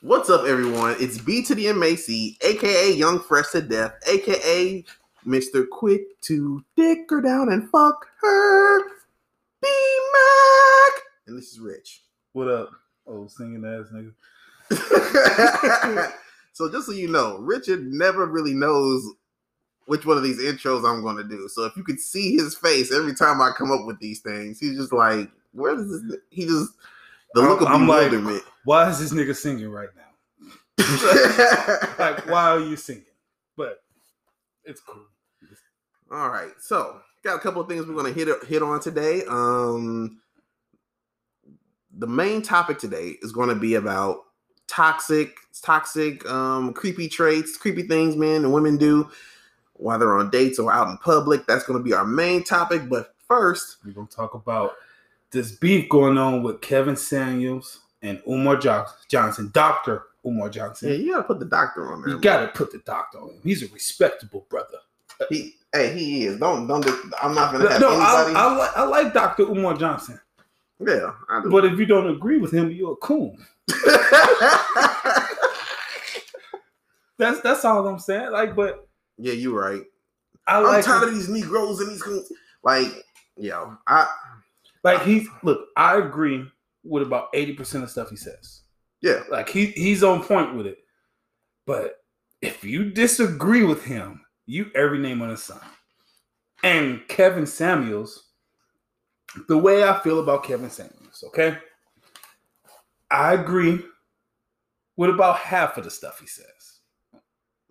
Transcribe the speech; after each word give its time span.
What's 0.00 0.30
up, 0.30 0.46
everyone? 0.46 0.96
It's 0.98 1.18
B 1.18 1.42
to 1.44 1.54
the 1.54 1.72
MAC, 1.72 2.08
aka 2.42 2.92
Young 2.92 3.20
Fresh 3.20 3.52
to 3.52 3.62
Death, 3.62 3.92
aka 4.08 4.84
Mr. 5.24 5.68
Quick 5.68 6.20
to 6.22 6.64
dick 6.76 7.06
her 7.08 7.20
down 7.20 7.52
and 7.52 7.70
fuck 7.70 8.04
her. 8.20 8.80
B 9.62 9.68
Mac. 10.12 11.02
And 11.28 11.38
this 11.38 11.52
is 11.52 11.60
Rich. 11.60 12.02
What 12.32 12.48
up, 12.48 12.70
old 13.06 13.30
singing 13.30 13.64
ass 13.64 13.86
nigga? 13.94 14.12
so 16.52 16.70
just 16.70 16.86
so 16.86 16.92
you 16.92 17.06
know, 17.08 17.38
Richard 17.38 17.86
never 17.86 18.26
really 18.26 18.54
knows 18.54 19.08
which 19.84 20.04
one 20.04 20.16
of 20.16 20.24
these 20.24 20.40
intros 20.40 20.84
I'm 20.84 21.02
going 21.02 21.16
to 21.16 21.24
do. 21.24 21.48
So 21.48 21.64
if 21.64 21.76
you 21.76 21.84
could 21.84 22.00
see 22.00 22.36
his 22.36 22.56
face 22.56 22.92
every 22.92 23.14
time 23.14 23.40
I 23.40 23.52
come 23.56 23.70
up 23.70 23.86
with 23.86 24.00
these 24.00 24.18
things, 24.18 24.58
he's 24.58 24.76
just 24.76 24.92
like, 24.92 25.30
"Where 25.52 25.76
does 25.76 26.02
this?" 26.02 26.18
He 26.30 26.44
just 26.44 26.72
the 27.36 27.42
look 27.42 27.60
of 27.60 27.68
I'm 27.68 27.86
like, 27.86 28.12
why 28.64 28.88
is 28.88 28.98
this 28.98 29.12
nigga 29.12 29.36
singing 29.36 29.68
right 29.68 29.90
now? 29.96 30.02
Like, 31.98 32.26
why 32.28 32.50
are 32.50 32.60
you 32.60 32.76
singing? 32.76 33.04
But 33.56 33.82
it's 34.64 34.80
cool. 34.80 35.04
All 36.10 36.30
right, 36.30 36.52
so 36.60 37.00
got 37.22 37.36
a 37.36 37.40
couple 37.40 37.60
of 37.60 37.68
things 37.68 37.86
we're 37.86 37.94
gonna 37.94 38.12
hit 38.12 38.28
hit 38.44 38.62
on 38.62 38.80
today. 38.80 39.22
Um, 39.28 40.20
the 41.98 42.06
main 42.06 42.42
topic 42.42 42.78
today 42.78 43.16
is 43.22 43.32
going 43.32 43.48
to 43.48 43.54
be 43.54 43.74
about 43.74 44.18
toxic, 44.68 45.34
toxic, 45.62 46.28
um, 46.30 46.72
creepy 46.74 47.08
traits, 47.08 47.56
creepy 47.56 47.82
things 47.84 48.16
men 48.16 48.44
and 48.44 48.52
women 48.52 48.76
do 48.76 49.08
while 49.74 49.98
they're 49.98 50.16
on 50.16 50.30
dates 50.30 50.58
or 50.58 50.72
out 50.72 50.88
in 50.88 50.98
public. 50.98 51.46
That's 51.46 51.64
going 51.64 51.78
to 51.78 51.84
be 51.84 51.94
our 51.94 52.04
main 52.04 52.44
topic. 52.44 52.88
But 52.88 53.14
first, 53.28 53.78
We're 53.84 53.92
gonna 53.92 54.06
talk 54.08 54.34
about 54.34 54.72
this 55.32 55.52
beef 55.52 55.88
going 55.88 56.18
on 56.18 56.42
with 56.42 56.60
Kevin 56.60 56.96
Samuels 56.96 57.80
and 58.02 58.20
Umar 58.28 58.56
Jo- 58.56 58.86
Johnson, 59.08 59.50
Doctor 59.52 60.04
Umar 60.24 60.48
Johnson. 60.48 60.88
yeah, 60.90 60.94
you 60.96 61.12
gotta 61.12 61.24
put 61.24 61.38
the 61.38 61.44
doctor 61.46 61.92
on 61.92 62.02
there. 62.02 62.10
You 62.14 62.20
gotta 62.20 62.48
put 62.48 62.70
the 62.72 62.78
doctor 62.78 63.18
on 63.20 63.30
him. 63.30 63.40
He's 63.42 63.62
a 63.62 63.68
respectable 63.72 64.46
brother. 64.50 64.78
He, 65.30 65.54
hey, 65.72 65.94
he 65.94 66.24
is. 66.26 66.38
Don't, 66.38 66.66
don't. 66.66 66.84
I'm 67.22 67.34
not 67.34 67.52
gonna 67.52 67.70
have 67.70 67.80
No, 67.80 67.88
I, 67.90 68.24
anybody. 68.26 68.36
I, 68.36 68.56
like 68.56 68.76
I 68.76 68.84
like 68.84 69.12
Doctor 69.14 69.44
Umar 69.44 69.76
Johnson, 69.76 70.20
yeah, 70.78 71.12
I 71.30 71.42
do. 71.42 71.50
but 71.50 71.64
if 71.64 71.78
you 71.78 71.86
don't 71.86 72.08
agree 72.10 72.38
with 72.38 72.52
him, 72.52 72.70
you're 72.70 72.92
a 72.92 72.96
coon. 72.96 73.36
That's 77.18 77.40
that's 77.40 77.64
all 77.64 77.86
I'm 77.88 77.98
saying. 77.98 78.30
Like, 78.30 78.54
but 78.54 78.86
yeah, 79.16 79.32
you're 79.32 79.58
right. 79.58 79.82
I 80.46 80.58
I'm 80.58 80.64
like 80.64 80.84
tired 80.84 81.04
him. 81.04 81.08
of 81.08 81.14
these 81.14 81.28
Negroes 81.30 81.80
and 81.80 81.88
these 81.90 82.02
coons. 82.02 82.30
like, 82.62 82.88
yo, 83.38 83.76
I 83.86 84.06
like 84.86 85.02
he's 85.02 85.28
look. 85.42 85.66
I 85.76 85.98
agree 85.98 86.46
with 86.84 87.02
about 87.02 87.28
eighty 87.34 87.52
percent 87.52 87.84
of 87.84 87.90
stuff 87.90 88.10
he 88.10 88.16
says. 88.16 88.62
yeah. 89.02 89.22
Like 89.30 89.48
he 89.48 89.66
he's 89.66 90.02
on 90.02 90.22
point 90.22 90.54
with 90.54 90.66
it. 90.66 90.78
But 91.66 91.96
if 92.40 92.62
you 92.64 92.90
disagree 92.90 93.64
with 93.64 93.84
him, 93.84 94.20
you 94.46 94.70
every 94.74 94.98
name 94.98 95.20
on 95.22 95.28
the 95.28 95.36
sun. 95.36 95.60
And 96.62 97.06
Kevin 97.08 97.46
Samuels, 97.46 98.30
the 99.48 99.58
way 99.58 99.84
I 99.84 99.98
feel 100.00 100.20
about 100.20 100.44
Kevin 100.44 100.70
Samuels, 100.70 101.22
okay? 101.28 101.58
I 103.10 103.34
agree 103.34 103.80
with 104.96 105.10
about 105.10 105.38
half 105.38 105.76
of 105.76 105.84
the 105.84 105.90
stuff 105.90 106.18
he 106.20 106.26
says. 106.26 106.80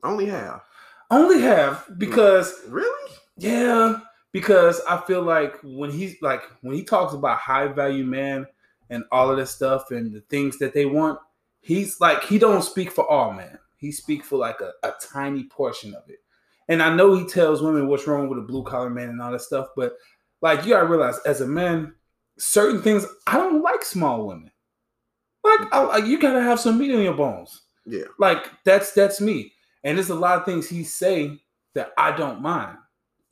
Only 0.04 0.26
half. 0.28 0.62
Only 1.10 1.42
half 1.42 1.88
because 1.98 2.54
Really? 2.68 3.12
yeah, 3.38 3.98
because 4.36 4.82
I 4.90 4.98
feel 4.98 5.22
like 5.22 5.56
when 5.64 5.90
he's 5.92 6.22
like 6.22 6.42
when 6.62 6.76
he 6.76 6.84
talks 6.84 7.14
about 7.14 7.38
high 7.40 7.68
value 7.68 8.04
man 8.04 8.46
and 8.90 9.06
all 9.12 9.32
of 9.32 9.38
this 9.38 9.52
stuff 9.52 9.92
and 9.92 10.14
the 10.14 10.22
things 10.30 10.58
that 10.60 10.74
they 10.74 10.86
want, 10.86 11.20
he's 11.62 12.02
like 12.02 12.24
he 12.24 12.38
don't 12.38 12.62
speak 12.62 12.92
for 12.92 13.10
all 13.10 13.32
men. 13.32 13.58
He 13.78 13.94
speak 13.94 14.26
for 14.26 14.38
like 14.38 14.60
a, 14.62 14.74
a 14.84 14.94
tiny 15.02 15.46
portion 15.46 15.94
of 15.96 16.04
it. 16.10 16.20
And 16.68 16.84
I 16.84 16.94
know 16.94 17.16
he 17.16 17.26
tells 17.26 17.62
women 17.62 17.88
what's 17.88 18.08
wrong 18.08 18.28
with 18.28 18.40
a 18.40 18.42
blue 18.42 18.64
collar 18.64 18.90
man 18.90 19.10
and 19.10 19.22
all 19.22 19.32
that 19.32 19.42
stuff, 19.42 19.68
but 19.76 19.94
like 20.42 20.64
you 20.66 20.72
gotta 20.72 20.88
realize 20.88 21.18
as 21.26 21.42
a 21.42 21.48
man, 21.48 21.94
certain 22.38 22.82
things 22.82 23.06
I 23.28 23.38
don't 23.38 23.62
like 23.64 23.84
small 23.86 24.28
women. 24.28 24.52
Like 25.44 25.74
I, 25.74 25.84
I- 25.84 25.98
you 26.06 26.20
gotta 26.20 26.42
have 26.44 26.60
some 26.60 26.78
meat 26.78 26.94
on 26.94 27.02
your 27.04 27.14
bones. 27.14 27.62
Yeah. 27.86 28.06
Like 28.20 28.50
that's 28.66 28.92
that's 28.92 29.22
me. 29.22 29.54
And 29.86 29.98
there's 29.98 30.10
a 30.10 30.16
lot 30.16 30.40
of 30.40 30.46
things 30.46 30.68
he 30.68 30.84
say 30.84 31.40
that 31.76 31.92
I 31.98 32.12
don't 32.18 32.42
mind. 32.42 32.78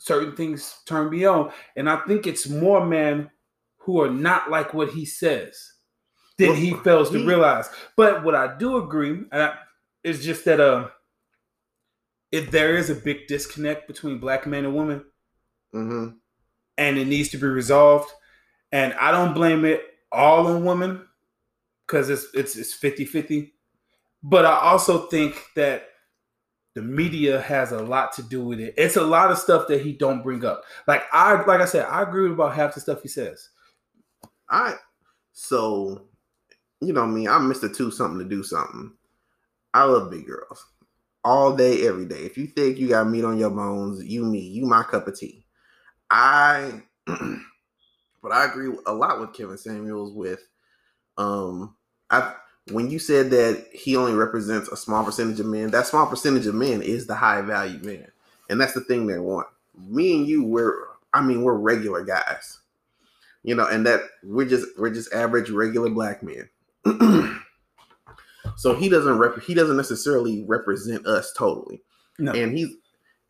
Certain 0.03 0.35
things 0.35 0.79
turn 0.85 1.09
me 1.09 1.23
on, 1.23 1.49
and 1.77 1.89
I 1.89 1.95
think 2.05 2.27
it's 2.27 2.49
more 2.49 2.85
men 2.85 3.31
who 3.77 4.01
are 4.01 4.09
not 4.09 4.51
like 4.51 4.73
what 4.73 4.89
he 4.89 5.05
says 5.05 5.57
than 6.37 6.49
Well, 6.49 6.57
he 6.57 6.73
fails 6.73 7.09
to 7.11 7.19
he- 7.19 7.25
realize. 7.25 7.69
But 7.95 8.23
what 8.25 8.35
I 8.35 8.57
do 8.57 8.77
agree, 8.77 9.11
and 9.31 9.43
I, 9.43 9.55
is 10.03 10.25
just 10.25 10.43
that 10.43 10.59
uh, 10.59 10.89
if 12.33 12.51
there 12.51 12.75
is 12.75 12.89
a 12.89 12.95
big 12.95 13.27
disconnect 13.27 13.87
between 13.87 14.17
black 14.19 14.45
men 14.45 14.65
and 14.65 14.75
women, 14.75 15.05
hmm 15.71 16.09
and 16.77 16.97
it 16.97 17.05
needs 17.05 17.29
to 17.29 17.37
be 17.37 17.47
resolved. 17.47 18.11
And 18.71 18.93
I 18.95 19.11
don't 19.11 19.33
blame 19.35 19.63
it 19.63 19.83
all 20.11 20.47
on 20.47 20.65
women 20.65 21.07
because 21.87 22.09
it's 22.09 22.25
it's 22.33 22.55
it's 22.57 22.73
50-50. 22.77 23.51
But 24.23 24.45
I 24.45 24.57
also 24.59 25.07
think 25.07 25.41
that 25.55 25.85
the 26.75 26.81
media 26.81 27.39
has 27.41 27.71
a 27.71 27.81
lot 27.81 28.13
to 28.13 28.23
do 28.23 28.43
with 28.43 28.59
it. 28.59 28.73
It's 28.77 28.95
a 28.95 29.03
lot 29.03 29.31
of 29.31 29.37
stuff 29.37 29.67
that 29.67 29.81
he 29.81 29.93
don't 29.93 30.23
bring 30.23 30.43
up. 30.43 30.63
Like 30.87 31.03
I 31.11 31.43
like 31.45 31.61
I 31.61 31.65
said, 31.65 31.85
I 31.85 32.01
agree 32.01 32.23
with 32.23 32.33
about 32.33 32.55
half 32.55 32.73
the 32.73 32.81
stuff 32.81 33.01
he 33.01 33.07
says. 33.07 33.49
I 34.49 34.75
so 35.33 36.07
you 36.81 36.93
know 36.93 37.05
me, 37.05 37.27
I'm 37.27 37.51
Mr. 37.51 37.73
Two 37.73 37.91
something 37.91 38.19
to 38.19 38.25
do 38.25 38.43
something. 38.43 38.91
I 39.73 39.83
love 39.83 40.11
big 40.11 40.25
girls. 40.25 40.65
All 41.25 41.55
day, 41.55 41.87
every 41.87 42.05
day. 42.05 42.19
If 42.19 42.37
you 42.37 42.47
think 42.47 42.77
you 42.77 42.89
got 42.89 43.07
meat 43.07 43.23
on 43.23 43.37
your 43.37 43.49
bones, 43.49 44.03
you 44.03 44.25
me, 44.25 44.39
you 44.39 44.65
my 44.65 44.83
cup 44.83 45.07
of 45.07 45.17
tea. 45.17 45.45
I 46.09 46.81
but 47.05 48.31
I 48.31 48.45
agree 48.45 48.75
a 48.85 48.93
lot 48.93 49.19
with 49.19 49.33
Kevin 49.33 49.57
Samuels 49.57 50.13
with 50.13 50.41
um 51.17 51.75
I 52.09 52.33
when 52.71 52.89
you 52.89 52.99
said 52.99 53.29
that 53.31 53.65
he 53.73 53.95
only 53.95 54.13
represents 54.13 54.69
a 54.69 54.77
small 54.77 55.03
percentage 55.03 55.39
of 55.39 55.45
men, 55.45 55.71
that 55.71 55.87
small 55.87 56.07
percentage 56.07 56.47
of 56.47 56.55
men 56.55 56.81
is 56.81 57.07
the 57.07 57.15
high 57.15 57.41
value 57.41 57.79
man. 57.79 58.07
And 58.49 58.59
that's 58.59 58.73
the 58.73 58.81
thing 58.81 59.07
they 59.07 59.19
want. 59.19 59.47
Me 59.77 60.17
and 60.17 60.27
you, 60.27 60.45
we're 60.45 60.75
I 61.13 61.21
mean, 61.21 61.43
we're 61.43 61.53
regular 61.53 62.03
guys. 62.03 62.59
You 63.43 63.55
know, 63.55 63.67
and 63.67 63.85
that 63.85 64.01
we're 64.23 64.47
just 64.47 64.67
we're 64.77 64.93
just 64.93 65.13
average 65.13 65.49
regular 65.49 65.89
black 65.89 66.23
men. 66.23 66.49
so 68.55 68.75
he 68.75 68.87
doesn't 68.87 69.17
rep 69.17 69.41
he 69.41 69.53
doesn't 69.53 69.77
necessarily 69.77 70.45
represent 70.47 71.05
us 71.05 71.33
totally. 71.37 71.81
No. 72.19 72.31
And 72.31 72.57
he's 72.57 72.69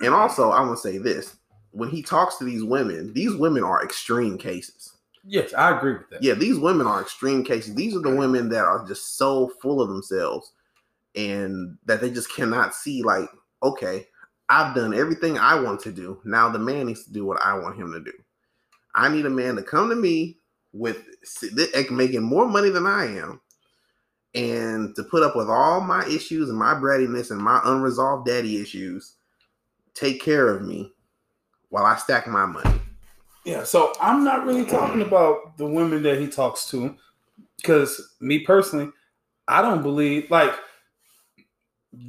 and 0.01 0.13
also 0.13 0.51
I 0.51 0.61
want 0.61 0.77
to 0.77 0.87
say 0.87 0.99
this. 0.99 1.35
When 1.71 1.89
he 1.89 2.03
talks 2.03 2.37
to 2.37 2.43
these 2.43 2.63
women, 2.63 3.13
these 3.13 3.33
women 3.35 3.63
are 3.63 3.83
extreme 3.83 4.37
cases. 4.37 4.92
Yes, 5.25 5.53
I 5.53 5.77
agree 5.77 5.93
with 5.93 6.09
that. 6.09 6.21
Yeah, 6.21 6.33
these 6.33 6.59
women 6.59 6.85
are 6.85 7.01
extreme 7.01 7.43
cases. 7.43 7.75
These 7.75 7.95
are 7.95 8.01
the 8.01 8.15
women 8.15 8.49
that 8.49 8.65
are 8.65 8.85
just 8.85 9.17
so 9.17 9.49
full 9.61 9.81
of 9.81 9.89
themselves 9.89 10.51
and 11.15 11.77
that 11.85 12.01
they 12.01 12.11
just 12.11 12.33
cannot 12.33 12.75
see, 12.75 13.03
like, 13.03 13.29
okay, 13.61 14.07
I've 14.49 14.75
done 14.75 14.93
everything 14.93 15.37
I 15.37 15.59
want 15.59 15.79
to 15.81 15.91
do. 15.91 16.19
Now 16.25 16.49
the 16.49 16.59
man 16.59 16.87
needs 16.87 17.05
to 17.05 17.13
do 17.13 17.25
what 17.25 17.41
I 17.41 17.57
want 17.57 17.77
him 17.77 17.93
to 17.93 18.01
do. 18.01 18.11
I 18.95 19.09
need 19.09 19.25
a 19.25 19.29
man 19.29 19.55
to 19.55 19.63
come 19.63 19.89
to 19.89 19.95
me 19.95 20.37
with 20.73 21.05
making 21.89 22.23
more 22.23 22.47
money 22.47 22.69
than 22.69 22.85
I 22.85 23.05
am 23.05 23.39
and 24.35 24.95
to 24.95 25.03
put 25.03 25.23
up 25.23 25.35
with 25.35 25.49
all 25.49 25.79
my 25.81 26.05
issues 26.05 26.49
and 26.49 26.57
my 26.57 26.73
brattiness 26.73 27.31
and 27.31 27.39
my 27.39 27.61
unresolved 27.63 28.25
daddy 28.25 28.61
issues, 28.61 29.13
take 29.93 30.21
care 30.21 30.49
of 30.49 30.63
me 30.63 30.91
while 31.69 31.85
I 31.85 31.95
stack 31.95 32.27
my 32.27 32.45
money. 32.45 32.81
Yeah, 33.45 33.63
so 33.63 33.93
I'm 33.99 34.23
not 34.23 34.45
really 34.45 34.65
talking 34.65 35.01
about 35.01 35.57
the 35.57 35.65
women 35.65 36.01
that 36.03 36.19
he 36.19 36.27
talks 36.27 36.65
to, 36.67 36.95
because 37.57 38.15
me 38.21 38.39
personally, 38.39 38.91
I 39.47 39.61
don't 39.61 39.81
believe 39.81 40.31
like 40.31 40.53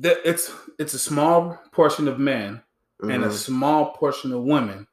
that. 0.00 0.18
It's 0.24 0.52
it's 0.78 0.94
a 0.94 0.98
small 0.98 1.58
portion 1.72 2.06
of 2.08 2.18
men 2.18 2.62
and 3.02 3.24
a 3.24 3.28
Mhm. 3.28 3.32
small 3.32 3.92
portion 3.92 4.32
of 4.32 4.42
women 4.44 4.86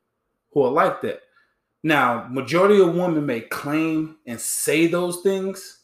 who 0.51 0.63
are 0.63 0.71
like 0.71 1.01
that. 1.01 1.21
Now, 1.83 2.27
majority 2.29 2.79
of 2.81 2.95
women 2.95 3.25
may 3.25 3.41
claim 3.41 4.17
and 4.25 4.39
say 4.41 4.87
those 4.87 5.21
things, 5.21 5.83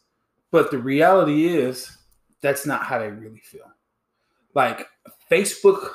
but 0.51 0.71
the 0.71 0.77
reality 0.79 1.47
is 1.47 1.95
that's 2.41 2.65
not 2.65 2.83
how 2.83 2.99
they 2.99 3.09
really 3.11 3.39
feel. 3.39 3.71
Like 4.53 4.89
Facebook 5.31 5.93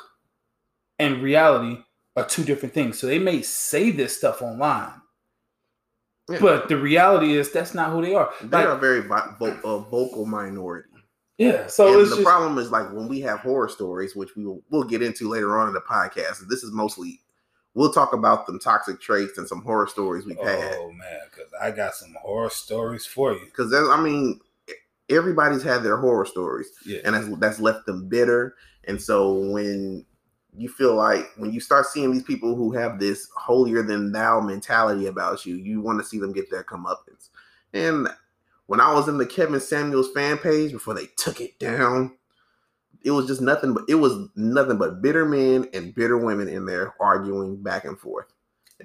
and 0.99 1.21
reality 1.21 1.83
are 2.15 2.25
two 2.25 2.43
different 2.43 2.73
things. 2.73 2.99
So 2.99 3.07
they 3.07 3.19
may 3.19 3.41
say 3.41 3.91
this 3.91 4.15
stuff 4.17 4.41
online, 4.41 5.01
Yeah. 6.29 6.39
but 6.39 6.67
the 6.69 6.77
reality 6.77 7.33
is 7.35 7.51
that's 7.51 7.73
not 7.73 7.91
who 7.91 8.01
they 8.01 8.13
are. 8.13 8.31
they 8.41 8.47
Like, 8.57 8.65
are 8.67 8.71
a 8.71 8.77
very 8.79 9.01
vo- 9.01 9.35
vo- 9.39 9.59
a 9.63 9.79
vocal 9.79 10.25
minority. 10.25 10.89
yeah. 11.37 11.67
So 11.67 12.03
the 12.03 12.09
just, 12.09 12.23
problem 12.23 12.57
is 12.57 12.71
like 12.71 12.91
when 12.93 13.07
we 13.07 13.19
have 13.21 13.39
horror 13.39 13.67
stories, 13.69 14.15
which 14.15 14.35
we 14.35 14.45
will 14.45 14.61
we'll 14.69 14.83
get 14.83 15.01
into 15.01 15.27
later 15.29 15.57
on 15.57 15.67
in 15.67 15.73
the 15.73 15.81
podcast. 15.81 16.47
This 16.49 16.63
is 16.63 16.71
mostly 16.71 17.19
we'll 17.75 17.91
talk 17.91 18.13
about 18.13 18.45
them 18.45 18.59
toxic 18.59 19.01
traits 19.01 19.37
and 19.39 19.47
some 19.47 19.63
horror 19.63 19.87
stories 19.87 20.25
we've 20.25 20.37
had. 20.37 20.75
oh 20.77 20.91
man, 20.91 21.19
because 21.31 21.51
I 21.59 21.71
got 21.71 21.95
some 21.95 22.15
horror 22.21 22.51
stories 22.51 23.05
for 23.07 23.33
you. 23.33 23.43
Because 23.45 23.73
I 23.73 23.99
mean, 23.99 24.39
everybody's 25.09 25.63
had 25.63 25.81
their 25.83 25.97
horror 25.97 26.25
stories, 26.25 26.67
Yeah. 26.85 26.99
and 27.03 27.15
that's 27.15 27.27
that's 27.39 27.59
left 27.59 27.87
them 27.87 28.07
bitter. 28.07 28.55
And 28.85 29.01
so 29.01 29.33
when 29.33 30.05
you 30.57 30.69
feel 30.69 30.95
like 30.95 31.31
when 31.37 31.51
you 31.51 31.59
start 31.59 31.87
seeing 31.87 32.11
these 32.11 32.23
people 32.23 32.55
who 32.55 32.71
have 32.73 32.99
this 32.99 33.27
holier 33.35 33.81
than 33.81 34.11
thou 34.11 34.39
mentality 34.39 35.07
about 35.07 35.45
you, 35.45 35.55
you 35.55 35.81
want 35.81 35.99
to 35.99 36.05
see 36.05 36.19
them 36.19 36.33
get 36.33 36.49
their 36.49 36.63
comeuppance. 36.63 37.29
And 37.73 38.07
when 38.67 38.79
I 38.79 38.93
was 38.93 39.07
in 39.07 39.17
the 39.17 39.25
Kevin 39.25 39.59
Samuels 39.59 40.11
fan 40.13 40.37
page 40.37 40.71
before 40.71 40.93
they 40.93 41.07
took 41.17 41.41
it 41.41 41.57
down, 41.59 42.15
it 43.03 43.11
was 43.11 43.27
just 43.27 43.41
nothing 43.41 43.73
but 43.73 43.83
it 43.89 43.95
was 43.95 44.29
nothing 44.35 44.77
but 44.77 45.01
bitter 45.01 45.25
men 45.25 45.67
and 45.73 45.93
bitter 45.93 46.17
women 46.17 46.47
in 46.47 46.65
there 46.65 46.93
arguing 46.99 47.61
back 47.61 47.85
and 47.85 47.99
forth. 47.99 48.27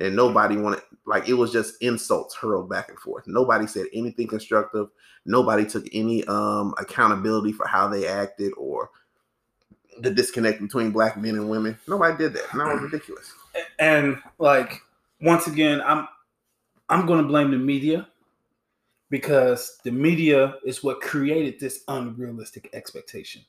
And 0.00 0.16
nobody 0.16 0.56
wanted 0.56 0.80
like 1.06 1.28
it 1.28 1.34
was 1.34 1.52
just 1.52 1.80
insults 1.80 2.34
hurled 2.34 2.68
back 2.68 2.88
and 2.88 2.98
forth. 2.98 3.24
Nobody 3.26 3.66
said 3.66 3.86
anything 3.92 4.26
constructive. 4.26 4.88
Nobody 5.24 5.66
took 5.66 5.86
any 5.92 6.24
um 6.24 6.74
accountability 6.78 7.52
for 7.52 7.66
how 7.66 7.88
they 7.88 8.06
acted 8.06 8.52
or 8.56 8.90
the 10.00 10.10
disconnect 10.10 10.60
between 10.60 10.90
black 10.90 11.16
men 11.16 11.34
and 11.34 11.48
women. 11.48 11.78
Nobody 11.86 12.16
did 12.16 12.34
that. 12.34 12.44
And 12.52 12.60
that 12.60 12.72
was 12.72 12.82
ridiculous. 12.82 13.32
and 13.78 14.16
like 14.38 14.80
once 15.20 15.46
again 15.46 15.80
i'm 15.84 16.06
i'm 16.88 17.06
to 17.06 17.22
blame 17.22 17.50
the 17.50 17.56
media 17.56 18.08
because 19.10 19.78
the 19.84 19.90
media 19.90 20.54
is 20.64 20.84
what 20.84 21.00
created 21.00 21.58
this 21.58 21.82
unrealistic 21.88 22.68
expectation 22.72 23.42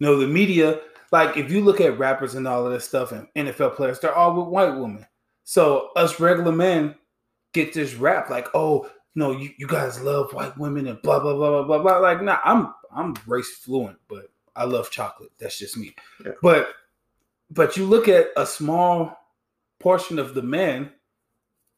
no 0.00 0.18
the 0.18 0.26
media 0.26 0.80
like 1.12 1.36
if 1.36 1.50
you 1.50 1.62
look 1.62 1.80
at 1.80 1.98
rappers 1.98 2.34
and 2.34 2.48
all 2.48 2.66
of 2.66 2.72
this 2.72 2.86
stuff 2.86 3.12
and 3.12 3.28
nfl 3.36 3.74
players 3.74 4.00
they're 4.00 4.14
all 4.14 4.34
with 4.36 4.48
white 4.48 4.74
women 4.76 5.06
so 5.44 5.90
us 5.96 6.18
regular 6.18 6.52
men 6.52 6.94
get 7.52 7.72
this 7.72 7.94
rap 7.94 8.28
like 8.30 8.48
oh 8.54 8.90
no 9.14 9.30
you, 9.32 9.50
you 9.56 9.66
guys 9.66 10.00
love 10.02 10.32
white 10.32 10.56
women 10.58 10.88
and 10.88 11.00
blah 11.02 11.18
blah 11.20 11.34
blah 11.34 11.50
blah 11.50 11.62
blah 11.62 11.82
blah 11.82 11.98
like 11.98 12.22
nah 12.22 12.38
i'm 12.44 12.74
i'm 12.92 13.14
race 13.26 13.58
fluent 13.58 13.96
but 14.08 14.30
i 14.56 14.64
love 14.64 14.90
chocolate. 14.90 15.30
That's 15.38 15.58
just 15.58 15.76
me. 15.76 15.94
Yeah. 16.24 16.32
but 16.42 16.70
but 17.50 17.76
you 17.76 17.84
look 17.84 18.08
at 18.08 18.28
a 18.36 18.46
small 18.46 19.16
portion 19.78 20.18
of 20.18 20.34
the 20.34 20.42
men 20.42 20.90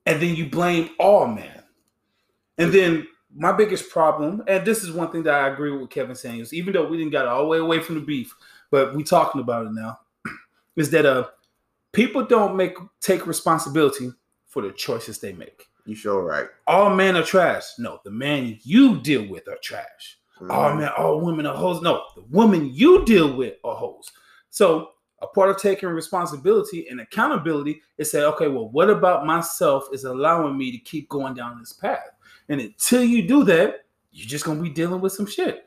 and 0.06 0.22
then 0.22 0.34
you 0.34 0.46
blame 0.48 0.90
all 0.98 1.26
men 1.26 1.62
and 2.56 2.72
then 2.72 3.06
my 3.34 3.52
biggest 3.52 3.90
problem 3.90 4.42
and 4.46 4.64
this 4.64 4.82
is 4.82 4.92
one 4.92 5.10
thing 5.10 5.24
that 5.24 5.34
i 5.34 5.48
agree 5.48 5.76
with 5.76 5.90
kevin 5.90 6.14
samuels 6.14 6.52
even 6.52 6.72
though 6.72 6.86
we 6.86 6.96
didn't 6.96 7.12
got 7.12 7.26
all 7.26 7.42
the 7.42 7.48
way 7.48 7.58
away 7.58 7.80
from 7.80 7.96
the 7.96 8.00
beef 8.00 8.34
but 8.70 8.94
we 8.94 9.02
talking 9.02 9.40
about 9.40 9.66
it 9.66 9.72
now 9.72 9.98
is 10.76 10.90
that 10.90 11.04
uh 11.04 11.26
people 11.92 12.24
don't 12.24 12.56
make 12.56 12.76
take 13.00 13.26
responsibility 13.26 14.12
for 14.46 14.62
the 14.62 14.72
choices 14.72 15.18
they 15.18 15.32
make. 15.32 15.66
You 15.84 15.94
sure 15.94 16.22
right. 16.22 16.46
all 16.66 16.94
men 16.94 17.16
are 17.16 17.22
trash. 17.22 17.64
No 17.78 18.00
the 18.04 18.10
man 18.10 18.58
you 18.62 19.00
deal 19.00 19.26
with 19.26 19.48
are 19.48 19.58
trash 19.62 20.17
oh 20.42 20.74
man, 20.74 20.90
all 20.96 21.20
women 21.20 21.46
are 21.46 21.56
hoes. 21.56 21.82
No, 21.82 22.04
the 22.14 22.22
woman 22.22 22.70
you 22.72 23.04
deal 23.04 23.36
with 23.36 23.54
are 23.64 23.74
hoes. 23.74 24.10
So 24.50 24.90
a 25.20 25.26
part 25.26 25.50
of 25.50 25.58
taking 25.58 25.88
responsibility 25.88 26.88
and 26.88 27.00
accountability 27.00 27.82
is 27.98 28.10
say, 28.10 28.22
okay, 28.22 28.48
well, 28.48 28.68
what 28.68 28.90
about 28.90 29.26
myself 29.26 29.84
is 29.92 30.04
allowing 30.04 30.56
me 30.56 30.70
to 30.70 30.78
keep 30.78 31.08
going 31.08 31.34
down 31.34 31.58
this 31.58 31.72
path? 31.72 32.10
And 32.48 32.60
until 32.60 33.04
you 33.04 33.26
do 33.26 33.44
that, 33.44 33.84
you're 34.12 34.28
just 34.28 34.44
gonna 34.44 34.62
be 34.62 34.70
dealing 34.70 35.00
with 35.00 35.12
some 35.12 35.26
shit. 35.26 35.64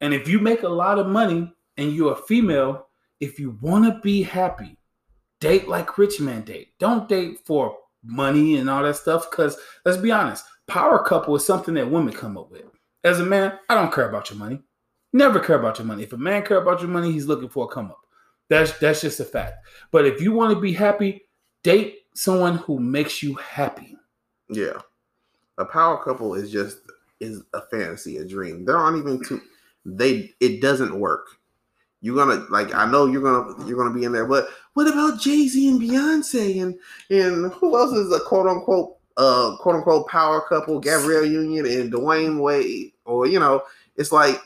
And 0.00 0.14
if 0.14 0.28
you 0.28 0.38
make 0.38 0.62
a 0.62 0.68
lot 0.68 0.98
of 0.98 1.06
money 1.06 1.52
and 1.76 1.92
you're 1.92 2.12
a 2.12 2.22
female, 2.22 2.88
if 3.20 3.38
you 3.38 3.58
want 3.60 3.84
to 3.84 4.00
be 4.00 4.22
happy, 4.22 4.76
date 5.40 5.68
like 5.68 5.98
rich 5.98 6.20
man 6.20 6.42
date. 6.42 6.72
Don't 6.78 7.08
date 7.08 7.40
for 7.44 7.76
money 8.02 8.56
and 8.56 8.70
all 8.70 8.82
that 8.82 8.96
stuff. 8.96 9.30
Because 9.30 9.56
let's 9.84 9.98
be 9.98 10.10
honest, 10.10 10.44
power 10.66 11.02
couple 11.04 11.34
is 11.36 11.44
something 11.44 11.74
that 11.74 11.90
women 11.90 12.14
come 12.14 12.38
up 12.38 12.50
with. 12.50 12.64
As 13.04 13.20
a 13.20 13.24
man, 13.24 13.58
I 13.68 13.74
don't 13.74 13.92
care 13.92 14.08
about 14.08 14.30
your 14.30 14.38
money. 14.38 14.60
Never 15.12 15.40
care 15.40 15.58
about 15.58 15.78
your 15.78 15.86
money. 15.86 16.02
If 16.02 16.12
a 16.12 16.18
man 16.18 16.44
care 16.44 16.58
about 16.60 16.80
your 16.80 16.90
money, 16.90 17.10
he's 17.10 17.26
looking 17.26 17.48
for 17.48 17.64
a 17.64 17.68
come 17.68 17.86
up. 17.86 18.00
That's 18.48 18.78
that's 18.78 19.00
just 19.00 19.20
a 19.20 19.24
fact. 19.24 19.54
But 19.90 20.06
if 20.06 20.20
you 20.20 20.32
want 20.32 20.54
to 20.54 20.60
be 20.60 20.72
happy, 20.72 21.22
date 21.62 22.00
someone 22.14 22.56
who 22.56 22.78
makes 22.78 23.22
you 23.22 23.34
happy. 23.34 23.96
Yeah. 24.48 24.80
A 25.58 25.64
power 25.64 26.02
couple 26.02 26.34
is 26.34 26.50
just 26.50 26.78
is 27.20 27.42
a 27.54 27.62
fantasy, 27.62 28.18
a 28.18 28.24
dream. 28.26 28.64
There 28.64 28.76
aren't 28.76 28.98
even 28.98 29.22
two 29.24 29.40
they 29.84 30.34
it 30.40 30.60
doesn't 30.60 30.98
work. 30.98 31.28
You're 32.00 32.16
gonna 32.16 32.46
like 32.50 32.74
I 32.74 32.90
know 32.90 33.06
you're 33.06 33.22
gonna 33.22 33.66
you're 33.66 33.78
gonna 33.78 33.94
be 33.94 34.04
in 34.04 34.12
there, 34.12 34.26
but 34.26 34.48
what 34.74 34.88
about 34.88 35.20
Jay-Z 35.20 35.68
and 35.68 35.80
Beyonce 35.80 36.62
and 36.62 36.78
and 37.10 37.52
who 37.54 37.76
else 37.76 37.92
is 37.92 38.12
a 38.12 38.20
quote 38.20 38.46
unquote 38.46 38.96
uh 39.20 39.56
quote 39.58 39.76
unquote 39.76 40.08
power 40.08 40.40
couple, 40.40 40.80
Gabrielle 40.80 41.26
Union 41.26 41.66
and 41.66 41.92
Dwyane 41.92 42.40
Wade, 42.40 42.92
or 43.04 43.26
you 43.26 43.38
know, 43.38 43.62
it's 43.96 44.12
like 44.12 44.40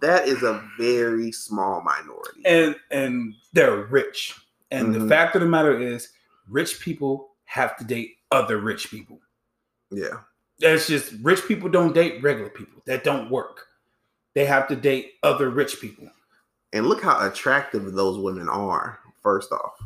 that 0.00 0.26
is 0.28 0.42
a 0.42 0.62
very 0.78 1.32
small 1.32 1.82
minority. 1.82 2.42
And 2.46 2.76
and 2.90 3.34
they're 3.52 3.84
rich. 3.86 4.34
And 4.70 4.94
the 4.94 5.00
Mhm. 5.00 5.08
fact 5.08 5.34
of 5.36 5.42
the 5.42 5.48
matter 5.48 5.78
is, 5.78 6.08
rich 6.48 6.80
people 6.80 7.34
have 7.44 7.76
to 7.78 7.84
date 7.84 8.16
other 8.30 8.58
rich 8.58 8.90
people. 8.90 9.20
yeah. 9.90 10.20
That's 10.58 10.86
just 10.86 11.12
rich 11.22 11.44
people 11.46 11.68
don't 11.68 11.92
date 11.94 12.22
regular 12.22 12.48
people. 12.50 12.80
That 12.86 13.04
don't 13.04 13.30
work. 13.30 13.66
They 14.34 14.46
have 14.46 14.66
to 14.68 14.76
date 14.76 15.14
other 15.22 15.50
rich 15.50 15.80
people. 15.80 16.08
and 16.72 16.86
look 16.86 17.02
how 17.02 17.26
attractive 17.26 17.92
those 17.94 18.18
women 18.18 18.48
are 18.48 18.98
first 19.22 19.52
off 19.52 19.78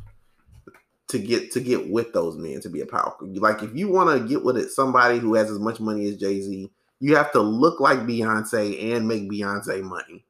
to 1.11 1.19
get 1.19 1.51
to 1.53 1.61
get 1.61 1.91
with 1.91 2.13
those 2.13 2.37
men 2.37 2.61
to 2.61 2.69
be 2.69 2.81
a 2.81 2.87
power 2.87 3.15
like 3.35 3.63
if 3.63 3.75
you 3.75 3.89
want 3.89 4.11
to 4.11 4.29
get 4.29 4.45
with 4.45 4.57
it 4.57 4.71
somebody 4.71 5.19
who 5.19 5.35
has 5.35 5.51
as 5.51 5.59
much 5.59 5.81
money 5.81 6.09
as 6.09 6.17
jay-z 6.17 6.71
you 7.01 7.17
have 7.17 7.33
to 7.33 7.41
look 7.41 7.81
like 7.81 8.01
beyonce 8.01 8.95
and 8.95 9.07
make 9.07 9.31
beyonce 9.31 9.83
money 9.83 10.25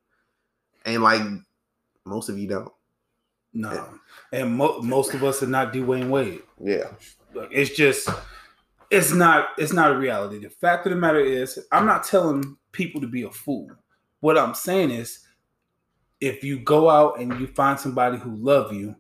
and 0.85 1.03
like 1.03 1.23
most 2.05 2.29
of 2.29 2.39
you 2.39 2.49
don't 2.49 2.73
No. 3.53 3.89
And 4.33 4.55
mo- 4.57 4.81
most 4.81 5.13
of 5.15 5.25
us 5.25 5.43
are 5.43 5.47
not 5.47 5.73
Dwyane 5.73 6.09
Wade. 6.09 6.43
yeah 6.63 6.91
Look, 7.35 7.49
it's 7.53 7.71
just 7.77 8.09
it's 8.91 9.13
not 9.13 9.51
it's 9.59 9.73
not 9.73 9.93
a 9.93 9.99
reality. 9.99 10.39
The 10.39 10.51
fact 10.51 10.87
of 10.87 10.91
the 10.91 10.97
matter 10.97 11.21
is, 11.21 11.59
I'm 11.71 11.87
not 11.87 12.03
telling 12.05 12.57
people 12.73 13.01
to 13.01 13.07
be 13.07 13.23
a 13.23 13.31
fool. 13.31 13.71
What 14.19 14.37
I'm 14.37 14.55
saying 14.55 14.91
is, 14.91 15.21
if 16.21 16.43
you 16.43 16.59
go 16.59 16.91
out 16.91 17.21
and 17.21 17.39
you 17.39 17.47
find 17.47 17.79
somebody 17.79 18.19
who 18.19 18.35
love 18.37 18.73
you, 18.73 18.97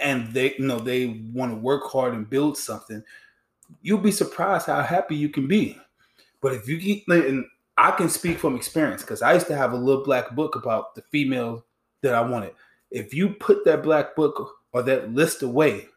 and 0.00 0.32
they 0.32 0.54
you 0.56 0.66
know 0.66 0.78
they 0.78 1.22
want 1.32 1.52
to 1.52 1.56
work 1.56 1.90
hard 1.90 2.14
and 2.14 2.28
build 2.28 2.56
something, 2.56 3.02
you'll 3.82 3.98
be 3.98 4.12
surprised 4.12 4.66
how 4.66 4.82
happy 4.82 5.16
you 5.16 5.28
can 5.28 5.46
be. 5.46 5.78
But 6.40 6.54
if 6.54 6.68
you 6.68 6.78
keep 6.78 7.04
and 7.08 7.44
I 7.76 7.90
can 7.92 8.08
speak 8.08 8.38
from 8.38 8.56
experience 8.56 9.02
because 9.02 9.22
I 9.22 9.32
used 9.34 9.46
to 9.46 9.56
have 9.56 9.72
a 9.72 9.76
little 9.76 10.04
black 10.04 10.32
book 10.32 10.54
about 10.54 10.94
the 10.94 11.02
female 11.10 11.64
that 12.02 12.14
I 12.14 12.20
wanted. 12.20 12.52
If 12.90 13.14
you 13.14 13.30
put 13.30 13.64
that 13.64 13.82
black 13.82 14.16
book 14.16 14.56
or 14.72 14.82
that 14.82 15.14
list 15.14 15.42
away, 15.42 15.88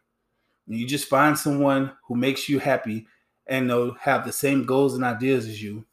and 0.68 0.78
you 0.78 0.88
just 0.88 1.08
find 1.08 1.38
someone 1.38 1.92
who 2.08 2.16
makes 2.16 2.48
you 2.48 2.60
happy 2.60 3.08
and 3.48 3.70
they'll 3.70 3.94
have 3.96 4.26
the 4.26 4.32
same 4.32 4.66
goals 4.66 4.96
and 4.96 5.04
ideas 5.04 5.46
as 5.48 5.62
you. 5.62 5.86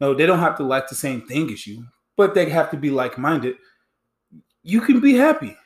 No, 0.00 0.14
they 0.14 0.26
don't 0.26 0.38
have 0.38 0.56
to 0.56 0.62
like 0.62 0.88
the 0.88 0.94
same 0.94 1.22
thing 1.22 1.50
as 1.50 1.66
you, 1.66 1.86
but 2.16 2.34
they 2.34 2.48
have 2.48 2.70
to 2.70 2.76
be 2.76 2.90
like-minded. 2.90 3.56
You 4.62 4.80
can 4.80 5.00
be 5.00 5.14
happy. 5.14 5.56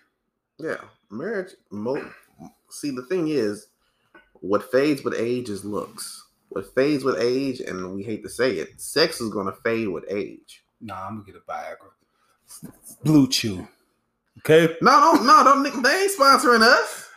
yeah 0.58 0.78
marriage 1.10 1.54
mo- 1.70 2.10
see 2.70 2.90
the 2.90 3.02
thing 3.02 3.28
is 3.28 3.68
what 4.40 4.70
fades 4.70 5.02
with 5.02 5.14
age 5.14 5.48
is 5.48 5.64
looks 5.64 6.26
what 6.50 6.74
fades 6.74 7.04
with 7.04 7.18
age 7.20 7.60
and 7.60 7.94
we 7.94 8.02
hate 8.02 8.22
to 8.22 8.28
say 8.28 8.52
it 8.52 8.80
sex 8.80 9.20
is 9.20 9.30
going 9.30 9.46
to 9.46 9.60
fade 9.62 9.88
with 9.88 10.04
age 10.10 10.62
Nah, 10.80 11.06
I'm 11.06 11.22
gonna 11.22 11.24
get 11.24 11.36
a 11.36 11.40
Viagra. 11.40 11.90
BlueChew. 13.04 13.68
Okay. 14.38 14.76
No, 14.80 14.90
don't, 15.00 15.26
no, 15.26 15.44
don't. 15.44 15.82
They 15.82 16.02
ain't 16.02 16.12
sponsoring 16.16 16.62
us. 16.62 17.08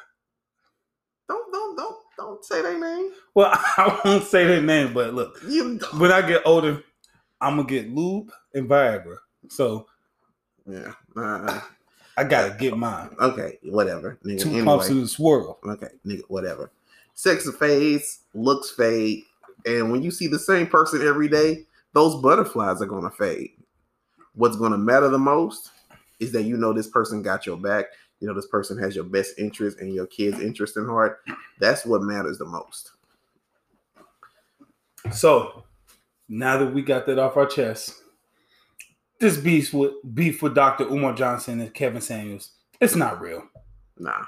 Don't, 1.28 1.52
don't, 1.52 1.78
don't, 1.78 1.96
don't 2.18 2.44
say 2.44 2.62
their 2.62 2.80
name. 2.80 3.12
Well, 3.34 3.52
I 3.78 4.02
won't 4.04 4.24
say 4.24 4.46
their 4.46 4.62
name, 4.62 4.94
but 4.94 5.14
look, 5.14 5.40
when 5.98 6.12
I 6.12 6.28
get 6.28 6.42
older, 6.46 6.84
I'm 7.40 7.58
gonna 7.58 7.68
get 7.68 7.90
lube 7.94 8.32
and 8.54 8.68
Viagra. 8.68 9.18
So 9.48 9.88
yeah. 10.68 10.94
Uh, 11.16 11.62
I 12.22 12.24
gotta 12.24 12.56
get 12.58 12.78
mine. 12.78 13.10
okay, 13.20 13.58
whatever, 13.64 14.20
nigga. 14.24 14.42
Two 14.42 14.50
anyway, 14.50 14.66
pumps 14.66 14.90
in 14.90 15.02
the 15.02 15.08
swirl. 15.08 15.60
okay, 15.66 15.88
nigga, 16.06 16.22
whatever. 16.28 16.72
Sex 17.16 17.50
fades, 17.58 18.20
looks 18.36 18.70
fade, 18.70 19.24
and 19.66 19.92
when 19.92 20.04
you 20.04 20.12
see 20.12 20.28
the 20.28 20.38
same 20.38 20.68
person 20.68 21.02
every 21.02 21.28
day, 21.28 21.66
those 21.94 22.22
butterflies 22.22 22.80
are 22.80 22.86
gonna 22.86 23.10
fade. 23.10 23.52
What's 24.36 24.56
gonna 24.56 24.78
matter 24.78 25.10
the 25.10 25.18
most 25.18 25.72
is 26.20 26.32
that 26.34 26.44
you 26.44 26.58
know 26.58 26.74
this 26.74 26.88
person 26.88 27.24
got 27.24 27.48
your 27.48 27.58
back. 27.58 27.86
You 28.20 28.28
know 28.28 28.36
this 28.36 28.48
person 28.48 28.78
has 28.78 28.96
your 28.96 29.06
best 29.06 29.40
interest 29.40 29.80
and 29.80 29.92
your 29.92 30.06
kids' 30.06 30.40
interest 30.40 30.78
in 30.78 30.86
heart. 30.86 31.22
That's 31.60 31.88
what 31.88 32.04
matters 32.04 32.38
the 32.38 32.46
most. 32.46 32.92
So 35.12 35.64
now 36.30 36.60
that 36.60 36.72
we 36.72 36.84
got 36.84 37.08
that 37.08 37.18
off 37.18 37.36
our 37.36 37.48
chest, 37.48 38.01
this 39.22 39.38
beef 39.38 39.74
with 39.74 39.94
beef 40.14 40.42
with 40.42 40.56
Dr. 40.56 40.84
Umar 40.86 41.14
Johnson 41.14 41.62
and 41.62 41.74
Kevin 41.74 42.02
Samuels, 42.02 42.52
it's 42.82 42.96
not 42.96 43.22
real. 43.22 43.44
Nah. 43.98 44.26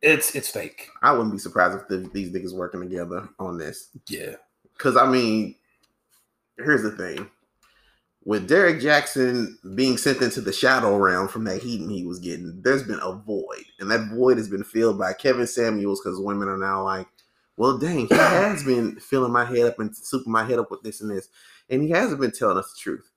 It's 0.00 0.36
it's 0.36 0.48
fake. 0.48 0.88
I 1.02 1.10
wouldn't 1.12 1.32
be 1.32 1.38
surprised 1.38 1.76
if 1.76 1.88
the, 1.88 2.08
these 2.12 2.30
niggas 2.30 2.54
working 2.54 2.80
together 2.80 3.28
on 3.40 3.58
this. 3.58 3.88
Yeah. 4.08 4.36
Because 4.76 4.96
I 4.96 5.10
mean, 5.10 5.56
here's 6.56 6.82
the 6.82 6.92
thing: 6.92 7.28
with 8.24 8.46
Derrick 8.46 8.80
Jaxn 8.80 9.54
being 9.74 9.96
sent 9.96 10.22
into 10.22 10.40
the 10.40 10.52
shadow 10.52 10.96
realm 10.96 11.26
from 11.26 11.44
that 11.44 11.62
heat 11.62 11.80
he 11.90 12.04
was 12.04 12.20
getting, 12.20 12.60
there's 12.62 12.82
been 12.84 13.00
a 13.02 13.12
void, 13.12 13.64
and 13.80 13.90
that 13.90 14.10
void 14.14 14.36
has 14.36 14.48
been 14.48 14.62
filled 14.62 14.98
by 14.98 15.14
Kevin 15.14 15.46
Samuels 15.46 16.00
because 16.00 16.20
women 16.20 16.46
are 16.46 16.58
now 16.58 16.84
like, 16.84 17.08
well, 17.56 17.78
dang, 17.78 18.06
he 18.06 18.14
has 18.14 18.62
been 18.62 19.00
filling 19.00 19.32
my 19.32 19.46
head 19.46 19.66
up 19.66 19.80
and 19.80 19.90
souping 19.90 20.26
my 20.26 20.44
head 20.44 20.58
up 20.58 20.70
with 20.70 20.82
this 20.82 21.00
and 21.00 21.10
this, 21.10 21.28
and 21.70 21.82
he 21.82 21.88
hasn't 21.88 22.20
been 22.20 22.30
telling 22.30 22.58
us 22.58 22.72
the 22.72 22.78
truth. 22.78 23.07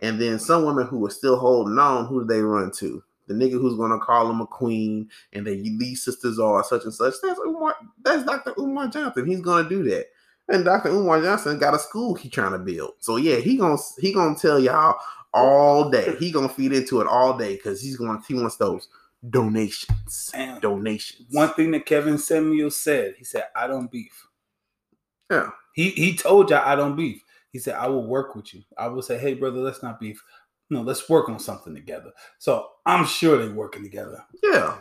And 0.00 0.20
then 0.20 0.38
some 0.38 0.64
women 0.64 0.86
who 0.86 1.06
are 1.06 1.10
still 1.10 1.36
holding 1.36 1.78
on, 1.78 2.06
who 2.06 2.20
do 2.20 2.26
they 2.26 2.40
run 2.40 2.70
to? 2.72 3.02
The 3.26 3.34
nigga 3.34 3.52
who's 3.52 3.76
gonna 3.76 3.98
call 4.00 4.28
him 4.28 4.40
a 4.40 4.46
queen, 4.46 5.08
and 5.32 5.46
then 5.46 5.62
these 5.78 6.02
sisters 6.02 6.38
are 6.38 6.64
such 6.64 6.84
and 6.84 6.92
such. 6.92 7.14
That's 7.22 7.38
Umar, 7.38 7.76
that's 8.02 8.24
Dr. 8.24 8.54
Umar 8.58 8.88
Johnson. 8.88 9.26
He's 9.26 9.40
gonna 9.40 9.68
do 9.68 9.84
that. 9.84 10.06
And 10.48 10.64
Dr. 10.64 10.88
Umar 10.88 11.22
Johnson 11.22 11.58
got 11.58 11.74
a 11.74 11.78
school 11.78 12.14
he 12.14 12.28
trying 12.28 12.52
to 12.52 12.58
build. 12.58 12.94
So 12.98 13.16
yeah, 13.16 13.36
he 13.36 13.56
gonna 13.56 13.78
he 13.98 14.12
gonna 14.12 14.34
tell 14.34 14.58
y'all 14.58 14.96
all 15.32 15.90
day. 15.90 16.16
He 16.18 16.32
gonna 16.32 16.48
feed 16.48 16.72
into 16.72 17.00
it 17.00 17.06
all 17.06 17.38
day 17.38 17.54
because 17.54 17.80
he's 17.80 17.96
gonna 17.96 18.20
he 18.26 18.34
wants 18.34 18.56
those 18.56 18.88
donations. 19.28 20.30
Damn. 20.32 20.60
Donations. 20.60 21.28
One 21.30 21.50
thing 21.50 21.70
that 21.72 21.86
Kevin 21.86 22.18
Samuel 22.18 22.70
said, 22.70 23.14
he 23.16 23.24
said, 23.24 23.44
"I 23.54 23.68
don't 23.68 23.90
beef." 23.90 24.26
Yeah. 25.30 25.50
He 25.72 25.90
he 25.90 26.16
told 26.16 26.50
y'all 26.50 26.66
I 26.66 26.74
don't 26.74 26.96
beef. 26.96 27.22
He 27.52 27.58
said, 27.58 27.74
"I 27.74 27.88
will 27.88 28.06
work 28.06 28.34
with 28.36 28.54
you. 28.54 28.62
I 28.78 28.88
will 28.88 29.02
say, 29.02 29.18
hey 29.18 29.34
brother, 29.34 29.60
let's 29.60 29.82
not 29.82 30.00
beef. 30.00 30.22
No, 30.70 30.82
let's 30.82 31.08
work 31.08 31.28
on 31.28 31.38
something 31.38 31.74
together." 31.74 32.12
So 32.38 32.68
I'm 32.86 33.04
sure 33.04 33.38
they're 33.38 33.54
working 33.54 33.82
together. 33.82 34.24
Yeah. 34.42 34.78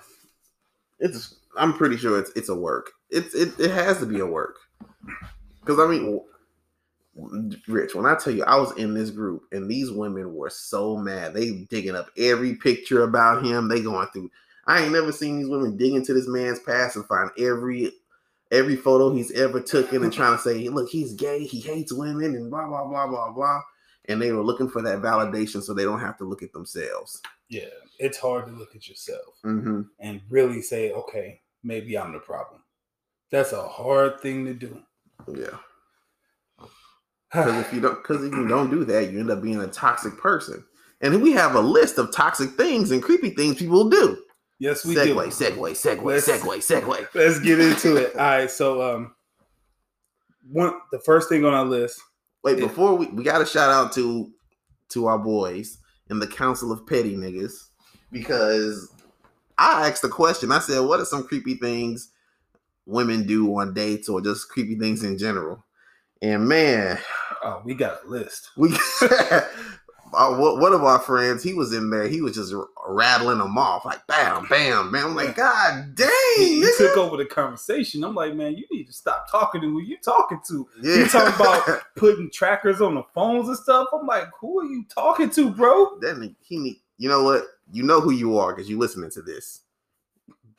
It's 1.00 1.36
I'm 1.58 1.74
pretty 1.74 1.98
sure 1.98 2.20
it's 2.20 2.32
it's 2.36 2.50
a 2.50 2.56
work. 2.56 2.92
It's 3.10 3.34
it, 3.34 3.60
it 3.60 3.72
has 3.72 4.00
to 4.00 4.06
be 4.06 4.20
a 4.20 4.26
work. 4.26 4.58
Cause 5.66 5.80
I 5.80 5.88
mean 5.88 6.22
Rich, 7.68 7.96
when 7.96 8.06
I 8.06 8.16
tell 8.16 8.34
you 8.34 8.44
I 8.46 8.56
was 8.56 8.78
in 8.78 8.94
this 8.94 9.10
group 9.10 9.44
and 9.52 9.70
these 9.70 9.92
women 9.92 10.34
were 10.34 10.50
so 10.50 10.96
mad. 10.96 11.34
They 11.34 11.66
digging 11.70 11.96
up 11.96 12.10
every 12.18 12.56
picture 12.56 13.04
about 13.04 13.44
him. 13.44 13.68
They 13.68 13.82
going 13.82 14.08
through 14.08 14.30
I 14.70 14.84
ain't 14.84 14.94
never 14.94 15.12
seen 15.12 15.40
these 15.40 15.50
women 15.50 15.78
dig 15.78 15.94
into 15.94 16.14
this 16.14 16.28
man's 16.28 16.60
past 16.60 16.96
and 16.96 17.06
find 17.08 17.32
every 17.40 17.92
every 18.52 18.76
photo 18.76 19.12
he's 19.14 19.32
ever 19.32 19.62
taken 19.62 20.04
and 20.04 20.12
trying 20.14 20.36
to 20.36 20.42
say, 20.42 20.68
look, 20.70 20.90
he's 20.90 21.14
gay, 21.14 21.44
he 21.46 21.60
hates 21.60 21.94
women, 21.94 22.36
and 22.36 22.50
blah 22.50 22.68
blah 22.68 22.86
blah 22.88 23.08
blah 23.08 23.32
blah. 23.32 23.62
And 24.06 24.22
they 24.22 24.32
were 24.32 24.44
looking 24.44 24.70
for 24.70 24.82
that 24.82 25.00
validation 25.02 25.62
so 25.62 25.74
they 25.74 25.84
don't 25.84 26.00
have 26.00 26.18
to 26.18 26.24
look 26.24 26.42
at 26.42 26.52
themselves. 26.54 27.22
Yeah, 27.50 27.66
it's 28.00 28.18
hard 28.18 28.46
to 28.48 28.52
look 28.52 28.76
at 28.76 28.88
yourself 28.88 29.36
Mm-hmm. 29.46 29.82
and 30.00 30.22
really 30.30 30.62
say, 30.62 30.92
okay, 30.94 31.42
maybe 31.64 31.98
I'm 31.98 32.14
the 32.14 32.20
problem. 32.20 32.62
That's 33.32 33.52
a 33.54 33.62
hard 33.68 34.20
thing 34.22 34.46
to 34.46 34.54
do. 34.54 34.82
Yeah. 35.28 35.58
Because 37.32 37.58
if 37.64 37.72
you 37.74 37.80
don't, 37.80 37.96
because 38.02 38.24
if 38.24 38.34
you 38.34 38.48
don't 38.48 38.72
do 38.72 38.84
that, 38.86 39.12
you 39.12 39.20
end 39.20 39.30
up 39.30 39.44
being 39.44 39.62
a 39.62 39.68
toxic 39.68 40.18
person. 40.18 40.64
And 41.02 41.22
we 41.22 41.32
have 41.34 41.54
a 41.54 41.60
list 41.60 42.00
of 42.00 42.12
toxic 42.12 42.50
things 42.54 42.90
and 42.90 43.04
creepy 43.04 43.30
things 43.30 43.58
people 43.58 43.88
do. 43.88 44.18
Yes, 44.60 44.86
we 44.86 44.96
segue, 44.96 45.06
do. 45.06 45.14
segue, 45.16 45.72
segue, 45.72 46.04
Let's- 46.04 46.28
segue, 46.30 46.58
segue. 46.82 47.08
Let's 47.16 47.40
get 47.40 47.60
into 47.60 47.96
it. 47.98 48.14
All 48.16 48.22
right, 48.22 48.52
so 48.52 48.82
um, 48.96 49.16
one 50.52 50.74
the 50.92 51.00
first 51.00 51.30
thing 51.30 51.46
on 51.46 51.54
our 51.54 51.66
list. 51.66 52.00
Wait, 52.44 52.58
Yeah. 52.58 52.66
before 52.68 52.96
we 52.96 53.08
we 53.08 53.24
got 53.24 53.40
to 53.40 53.46
shout 53.46 53.70
out 53.70 53.92
to 53.94 54.32
to 54.90 55.08
our 55.08 55.20
boys 55.20 55.78
in 56.10 56.20
the 56.20 56.28
Council 56.28 56.72
of 56.72 56.86
Petty 56.88 57.16
Niggas 57.16 57.54
because 58.12 58.92
I 59.58 59.88
asked 59.90 60.02
the 60.02 60.10
question. 60.10 60.52
I 60.52 60.60
said, 60.60 60.80
"What 60.80 61.00
are 61.00 61.06
some 61.06 61.24
creepy 61.28 61.56
things 61.56 62.12
women 62.86 63.26
do 63.28 63.54
on 63.58 63.74
dates, 63.74 64.10
or 64.10 64.22
just 64.22 64.50
creepy 64.50 64.78
things 64.80 65.04
in 65.04 65.18
general?" 65.18 65.64
And 66.22 66.48
man, 66.48 67.00
Oh, 67.44 67.62
we 67.64 67.74
got 67.76 68.04
a 68.04 68.08
list. 68.10 68.50
we 68.58 68.70
uh, 70.14 70.36
one 70.36 70.60
one 70.60 70.74
of 70.74 70.84
our 70.84 71.00
friends, 71.00 71.44
he 71.44 71.54
was 71.54 71.74
in 71.74 71.90
there. 71.90 72.08
He 72.08 72.22
was 72.22 72.36
just 72.36 72.54
rattling 72.88 73.40
them 73.40 73.58
off 73.58 73.86
like 73.86 74.06
bam, 74.08 74.48
bam, 74.48 74.92
bam. 74.92 75.08
I'm 75.08 75.16
like, 75.16 75.36
God 75.36 75.96
dang, 75.96 76.10
He, 76.38 76.62
he 76.62 76.72
took 76.78 76.98
over 76.98 77.18
the 77.18 77.26
conversation. 77.26 78.04
I'm 78.04 78.16
like, 78.16 78.36
man, 78.36 78.56
you 78.56 78.66
need 78.72 78.86
to 78.86 78.94
stop 78.94 79.30
talking 79.30 79.62
to 79.62 79.68
who 79.68 79.82
you 79.82 79.98
talking 80.04 80.40
to. 80.48 80.68
Yeah. 80.82 80.96
You 80.96 81.08
talking 81.08 81.36
about 81.36 81.82
putting 81.96 82.30
trackers 82.32 82.82
on 82.82 82.96
the 82.96 83.04
phones 83.14 83.48
and 83.48 83.58
stuff. 83.58 83.88
I'm 83.94 84.08
like, 84.08 84.26
who 84.40 84.60
are 84.60 84.66
you 84.66 84.86
talking 84.90 85.30
to, 85.32 85.50
bro? 85.50 86.00
then 86.00 86.36
he 86.42 86.58
need. 86.58 86.82
You 86.98 87.10
know 87.10 87.24
what? 87.24 87.44
You 87.72 87.84
know 87.84 88.02
who 88.02 88.12
you 88.12 88.38
are 88.38 88.54
because 88.54 88.70
you 88.70 88.78
listening 88.78 89.12
to 89.12 89.22
this. 89.22 89.62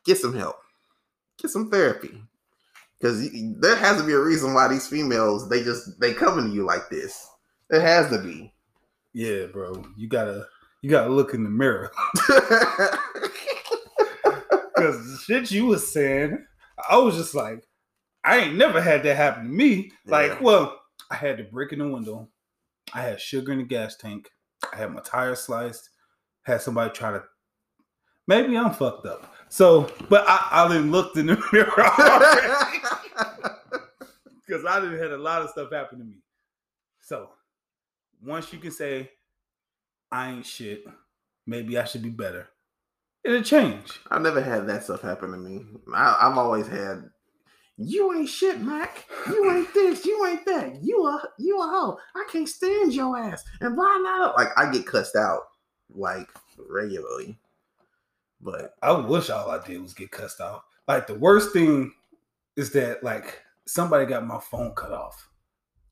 Get 0.05 0.19
some 0.19 0.35
help. 0.35 0.57
Get 1.41 1.51
some 1.51 1.71
therapy. 1.71 2.23
Because 2.99 3.31
there 3.59 3.77
has 3.77 3.99
to 3.99 4.07
be 4.07 4.13
a 4.13 4.19
reason 4.19 4.53
why 4.53 4.69
these 4.69 4.87
females 4.87 5.49
they 5.49 5.63
just 5.63 5.99
they 6.01 6.13
coming 6.13 6.49
to 6.49 6.55
you 6.55 6.65
like 6.65 6.91
this. 6.91 7.27
There 7.69 7.81
has 7.81 8.11
to 8.11 8.19
be. 8.19 8.53
Yeah, 9.13 9.47
bro. 9.47 9.85
You 9.97 10.09
gotta 10.09 10.47
you 10.83 10.91
gotta 10.91 11.11
look 11.11 11.35
in 11.35 11.45
the 11.45 11.51
mirror. 11.51 11.91
Cause 14.77 15.07
the 15.07 15.19
shit 15.25 15.51
you 15.51 15.67
was 15.67 15.93
saying, 15.93 16.45
I 16.89 16.97
was 16.97 17.17
just 17.17 17.35
like, 17.35 17.67
I 18.25 18.39
ain't 18.39 18.57
never 18.57 18.81
had 18.81 19.03
that 19.03 19.17
happen 19.17 19.45
to 19.45 19.51
me. 19.51 19.93
Like, 20.07 20.41
well, 20.41 20.81
I 21.11 21.17
had 21.17 21.37
the 21.37 21.43
brick 21.43 21.73
in 21.73 21.81
the 21.81 21.89
window, 21.89 22.29
I 22.95 23.03
had 23.03 23.21
sugar 23.21 23.53
in 23.53 23.59
the 23.59 23.65
gas 23.65 23.97
tank, 23.97 24.31
I 24.73 24.77
had 24.77 24.93
my 24.93 25.01
tire 25.01 25.35
sliced, 25.35 25.91
had 26.43 26.63
somebody 26.63 26.91
try 26.93 27.13
to 27.13 27.23
maybe 28.27 28.57
I'm 28.57 28.73
fucked 28.73 29.07
up. 29.07 29.35
So, 29.49 29.93
but 30.09 30.25
I, 30.29 30.49
I 30.51 30.69
didn't 30.69 30.93
look 30.93 31.17
in 31.17 31.27
the 31.27 31.37
mirror 31.53 31.67
because 34.47 34.65
I 34.65 34.81
didn't 34.81 34.99
had 34.99 35.11
a 35.11 35.19
lot 35.19 35.43
of 35.43 35.51
stuff 35.51 35.73
happen 35.73 35.99
to 35.99 36.05
me. 36.05 36.23
So 37.01 37.31
once 38.23 38.53
you 38.53 38.59
can 38.59 38.71
say, 38.71 39.11
I 40.11 40.33
ain't 40.33 40.47
shit, 40.47 40.85
maybe 41.47 41.79
I 41.79 41.85
should 41.85 42.03
be 42.03 42.11
better. 42.11 42.49
It'll 43.25 43.43
change. 43.43 44.01
I've 44.11 44.23
never 44.23 44.41
had 44.41 44.67
that 44.69 44.85
stuff 44.85 45.03
happen 45.03 45.33
to 45.33 45.37
me. 45.37 45.65
I, 45.95 46.17
I've 46.23 46.39
always 46.39 46.67
had. 46.67 47.11
You 47.77 48.15
ain't 48.15 48.29
shit, 48.29 48.61
Mac. 48.61 49.07
You 49.27 49.51
ain't 49.51 49.75
this. 49.75 50.05
You 50.05 50.27
ain't 50.27 50.45
that. 50.47 50.83
You 50.83 51.07
a 51.07 51.23
you 51.39 51.59
a 51.61 51.67
hoe. 51.67 51.99
I 52.15 52.27
can't 52.31 52.49
stand 52.49 52.95
your 52.95 53.17
ass. 53.19 53.45
And 53.61 53.77
blah. 53.77 53.99
blah. 53.99 54.33
Like 54.37 54.49
I 54.57 54.71
get 54.71 54.87
cussed 54.87 55.17
out 55.17 55.43
like 55.95 56.29
regularly. 56.59 57.39
But 58.41 58.75
I 58.83 58.93
wish 58.93 59.29
all 59.29 59.51
I 59.51 59.65
did 59.67 59.83
was 59.83 59.93
get 59.93 60.11
cussed 60.11 60.41
out. 60.41 60.63
Like 60.89 61.07
the 61.07 61.15
worst 61.15 61.53
thing 61.53 61.93
is 62.57 62.71
that 62.73 63.05
like 63.05 63.43
somebody 63.67 64.07
got 64.07 64.27
my 64.27 64.41
phone 64.41 64.73
cut 64.75 64.93
off. 64.93 65.29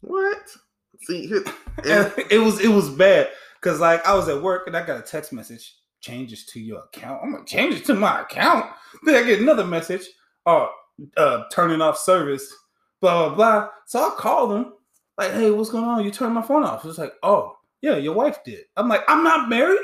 what? 0.00 0.56
See, 1.02 1.26
here- 1.26 1.44
it 2.30 2.38
was 2.42 2.60
it 2.60 2.68
was 2.68 2.90
bad 2.90 3.28
because 3.60 3.80
like 3.80 4.04
I 4.06 4.14
was 4.14 4.28
at 4.28 4.42
work 4.42 4.66
and 4.66 4.76
I 4.76 4.84
got 4.84 4.98
a 4.98 5.02
text 5.02 5.32
message 5.32 5.74
changes 6.00 6.44
to 6.46 6.60
your 6.60 6.82
account. 6.84 7.20
I'm 7.22 7.32
like 7.32 7.46
changes 7.46 7.82
to 7.82 7.94
my 7.94 8.22
account. 8.22 8.66
Then 9.04 9.14
I 9.14 9.22
get 9.26 9.40
another 9.40 9.64
message, 9.64 10.06
oh, 10.46 10.70
uh, 11.16 11.44
turning 11.52 11.80
off 11.80 11.98
service, 11.98 12.52
blah 13.00 13.28
blah 13.28 13.34
blah. 13.36 13.68
So 13.86 14.00
I 14.00 14.10
called 14.18 14.50
them 14.50 14.72
like, 15.16 15.32
hey, 15.32 15.50
what's 15.50 15.70
going 15.70 15.84
on? 15.84 16.04
You 16.04 16.10
turned 16.10 16.34
my 16.34 16.42
phone 16.42 16.64
off. 16.64 16.84
It's 16.84 16.98
like, 16.98 17.14
oh 17.22 17.56
yeah, 17.80 17.96
your 17.96 18.14
wife 18.14 18.42
did. 18.44 18.64
I'm 18.76 18.88
like, 18.88 19.02
I'm 19.08 19.22
not 19.22 19.48
married. 19.48 19.78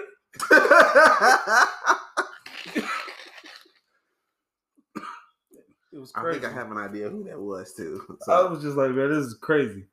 It 5.92 5.98
was 6.00 6.12
I 6.16 6.20
crazy. 6.20 6.40
think 6.40 6.52
I 6.52 6.56
have 6.56 6.70
an 6.72 6.78
idea 6.78 7.08
who 7.08 7.22
that 7.24 7.38
was 7.40 7.72
too. 7.72 8.18
I 8.28 8.42
was 8.42 8.62
just 8.62 8.76
like, 8.76 8.90
man, 8.90 9.10
this 9.10 9.26
is 9.26 9.34
crazy. 9.34 9.84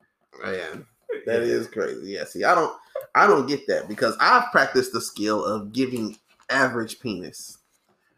man, 0.42 0.86
that 1.26 1.42
is 1.42 1.68
crazy. 1.68 2.12
Yeah, 2.12 2.26
see, 2.26 2.44
I 2.44 2.56
don't, 2.56 2.76
I 3.16 3.28
don't 3.28 3.48
get 3.48 3.68
that 3.68 3.88
because 3.88 4.16
I've 4.20 4.52
practiced 4.52 4.94
the 4.94 5.02
skill 5.02 5.44
of 5.44 5.74
giving 5.74 6.18
average 6.50 7.00
penis. 7.00 7.58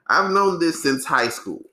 I've 0.08 0.32
known 0.32 0.60
this 0.60 0.82
since 0.82 1.06
high 1.06 1.30
school. 1.30 1.64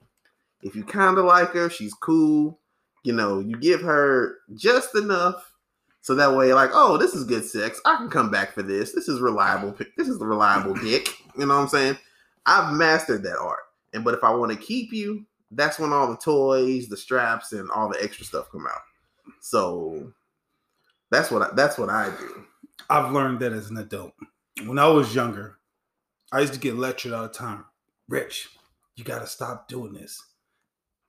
If 0.61 0.75
you 0.75 0.83
kind 0.83 1.17
of 1.17 1.25
like 1.25 1.49
her, 1.49 1.69
she's 1.69 1.93
cool. 1.93 2.59
You 3.03 3.13
know, 3.13 3.39
you 3.39 3.57
give 3.57 3.81
her 3.81 4.37
just 4.55 4.95
enough 4.95 5.51
so 6.01 6.15
that 6.15 6.35
way, 6.35 6.53
like, 6.53 6.71
oh, 6.73 6.97
this 6.97 7.13
is 7.13 7.23
good 7.23 7.45
sex. 7.45 7.79
I 7.85 7.95
can 7.97 8.09
come 8.09 8.31
back 8.31 8.53
for 8.53 8.63
this. 8.63 8.91
This 8.91 9.07
is 9.07 9.21
reliable. 9.21 9.75
This 9.97 10.07
is 10.07 10.17
the 10.17 10.25
reliable 10.25 10.73
dick. 10.73 11.09
You 11.37 11.45
know 11.45 11.55
what 11.55 11.61
I'm 11.61 11.67
saying? 11.67 11.97
I've 12.45 12.73
mastered 12.73 13.21
that 13.23 13.37
art. 13.37 13.59
And 13.93 14.03
but 14.03 14.15
if 14.15 14.23
I 14.23 14.31
want 14.31 14.51
to 14.51 14.57
keep 14.57 14.91
you, 14.91 15.25
that's 15.51 15.77
when 15.77 15.93
all 15.93 16.09
the 16.09 16.17
toys, 16.17 16.87
the 16.87 16.97
straps, 16.97 17.51
and 17.51 17.69
all 17.69 17.87
the 17.87 18.01
extra 18.03 18.25
stuff 18.25 18.49
come 18.51 18.65
out. 18.65 18.81
So 19.41 20.11
that's 21.11 21.29
what 21.29 21.41
I, 21.41 21.49
that's 21.53 21.77
what 21.77 21.89
I 21.89 22.09
do. 22.09 22.45
I've 22.89 23.11
learned 23.11 23.39
that 23.41 23.53
as 23.53 23.69
an 23.69 23.77
adult. 23.77 24.13
When 24.65 24.79
I 24.79 24.87
was 24.87 25.13
younger, 25.13 25.57
I 26.31 26.39
used 26.39 26.53
to 26.53 26.59
get 26.59 26.75
lectured 26.75 27.13
all 27.13 27.23
the 27.23 27.29
time. 27.29 27.65
Rich, 28.09 28.49
you 28.95 29.03
got 29.03 29.19
to 29.19 29.27
stop 29.27 29.67
doing 29.67 29.93
this. 29.93 30.21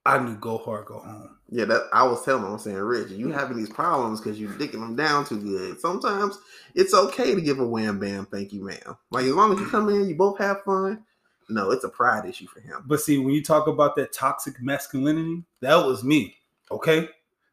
I 0.05 0.19
knew 0.19 0.35
go 0.35 0.59
hard, 0.59 0.87
go 0.87 0.99
home. 0.99 1.37
Yeah, 1.49 1.65
that 1.67 1.83
I 1.93 2.03
was 2.03 2.25
telling 2.25 2.45
him, 2.45 2.53
I'm 2.53 2.59
saying, 2.59 2.77
Rich, 2.77 3.11
you 3.11 3.31
having 3.31 3.57
these 3.57 3.71
problems 3.71 4.21
because 4.21 4.39
you're 4.39 4.51
dicking 4.51 4.73
them 4.73 4.97
down 4.97 5.25
too 5.25 5.41
good. 5.41 5.81
Sometimes 5.81 6.39
it's 6.75 6.93
okay 6.93 7.37
to 7.37 7.41
give 7.41 7.61
a 7.61 7.67
wham 7.67 8.01
bam, 8.01 8.27
thank 8.27 8.53
you, 8.53 8.65
ma'am. 8.65 8.97
Like 9.13 9.27
as 9.27 9.33
long 9.33 9.53
as 9.53 9.61
you 9.61 9.67
come 9.69 9.89
in, 9.91 10.09
you 10.09 10.17
both 10.17 10.39
have 10.39 10.63
fun. 10.65 11.05
No, 11.49 11.71
it's 11.71 11.85
a 11.85 11.89
pride 11.89 12.29
issue 12.29 12.49
for 12.49 12.61
him. 12.61 12.83
But 12.87 13.01
see, 13.01 13.19
when 13.19 13.35
you 13.35 13.45
talk 13.45 13.69
about 13.69 13.95
that 13.97 14.13
toxic 14.13 14.61
masculinity, 14.61 15.45
that 15.61 15.77
was 15.77 16.03
me. 16.03 16.35
Okay. 16.71 17.09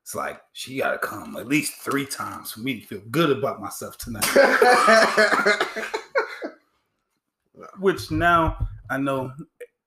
It's 0.09 0.15
like 0.15 0.41
she 0.53 0.79
got 0.79 0.93
to 0.93 0.97
come 0.97 1.37
at 1.37 1.47
least 1.47 1.81
three 1.81 2.07
times 2.07 2.51
for 2.51 2.61
me 2.61 2.79
to 2.79 2.87
feel 2.87 3.01
good 3.11 3.29
about 3.29 3.61
myself 3.61 3.95
tonight. 3.95 4.25
Which 7.79 8.09
now 8.09 8.57
I 8.89 8.97
know 8.97 9.31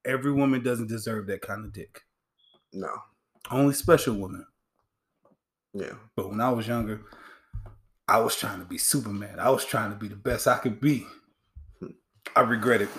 every 0.04 0.30
woman 0.30 0.62
doesn't 0.62 0.86
deserve 0.86 1.26
that 1.26 1.40
kind 1.40 1.64
of 1.64 1.72
dick. 1.72 2.02
no. 2.72 2.94
Only 3.50 3.74
special 3.74 4.14
women. 4.14 4.46
Yeah. 5.74 5.94
But 6.14 6.30
when 6.30 6.40
I 6.40 6.50
was 6.50 6.68
younger, 6.68 7.00
I 8.06 8.20
was 8.20 8.36
trying 8.36 8.60
to 8.60 8.64
be 8.64 8.78
Superman. 8.78 9.40
I 9.40 9.50
was 9.50 9.64
trying 9.64 9.90
to 9.90 9.96
be 9.96 10.06
the 10.06 10.14
best 10.14 10.46
I 10.46 10.58
could 10.58 10.80
be. 10.80 11.04
Hmm. 11.80 11.88
I 12.36 12.42
regret 12.42 12.82
it. 12.82 12.90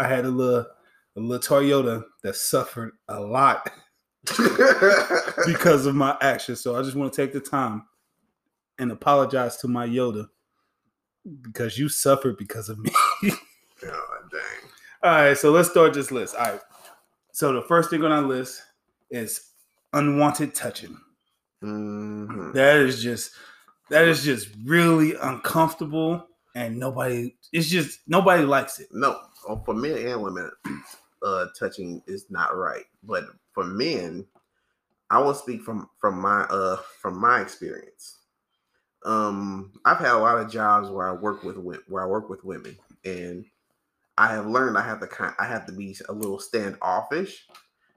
I 0.00 0.08
had 0.08 0.24
a 0.24 0.30
little 0.30 0.66
a 1.16 1.20
little 1.20 1.58
Toyota 1.60 2.02
that 2.24 2.34
suffered 2.34 2.94
a 3.06 3.20
lot 3.20 3.70
because 5.46 5.86
of 5.86 5.94
my 5.94 6.16
actions. 6.20 6.60
So 6.60 6.76
I 6.76 6.82
just 6.82 6.96
want 6.96 7.12
to 7.12 7.16
take 7.16 7.32
the 7.32 7.40
time 7.40 7.84
and 8.78 8.92
apologize 8.92 9.56
to 9.58 9.68
my 9.68 9.86
Yoda 9.86 10.28
because 11.42 11.78
you 11.78 11.88
suffered 11.88 12.36
because 12.36 12.68
of 12.68 12.78
me. 12.78 12.90
oh, 13.24 13.30
dang. 13.82 14.70
All 15.02 15.10
right, 15.10 15.38
so 15.38 15.50
let's 15.50 15.70
start 15.70 15.94
this 15.94 16.10
list. 16.10 16.34
All 16.34 16.44
right. 16.44 16.60
So 17.32 17.52
the 17.52 17.62
first 17.62 17.90
thing 17.90 18.04
on 18.04 18.12
our 18.12 18.22
list 18.22 18.62
is 19.10 19.50
unwanted 19.92 20.54
touching. 20.54 20.98
Mhm. 21.62 22.52
That 22.54 22.76
is 22.76 23.02
just 23.02 23.32
that 23.90 24.06
is 24.06 24.22
just 24.22 24.48
really 24.64 25.14
uncomfortable 25.14 26.26
and 26.54 26.78
nobody 26.78 27.34
it's 27.52 27.68
just 27.68 28.00
nobody 28.06 28.44
likes 28.44 28.78
it. 28.80 28.88
No, 28.92 29.20
oh, 29.48 29.62
for 29.64 29.74
men 29.74 30.06
and 30.06 30.22
women, 30.22 30.50
uh, 31.22 31.46
touching 31.58 32.02
is 32.06 32.26
not 32.30 32.56
right. 32.56 32.84
But 33.02 33.24
for 33.52 33.64
men, 33.64 34.26
I 35.10 35.18
will 35.18 35.34
speak 35.34 35.62
from 35.62 35.88
from 35.98 36.20
my 36.20 36.42
uh 36.42 36.76
from 37.00 37.18
my 37.18 37.40
experience. 37.40 38.16
Um, 39.04 39.72
I've 39.84 39.98
had 39.98 40.12
a 40.12 40.18
lot 40.18 40.38
of 40.38 40.50
jobs 40.50 40.90
where 40.90 41.08
I 41.08 41.12
work 41.12 41.44
with 41.44 41.56
where 41.88 42.02
I 42.02 42.06
work 42.06 42.28
with 42.28 42.44
women, 42.44 42.76
and 43.04 43.44
I 44.16 44.28
have 44.28 44.46
learned 44.46 44.76
I 44.76 44.82
have 44.82 45.00
to 45.00 45.06
kind 45.06 45.34
I 45.38 45.46
have 45.46 45.66
to 45.66 45.72
be 45.72 45.96
a 46.08 46.12
little 46.12 46.38
standoffish 46.40 47.46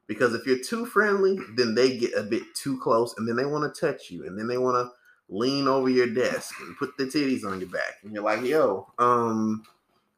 because 0.08 0.34
if 0.34 0.46
you're 0.46 0.60
too 0.60 0.86
friendly, 0.86 1.40
then 1.56 1.76
they 1.76 1.98
get 1.98 2.14
a 2.16 2.24
bit 2.24 2.44
too 2.56 2.80
close, 2.80 3.16
and 3.18 3.28
then 3.28 3.36
they 3.36 3.46
want 3.46 3.74
to 3.74 3.82
touch 3.82 4.12
you, 4.12 4.26
and 4.26 4.38
then 4.38 4.48
they 4.48 4.58
want 4.58 4.76
to 4.76 4.92
lean 5.34 5.68
over 5.68 5.90
your 5.90 6.08
desk 6.08 6.54
and 6.62 6.78
put 6.78 6.96
the 6.98 7.06
titties 7.06 7.46
on 7.46 7.60
your 7.60 7.70
back, 7.70 7.96
and 8.04 8.14
you're 8.14 8.24
like, 8.24 8.44
"Yo, 8.44 8.88
um, 9.00 9.64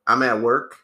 I'm 0.07 0.24
at 0.24 0.41
work. 0.41 0.77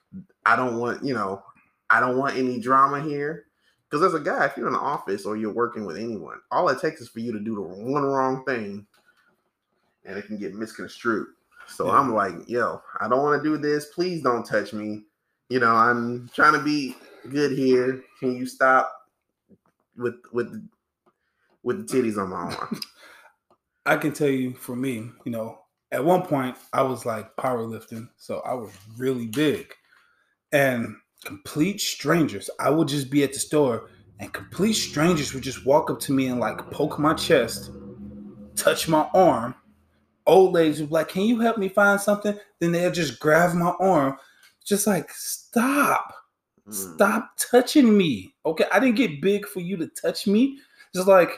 I 0.46 0.56
don't 0.56 0.78
want, 0.78 1.04
you 1.04 1.14
know, 1.14 1.44
I 1.90 2.00
don't 2.00 2.18
want 2.18 2.38
any 2.38 2.60
drama 2.60 3.02
here." 3.02 3.46
Because 3.90 4.06
as 4.06 4.14
a 4.14 4.24
guy, 4.24 4.46
if 4.46 4.56
you're 4.56 4.68
in 4.68 4.74
the 4.74 4.80
office 4.80 5.26
or 5.26 5.36
you're 5.36 5.54
working 5.54 5.84
with 5.84 5.98
anyone, 5.98 6.40
all 6.52 6.70
it 6.70 6.80
takes 6.80 7.02
is 7.02 7.10
for 7.10 7.20
you 7.22 7.32
to 7.32 7.40
do 7.40 7.56
the 7.56 7.62
one 7.62 8.04
wrong 8.04 8.46
thing, 8.46 8.86
and 10.06 10.18
it 10.18 10.28
can 10.28 10.38
get 10.38 10.54
misconstrued. 10.54 11.28
So 11.68 11.88
Yeah. 11.88 11.94
I'm 11.94 12.14
like, 12.14 12.48
"Yo, 12.48 12.82
I 13.00 13.08
don't 13.08 13.24
want 13.24 13.42
to 13.42 13.50
do 13.50 13.58
this. 13.58 13.88
Please 13.88 14.22
don't 14.22 14.46
touch 14.46 14.74
me. 14.74 15.06
You 15.50 15.60
know, 15.60 15.76
I'm 15.76 16.30
trying 16.30 16.54
to 16.54 16.64
be 16.64 16.96
good 17.30 17.52
here. 17.52 18.04
Can 18.20 18.36
you 18.36 18.46
stop 18.46 19.10
with 19.98 20.16
with 20.32 20.70
with 21.64 21.88
the 21.88 21.98
titties 22.02 22.22
on 22.22 22.30
my 22.30 22.56
arm?" 22.56 22.80
I 23.86 23.98
can 23.98 24.14
tell 24.14 24.30
you 24.30 24.54
for 24.54 24.76
me, 24.76 25.10
you 25.26 25.32
know, 25.32 25.62
at 25.92 26.06
one 26.06 26.22
point 26.22 26.56
I 26.74 26.84
was 26.84 27.06
like 27.08 27.36
powerlifting, 27.38 28.08
so 28.18 28.42
I 28.42 28.54
was 28.54 28.72
really 28.98 29.26
big. 29.26 29.74
And 30.52 30.96
complete 31.26 31.82
strangers, 31.82 32.50
I 32.60 32.70
would 32.70 32.88
just 32.88 33.10
be 33.10 33.24
at 33.24 33.34
the 33.34 33.40
store 33.40 33.90
and 34.20 34.34
complete 34.34 34.74
strangers 34.74 35.34
would 35.34 35.44
just 35.44 35.66
walk 35.66 35.90
up 35.90 36.00
to 36.02 36.12
me 36.12 36.28
and 36.28 36.40
like 36.40 36.70
poke 36.72 37.00
my 37.00 37.14
chest, 37.14 37.72
touch 38.56 38.88
my 38.88 39.08
arm. 39.14 39.56
Old 40.26 40.54
ladies 40.54 40.80
would 40.80 40.90
be 40.90 40.94
like, 40.94 41.08
Can 41.10 41.24
you 41.24 41.40
help 41.40 41.58
me 41.58 41.70
find 41.70 42.00
something? 42.00 42.38
Then 42.60 42.72
they'll 42.72 42.92
just 42.92 43.20
grab 43.20 43.56
my 43.56 43.74
arm. 43.80 44.18
Just 44.64 44.86
like, 44.86 45.10
stop. 45.12 46.14
Mm. 46.68 46.74
Stop 46.74 47.32
touching 47.38 47.98
me. 47.98 48.36
Okay. 48.46 48.66
I 48.72 48.80
didn't 48.80 48.98
get 48.98 49.22
big 49.22 49.48
for 49.48 49.62
you 49.62 49.78
to 49.78 49.88
touch 49.88 50.28
me. 50.28 50.60
Just 50.94 51.08
like 51.08 51.32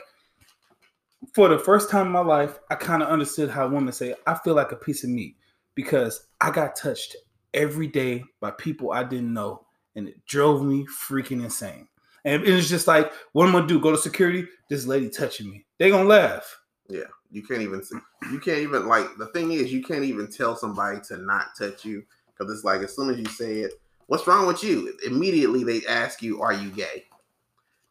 for 1.32 1.48
the 1.48 1.58
first 1.58 1.88
time 1.88 2.06
in 2.06 2.12
my 2.12 2.20
life, 2.20 2.58
I 2.70 2.74
kind 2.74 3.02
of 3.02 3.08
understood 3.08 3.48
how 3.48 3.68
women 3.68 3.92
say, 3.92 4.14
I 4.26 4.34
feel 4.34 4.54
like 4.54 4.72
a 4.72 4.76
piece 4.76 5.04
of 5.04 5.10
meat 5.10 5.36
because 5.74 6.26
I 6.40 6.50
got 6.50 6.76
touched 6.76 7.16
every 7.54 7.86
day 7.86 8.24
by 8.40 8.50
people 8.50 8.92
I 8.92 9.04
didn't 9.04 9.32
know. 9.32 9.64
And 9.94 10.08
it 10.08 10.24
drove 10.26 10.64
me 10.64 10.86
freaking 10.86 11.42
insane. 11.42 11.88
And 12.24 12.44
it 12.44 12.54
was 12.54 12.68
just 12.68 12.86
like, 12.86 13.12
what 13.32 13.48
am 13.48 13.56
I 13.56 13.60
gonna 13.60 13.68
do? 13.68 13.80
Go 13.80 13.90
to 13.90 13.98
security? 13.98 14.46
This 14.68 14.86
lady 14.86 15.08
touching 15.08 15.50
me. 15.50 15.66
They 15.78 15.90
gonna 15.90 16.08
laugh. 16.08 16.58
Yeah, 16.88 17.04
you 17.30 17.42
can't 17.42 17.62
even 17.62 17.82
see. 17.82 17.96
You 18.30 18.38
can't 18.38 18.58
even 18.58 18.86
like 18.86 19.06
the 19.18 19.26
thing 19.28 19.52
is 19.52 19.72
you 19.72 19.82
can't 19.82 20.04
even 20.04 20.30
tell 20.30 20.56
somebody 20.56 21.00
to 21.08 21.18
not 21.18 21.56
touch 21.58 21.84
you 21.84 22.04
because 22.26 22.52
it's 22.52 22.64
like 22.64 22.82
as 22.82 22.94
soon 22.94 23.10
as 23.10 23.18
you 23.18 23.26
say 23.26 23.60
it, 23.60 23.72
what's 24.06 24.26
wrong 24.26 24.46
with 24.46 24.62
you? 24.62 24.96
Immediately 25.04 25.64
they 25.64 25.84
ask 25.86 26.22
you, 26.22 26.40
are 26.40 26.52
you 26.52 26.70
gay? 26.70 27.04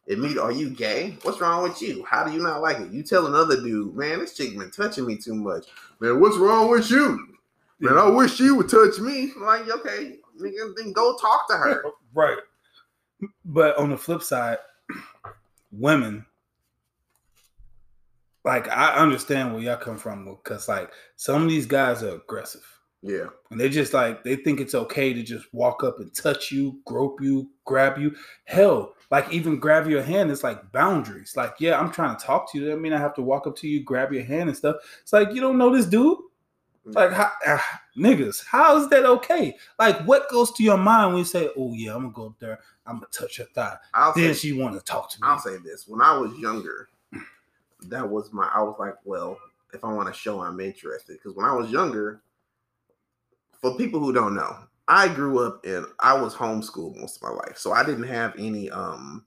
Immediately, 0.06 0.42
are 0.42 0.52
you 0.52 0.70
gay? 0.70 1.16
What's 1.22 1.40
wrong 1.40 1.62
with 1.62 1.80
you? 1.80 2.04
How 2.04 2.24
do 2.24 2.32
you 2.32 2.42
not 2.42 2.60
like 2.60 2.80
it? 2.80 2.90
You 2.90 3.02
tell 3.02 3.26
another 3.26 3.56
dude, 3.56 3.94
man, 3.94 4.18
this 4.18 4.34
chick 4.34 4.56
been 4.58 4.70
touching 4.70 5.06
me 5.06 5.16
too 5.16 5.34
much. 5.34 5.66
Man, 6.00 6.20
what's 6.20 6.36
wrong 6.36 6.70
with 6.70 6.90
you? 6.90 7.36
Man, 7.78 7.96
I 7.96 8.08
wish 8.08 8.34
she 8.34 8.50
would 8.50 8.68
touch 8.68 8.98
me. 8.98 9.32
I'm 9.36 9.42
like, 9.42 9.68
okay, 9.68 10.18
nigga, 10.42 10.74
then 10.76 10.92
go 10.92 11.16
talk 11.16 11.48
to 11.48 11.56
her. 11.56 11.82
Right. 12.14 12.36
But 13.42 13.78
on 13.78 13.88
the 13.88 13.96
flip 13.96 14.22
side, 14.22 14.58
women, 15.72 16.26
like 18.44 18.68
I 18.68 18.96
understand 18.96 19.54
where 19.54 19.62
y'all 19.62 19.76
come 19.76 19.96
from 19.96 20.26
because 20.26 20.68
like 20.68 20.90
some 21.16 21.44
of 21.44 21.48
these 21.48 21.64
guys 21.64 22.02
are 22.02 22.16
aggressive. 22.16 22.66
Yeah, 23.04 23.26
And 23.50 23.58
they 23.58 23.68
just 23.68 23.92
like 23.92 24.22
they 24.22 24.36
think 24.36 24.60
it's 24.60 24.76
okay 24.76 25.12
to 25.12 25.24
just 25.24 25.52
walk 25.52 25.82
up 25.82 25.98
and 25.98 26.14
touch 26.14 26.52
you, 26.52 26.78
grope 26.84 27.20
you, 27.20 27.50
grab 27.64 27.98
you. 27.98 28.14
Hell, 28.44 28.94
like 29.10 29.32
even 29.32 29.58
grab 29.58 29.88
your 29.88 30.02
hand, 30.02 30.30
it's 30.30 30.44
like 30.44 30.70
boundaries. 30.70 31.34
Like, 31.36 31.54
yeah, 31.58 31.80
I'm 31.80 31.90
trying 31.90 32.16
to 32.16 32.24
talk 32.24 32.52
to 32.52 32.58
you. 32.58 32.66
That 32.66 32.80
mean 32.80 32.92
I 32.92 32.98
have 33.00 33.14
to 33.14 33.22
walk 33.22 33.48
up 33.48 33.56
to 33.56 33.68
you, 33.68 33.82
grab 33.82 34.12
your 34.12 34.22
hand 34.22 34.50
and 34.50 34.56
stuff. 34.56 34.76
It's 35.02 35.12
like 35.12 35.32
you 35.32 35.40
don't 35.40 35.58
know 35.58 35.74
this 35.74 35.86
dude. 35.86 36.18
It's 36.84 36.96
like 36.96 37.12
how, 37.12 37.30
ah, 37.46 37.80
niggas, 37.96 38.44
how 38.44 38.76
is 38.76 38.88
that 38.88 39.04
okay? 39.04 39.56
Like, 39.78 40.00
what 40.04 40.28
goes 40.30 40.50
to 40.52 40.64
your 40.64 40.76
mind 40.76 41.10
when 41.10 41.18
you 41.18 41.24
say, 41.24 41.48
"Oh 41.56 41.72
yeah, 41.74 41.94
I'm 41.94 42.02
gonna 42.02 42.12
go 42.12 42.26
up 42.26 42.38
there, 42.40 42.58
I'm 42.86 42.96
gonna 42.96 43.06
touch 43.12 43.36
her 43.36 43.46
thigh"? 43.54 43.76
I'll 43.94 44.12
Then 44.14 44.34
say, 44.34 44.40
she 44.40 44.52
want 44.52 44.74
to 44.74 44.84
talk 44.84 45.10
to 45.10 45.20
me. 45.20 45.28
I'll 45.28 45.38
say 45.38 45.58
this: 45.58 45.86
when 45.86 46.00
I 46.00 46.16
was 46.16 46.36
younger, 46.38 46.88
that 47.82 48.08
was 48.08 48.32
my. 48.32 48.50
I 48.52 48.62
was 48.62 48.76
like, 48.80 48.94
well, 49.04 49.38
if 49.72 49.84
I 49.84 49.92
want 49.92 50.08
to 50.08 50.14
show 50.14 50.40
I'm 50.40 50.58
interested, 50.58 51.18
because 51.18 51.36
when 51.36 51.46
I 51.46 51.52
was 51.52 51.70
younger, 51.70 52.20
for 53.60 53.76
people 53.76 54.00
who 54.00 54.12
don't 54.12 54.34
know, 54.34 54.56
I 54.88 55.06
grew 55.06 55.38
up 55.38 55.64
in. 55.64 55.86
I 56.00 56.20
was 56.20 56.34
homeschooled 56.34 56.96
most 57.00 57.16
of 57.16 57.22
my 57.22 57.30
life, 57.30 57.58
so 57.58 57.72
I 57.72 57.84
didn't 57.84 58.08
have 58.08 58.34
any. 58.36 58.70
Um, 58.70 59.24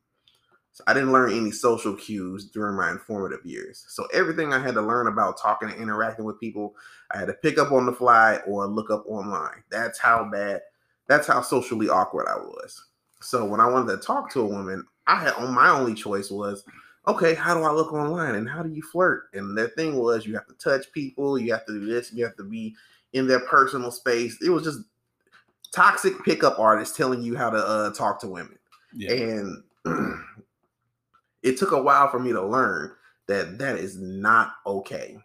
I 0.87 0.93
didn't 0.93 1.13
learn 1.13 1.31
any 1.31 1.51
social 1.51 1.95
cues 1.95 2.45
during 2.45 2.75
my 2.75 2.91
informative 2.91 3.45
years. 3.45 3.85
So 3.87 4.07
everything 4.13 4.53
I 4.53 4.59
had 4.59 4.73
to 4.75 4.81
learn 4.81 5.07
about 5.07 5.39
talking 5.39 5.69
and 5.69 5.81
interacting 5.81 6.25
with 6.25 6.39
people, 6.39 6.75
I 7.11 7.17
had 7.17 7.27
to 7.27 7.33
pick 7.33 7.57
up 7.57 7.71
on 7.71 7.85
the 7.85 7.93
fly 7.93 8.39
or 8.45 8.67
look 8.67 8.91
up 8.91 9.05
online. 9.07 9.63
That's 9.69 9.99
how 9.99 10.29
bad. 10.29 10.61
That's 11.07 11.27
how 11.27 11.41
socially 11.41 11.87
awkward 11.87 12.27
I 12.27 12.37
was. 12.37 12.83
So 13.21 13.45
when 13.45 13.59
I 13.59 13.69
wanted 13.69 13.91
to 13.91 14.05
talk 14.05 14.31
to 14.33 14.41
a 14.41 14.45
woman, 14.45 14.85
I 15.07 15.15
had 15.15 15.33
on 15.33 15.53
my 15.53 15.69
only 15.69 15.93
choice 15.93 16.29
was, 16.29 16.65
okay, 17.07 17.35
how 17.35 17.55
do 17.55 17.63
I 17.63 17.71
look 17.71 17.93
online 17.93 18.35
and 18.35 18.49
how 18.49 18.63
do 18.63 18.69
you 18.69 18.81
flirt? 18.81 19.29
And 19.33 19.57
the 19.57 19.69
thing 19.69 19.95
was, 19.95 20.25
you 20.25 20.33
have 20.33 20.47
to 20.47 20.53
touch 20.55 20.91
people, 20.91 21.37
you 21.39 21.53
have 21.53 21.65
to 21.67 21.73
do 21.73 21.85
this, 21.85 22.11
you 22.11 22.23
have 22.25 22.35
to 22.37 22.43
be 22.43 22.75
in 23.13 23.27
their 23.27 23.39
personal 23.41 23.91
space. 23.91 24.37
It 24.41 24.49
was 24.49 24.63
just 24.63 24.79
toxic 25.71 26.23
pickup 26.23 26.59
artists 26.59 26.95
telling 26.95 27.21
you 27.21 27.35
how 27.35 27.49
to 27.49 27.57
uh, 27.57 27.93
talk 27.93 28.19
to 28.21 28.27
women, 28.27 28.57
yeah. 28.93 29.11
and 29.11 29.63
it 31.45 31.59
took 31.59 31.73
a 31.73 31.81
while 31.83 32.09
for 32.09 32.19
me 32.19 32.33
to 32.33 32.45
learn 32.45 32.93
that 33.29 33.59
that 33.59 33.77
is 33.77 33.97
not 33.99 34.53
okay. 34.67 35.17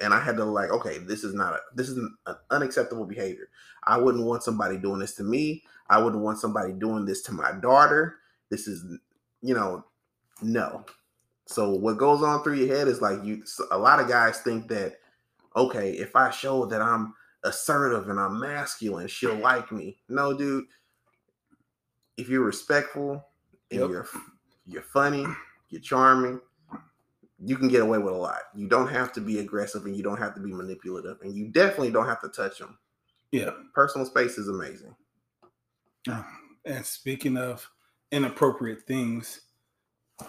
And 0.00 0.14
I 0.14 0.20
had 0.20 0.36
to 0.38 0.44
like, 0.46 0.70
okay, 0.72 0.98
this 0.98 1.24
is 1.24 1.34
not 1.34 1.54
a, 1.54 1.60
this 1.76 1.88
is 1.90 1.98
an 1.98 2.36
unacceptable 2.50 3.06
behavior. 3.06 3.48
I 3.84 3.98
wouldn't 3.98 4.26
want 4.26 4.44
somebody 4.44 4.78
doing 4.78 5.00
this 5.00 5.16
to 5.16 5.24
me. 5.24 5.64
I 5.90 6.02
wouldn't 6.02 6.22
want 6.24 6.40
somebody 6.40 6.74
doing 6.74 7.06
this 7.06 7.22
to 7.24 7.32
my 7.32 7.52
daughter. 7.52 8.16
This 8.50 8.68
is, 8.68 8.84
you 9.42 9.54
know, 9.54 9.86
no. 10.42 10.86
So 11.46 11.70
what 11.72 11.98
goes 11.98 12.22
on 12.22 12.44
through 12.44 12.56
your 12.56 12.76
head 12.76 12.88
is 12.88 13.02
like 13.02 13.24
you. 13.24 13.44
A 13.72 13.78
lot 13.78 14.00
of 14.00 14.08
guys 14.08 14.40
think 14.40 14.68
that, 14.70 14.96
okay, 15.56 15.92
if 15.92 16.16
I 16.16 16.30
show 16.30 16.66
that 16.66 16.82
I'm 16.82 17.14
assertive 17.44 18.08
and 18.10 18.20
I'm 18.20 18.40
masculine, 18.40 19.08
she'll 19.08 19.36
like 19.36 19.72
me. 19.72 19.98
No, 20.08 20.36
dude. 20.36 20.66
If 22.18 22.28
you're 22.30 22.44
respectful 22.44 23.24
and 23.72 23.80
Yep. 23.80 23.88
you're 23.88 24.08
you're 24.66 24.82
funny, 24.82 25.26
you're 25.70 25.80
charming, 25.80 26.40
you 27.42 27.56
can 27.56 27.68
get 27.68 27.80
away 27.82 27.98
with 27.98 28.12
a 28.14 28.16
lot. 28.16 28.40
You 28.54 28.68
don't 28.68 28.88
have 28.88 29.12
to 29.14 29.20
be 29.20 29.38
aggressive 29.38 29.86
and 29.86 29.96
you 29.96 30.02
don't 30.02 30.18
have 30.18 30.34
to 30.34 30.40
be 30.40 30.52
manipulative 30.52 31.18
and 31.22 31.34
you 31.34 31.48
definitely 31.48 31.90
don't 31.90 32.06
have 32.06 32.20
to 32.22 32.28
touch 32.28 32.58
them. 32.58 32.78
yeah. 33.32 33.50
Personal 33.74 34.06
space 34.06 34.36
is 34.38 34.48
amazing. 34.48 34.94
Uh, 36.10 36.22
And 36.66 36.84
speaking 36.84 37.36
of 37.36 37.66
inappropriate 38.12 38.82
things, 38.82 39.40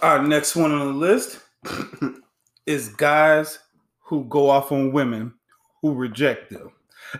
our 0.01 0.21
next 0.23 0.55
one 0.55 0.71
on 0.71 0.79
the 0.87 0.93
list 0.93 1.39
is 2.65 2.89
guys 2.89 3.59
who 3.99 4.23
go 4.25 4.49
off 4.49 4.71
on 4.71 4.91
women 4.93 5.33
who 5.81 5.93
reject 5.93 6.49
them. 6.51 6.71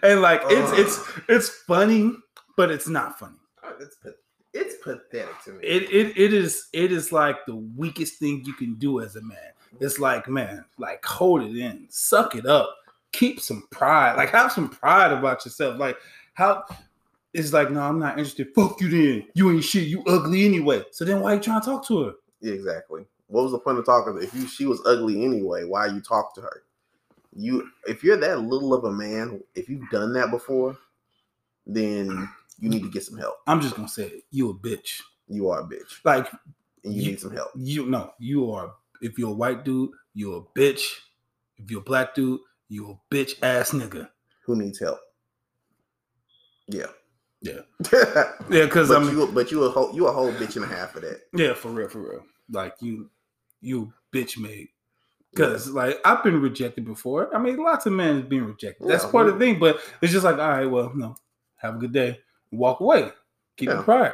And 0.04 0.22
like 0.22 0.42
it's 0.46 0.72
Ugh. 0.72 0.80
it's 0.80 1.00
it's 1.28 1.50
funny, 1.50 2.14
but 2.56 2.72
it's 2.72 2.88
not 2.88 3.20
funny. 3.20 3.36
It's 3.80 3.98
it's 4.54 4.76
pathetic 4.84 5.42
to 5.46 5.52
me. 5.54 5.64
It, 5.64 5.84
it 5.84 6.18
it 6.18 6.34
is 6.34 6.68
it 6.74 6.92
is 6.92 7.12
like 7.12 7.46
the 7.46 7.56
weakest 7.56 8.20
thing 8.20 8.44
you 8.46 8.54
can 8.54 8.76
do 8.76 9.00
as 9.00 9.16
a 9.16 9.22
man. 9.22 9.38
It's 9.80 10.00
like, 10.00 10.28
man, 10.28 10.66
like 10.78 11.04
hold 11.06 11.44
it 11.44 11.58
in, 11.58 11.88
suck 11.90 12.36
it 12.36 12.46
up, 12.46 12.76
keep 13.14 13.40
some 13.40 13.64
pride, 13.72 14.16
like 14.18 14.30
have 14.30 14.52
some 14.52 14.70
pride 14.70 15.12
about 15.12 15.46
yourself. 15.46 15.80
Like 15.80 15.98
how 16.34 16.66
it's 17.34 17.54
like, 17.54 17.72
no, 17.72 17.82
I'm 17.82 18.00
not 18.00 18.18
interested. 18.18 18.54
Fuck 18.54 18.82
you 18.82 18.90
then. 18.90 19.28
You 19.34 19.52
ain't 19.52 19.64
shit. 19.64 19.88
You 19.88 20.04
ugly 20.06 20.46
anyway. 20.46 20.84
So 20.92 21.06
then 21.06 21.22
why 21.22 21.36
you 21.36 21.40
trying 21.40 21.62
to 21.62 21.66
talk 21.66 21.88
to 21.88 22.04
her? 22.04 22.14
Yeah, 22.42 22.54
exactly. 22.54 23.06
What 23.28 23.44
was 23.44 23.54
the 23.54 23.60
point 23.60 23.80
of 23.80 23.86
talking? 23.86 24.22
If 24.22 24.34
you 24.34 24.48
she 24.48 24.66
was 24.66 24.82
ugly 24.86 25.24
anyway, 25.24 25.64
why 25.64 25.88
you 25.88 26.02
talk 26.02 26.36
to 26.36 26.42
her? 26.42 26.64
You 27.34 27.70
if 27.88 28.04
you're 28.04 28.18
that 28.18 28.42
little 28.42 28.74
of 28.74 28.84
a 28.84 28.92
man, 28.92 29.42
if 29.56 29.70
you've 29.70 29.90
done 29.90 30.12
that 30.14 30.32
before, 30.32 30.78
then 31.66 32.28
you 32.62 32.70
need 32.70 32.84
to 32.84 32.90
get 32.90 33.04
some 33.04 33.18
help. 33.18 33.36
I'm 33.48 33.60
just 33.60 33.76
gonna 33.76 33.90
say 33.90 34.06
it. 34.08 34.24
You 34.32 34.50
a 34.52 34.54
bitch. 34.54 35.02
You 35.28 35.50
are 35.50 35.62
a 35.62 35.64
bitch, 35.64 36.00
Like 36.06 36.32
and 36.86 36.94
you 36.94 37.02
You- 37.04 37.12
need 37.12 37.20
some 37.20 37.32
help. 37.34 37.50
you 37.56 37.86
no, 37.88 38.14
you 38.20 38.52
are 38.52 38.74
if 39.02 39.18
you're 39.20 39.32
a 39.32 39.34
white 39.34 39.66
dude, 39.66 39.90
you're 40.14 40.38
a 40.38 40.60
bitch. 40.60 40.84
If 41.58 41.70
you're 41.72 41.82
a 41.82 41.84
black 41.84 42.16
dude, 42.16 42.40
you're 42.70 42.92
a 42.92 43.14
bitch 43.16 43.42
ass 43.44 43.72
nigga. 43.72 44.10
Who 44.46 44.56
needs 44.56 44.80
help? 44.80 45.00
Yeah, 46.68 46.88
Yeah. 47.42 47.62
Yeah, 48.50 48.66
because 48.66 48.92
I 48.92 49.00
mean 49.00 49.18
you 49.18 49.28
but 49.28 49.52
you 49.52 49.64
a 49.64 49.70
whole 49.70 49.94
you 49.94 50.08
a 50.08 50.12
whole 50.12 50.32
bitch 50.34 50.56
and 50.56 50.66
a 50.66 50.68
half 50.68 50.96
of 50.96 51.02
that. 51.02 51.22
Yeah, 51.34 51.54
for 51.54 51.70
real, 51.70 51.90
for 51.90 52.00
real. 52.02 52.24
Like 52.50 52.76
you, 52.82 53.10
you 53.62 53.94
bitch 54.14 54.38
made. 54.38 54.70
Because 55.34 55.70
like 55.70 55.98
I've 56.06 56.24
been 56.24 56.42
rejected 56.42 56.86
before. 56.86 57.34
I 57.36 57.40
mean, 57.40 57.58
lots 57.58 57.86
of 57.86 57.94
men 57.94 58.28
being 58.28 58.44
rejected. 58.46 58.88
That's 58.88 59.04
Yeah, 59.06 59.12
part 59.12 59.28
of 59.30 59.34
the 59.36 59.40
thing. 59.40 59.60
But 59.60 59.80
it's 60.02 60.12
just 60.12 60.26
like, 60.26 60.38
all 60.38 60.50
right, 60.50 60.66
well, 60.70 60.92
no, 60.94 61.16
have 61.58 61.76
a 61.76 61.78
good 61.80 61.94
day, 61.94 62.20
walk 62.52 62.80
away, 62.80 63.12
keep 63.58 63.70
Yeah. 63.70 63.80
it 63.80 63.84
pride. 63.84 64.14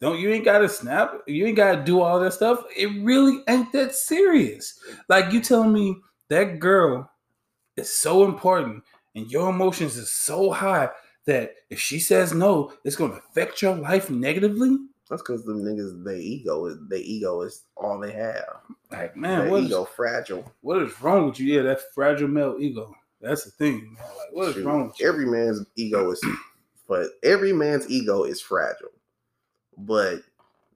Don't 0.00 0.20
you 0.20 0.30
ain't 0.30 0.44
gotta 0.44 0.68
snap. 0.68 1.22
You 1.26 1.46
ain't 1.46 1.56
gotta 1.56 1.82
do 1.82 2.00
all 2.00 2.20
that 2.20 2.32
stuff. 2.32 2.62
It 2.76 2.86
really 3.04 3.42
ain't 3.48 3.72
that 3.72 3.94
serious. 3.94 4.78
Like 5.08 5.32
you 5.32 5.40
telling 5.40 5.72
me 5.72 5.96
that 6.28 6.60
girl 6.60 7.10
is 7.76 7.90
so 7.92 8.24
important 8.24 8.84
and 9.16 9.30
your 9.30 9.50
emotions 9.50 9.96
is 9.96 10.10
so 10.12 10.50
high 10.52 10.90
that 11.24 11.54
if 11.68 11.80
she 11.80 11.98
says 11.98 12.32
no, 12.32 12.72
it's 12.84 12.94
gonna 12.96 13.14
affect 13.14 13.60
your 13.60 13.74
life 13.74 14.08
negatively. 14.08 14.76
That's 15.10 15.22
because 15.22 15.44
the 15.44 15.54
niggas, 15.54 16.04
their 16.04 16.16
ego 16.16 16.66
is 16.66 16.76
their 16.88 16.98
ego 17.00 17.40
is 17.40 17.64
all 17.76 17.98
they 17.98 18.12
have. 18.12 18.44
Like, 18.92 19.16
man, 19.16 19.40
their 19.40 19.50
what 19.50 19.60
is 19.62 19.66
ego 19.66 19.84
fragile. 19.84 20.52
what 20.60 20.80
is 20.82 21.00
wrong 21.02 21.26
with 21.26 21.40
you? 21.40 21.54
Yeah, 21.54 21.62
that 21.62 21.80
fragile 21.94 22.28
male 22.28 22.56
ego. 22.60 22.94
That's 23.20 23.42
the 23.44 23.50
thing. 23.50 23.94
Man. 23.94 23.96
Like, 23.96 24.32
what 24.32 24.48
is 24.50 24.54
Shoot, 24.54 24.64
wrong 24.66 24.86
with 24.86 25.00
you? 25.00 25.08
Every 25.08 25.26
man's 25.26 25.64
ego 25.76 26.10
is, 26.12 26.24
but 26.88 27.10
every 27.22 27.52
man's 27.52 27.88
ego 27.90 28.24
is 28.24 28.40
fragile. 28.40 28.88
But 29.76 30.22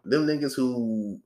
them 0.04 0.26
niggas 0.26 0.54
who, 0.54 1.20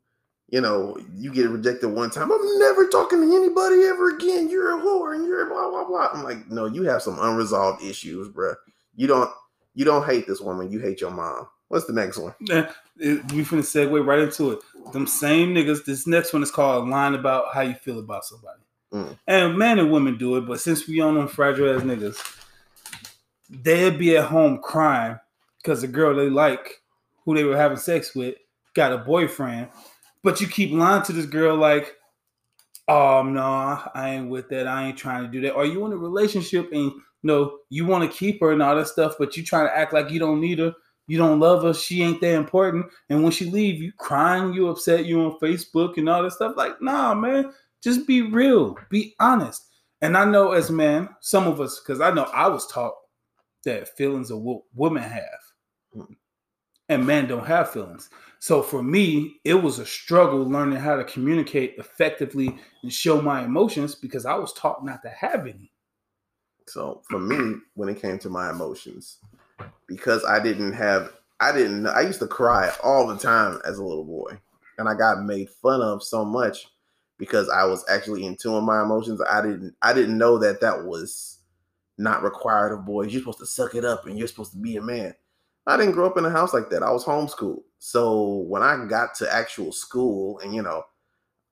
you 0.48 0.60
know, 0.60 0.96
you 1.14 1.32
get 1.32 1.48
rejected 1.50 1.88
one 1.88 2.10
time, 2.10 2.30
I'm 2.32 2.58
never 2.58 2.86
talking 2.88 3.20
to 3.20 3.36
anybody 3.36 3.82
ever 3.82 4.10
again. 4.10 4.48
You're 4.48 4.78
a 4.78 4.80
whore 4.80 5.14
and 5.14 5.26
you're 5.26 5.46
blah 5.46 5.68
blah 5.70 5.84
blah. 5.84 6.08
I'm 6.12 6.22
like, 6.22 6.48
no, 6.48 6.66
you 6.66 6.84
have 6.84 7.02
some 7.02 7.18
unresolved 7.18 7.82
issues, 7.82 8.28
bruh. 8.28 8.54
You 8.94 9.06
don't, 9.06 9.30
you 9.74 9.84
don't 9.84 10.06
hate 10.06 10.26
this 10.26 10.40
woman. 10.40 10.70
You 10.70 10.78
hate 10.78 11.00
your 11.00 11.10
mom. 11.10 11.48
What's 11.68 11.86
the 11.86 11.92
next 11.92 12.16
one? 12.18 12.34
Yeah, 12.40 12.70
it- 12.96 13.32
we 13.32 13.42
finna 13.44 13.60
segue 13.62 14.06
right 14.06 14.20
into 14.20 14.52
it. 14.52 14.60
Them 14.92 15.06
same 15.06 15.52
niggas. 15.52 15.84
This 15.84 16.06
next 16.06 16.32
one 16.32 16.42
is 16.44 16.50
called 16.50 16.88
"Line 16.88 17.14
About 17.14 17.52
How 17.52 17.62
You 17.62 17.74
Feel 17.74 17.98
About 17.98 18.24
Somebody." 18.24 18.60
Mm. 18.94 19.18
And 19.26 19.58
men 19.58 19.80
and 19.80 19.90
women 19.90 20.16
do 20.16 20.36
it, 20.36 20.42
but 20.42 20.60
since 20.60 20.86
we 20.86 21.00
on 21.00 21.16
them 21.16 21.26
fragile 21.26 21.74
ass 21.74 21.82
niggas, 21.82 22.16
they'd 23.48 23.98
be 23.98 24.16
at 24.16 24.26
home 24.26 24.58
crying 24.62 25.18
because 25.62 25.80
the 25.80 25.88
girl 25.88 26.14
they 26.14 26.30
like, 26.30 26.82
who 27.24 27.34
they 27.34 27.44
were 27.44 27.56
having 27.56 27.76
sex 27.76 28.14
with, 28.14 28.36
got 28.74 28.92
a 28.92 28.98
boyfriend. 28.98 29.68
But 30.22 30.40
you 30.40 30.46
keep 30.46 30.72
lying 30.72 31.02
to 31.04 31.12
this 31.12 31.26
girl 31.26 31.56
like, 31.56 31.94
"Oh 32.88 33.22
no, 33.22 33.80
I 33.94 34.10
ain't 34.10 34.30
with 34.30 34.48
that. 34.50 34.66
I 34.66 34.86
ain't 34.88 34.98
trying 34.98 35.22
to 35.22 35.28
do 35.28 35.40
that." 35.42 35.54
Are 35.54 35.66
you 35.66 35.84
in 35.86 35.92
a 35.92 35.96
relationship 35.96 36.70
and 36.72 36.92
you 36.92 37.02
know 37.22 37.58
you 37.68 37.86
want 37.86 38.10
to 38.10 38.16
keep 38.16 38.40
her 38.40 38.52
and 38.52 38.62
all 38.62 38.76
that 38.76 38.88
stuff, 38.88 39.14
but 39.18 39.36
you 39.36 39.42
trying 39.42 39.66
to 39.66 39.76
act 39.76 39.92
like 39.92 40.10
you 40.10 40.18
don't 40.18 40.40
need 40.40 40.58
her, 40.58 40.74
you 41.06 41.18
don't 41.18 41.40
love 41.40 41.62
her, 41.62 41.72
she 41.74 42.02
ain't 42.02 42.20
that 42.20 42.34
important. 42.34 42.86
And 43.08 43.22
when 43.22 43.32
she 43.32 43.50
leave, 43.50 43.80
you 43.80 43.92
crying, 43.98 44.52
you 44.52 44.68
upset, 44.68 45.06
you 45.06 45.20
on 45.20 45.38
Facebook 45.38 45.96
and 45.96 46.08
all 46.08 46.22
that 46.22 46.32
stuff. 46.32 46.54
Like, 46.56 46.80
nah, 46.82 47.14
man, 47.14 47.52
just 47.82 48.06
be 48.06 48.22
real, 48.22 48.76
be 48.90 49.14
honest. 49.20 49.66
And 50.02 50.16
I 50.16 50.24
know 50.24 50.52
as 50.52 50.70
men, 50.70 51.08
some 51.20 51.46
of 51.46 51.60
us, 51.60 51.80
because 51.80 52.00
I 52.00 52.10
know 52.10 52.24
I 52.24 52.48
was 52.48 52.66
taught 52.66 52.94
that 53.66 53.96
feelings 53.96 54.30
a 54.30 54.36
wo- 54.36 54.64
women 54.74 55.02
have, 55.02 55.40
Hmm. 55.92 56.14
and 56.88 57.06
men 57.06 57.26
don't 57.28 57.46
have 57.46 57.70
feelings. 57.70 58.08
So 58.38 58.62
for 58.62 58.82
me, 58.82 59.40
it 59.44 59.54
was 59.54 59.78
a 59.78 59.86
struggle 59.86 60.44
learning 60.48 60.78
how 60.78 60.96
to 60.96 61.04
communicate 61.04 61.74
effectively 61.78 62.58
and 62.82 62.92
show 62.92 63.20
my 63.20 63.44
emotions 63.44 63.94
because 63.94 64.24
I 64.24 64.34
was 64.36 64.52
taught 64.54 64.84
not 64.84 65.02
to 65.02 65.08
have 65.10 65.46
any. 65.46 65.72
So 66.68 67.02
for 67.08 67.18
me, 67.18 67.56
when 67.74 67.88
it 67.88 68.00
came 68.00 68.18
to 68.20 68.30
my 68.30 68.50
emotions, 68.50 69.18
because 69.86 70.24
I 70.24 70.40
didn't 70.40 70.72
have, 70.72 71.12
I 71.40 71.52
didn't, 71.52 71.86
I 71.86 72.02
used 72.02 72.20
to 72.20 72.26
cry 72.26 72.72
all 72.82 73.06
the 73.06 73.18
time 73.18 73.60
as 73.64 73.78
a 73.78 73.84
little 73.84 74.04
boy, 74.04 74.38
and 74.78 74.88
I 74.88 74.94
got 74.94 75.24
made 75.24 75.50
fun 75.50 75.80
of 75.80 76.02
so 76.02 76.24
much 76.24 76.68
because 77.18 77.48
I 77.48 77.64
was 77.64 77.84
actually 77.88 78.26
in 78.26 78.36
tune 78.36 78.54
with 78.54 78.64
my 78.64 78.82
emotions. 78.82 79.20
I 79.28 79.40
didn't, 79.42 79.74
I 79.82 79.92
didn't 79.92 80.18
know 80.18 80.38
that 80.38 80.60
that 80.60 80.84
was 80.84 81.35
not 81.98 82.22
required 82.22 82.72
of 82.72 82.84
boys. 82.84 83.12
You're 83.12 83.22
supposed 83.22 83.38
to 83.38 83.46
suck 83.46 83.74
it 83.74 83.84
up, 83.84 84.06
and 84.06 84.18
you're 84.18 84.28
supposed 84.28 84.52
to 84.52 84.58
be 84.58 84.76
a 84.76 84.82
man. 84.82 85.14
I 85.66 85.76
didn't 85.76 85.92
grow 85.92 86.06
up 86.06 86.16
in 86.16 86.24
a 86.24 86.30
house 86.30 86.54
like 86.54 86.70
that. 86.70 86.82
I 86.82 86.92
was 86.92 87.04
homeschooled. 87.04 87.62
So 87.78 88.44
when 88.48 88.62
I 88.62 88.86
got 88.88 89.14
to 89.16 89.32
actual 89.32 89.72
school, 89.72 90.38
and 90.40 90.54
you 90.54 90.62
know, 90.62 90.84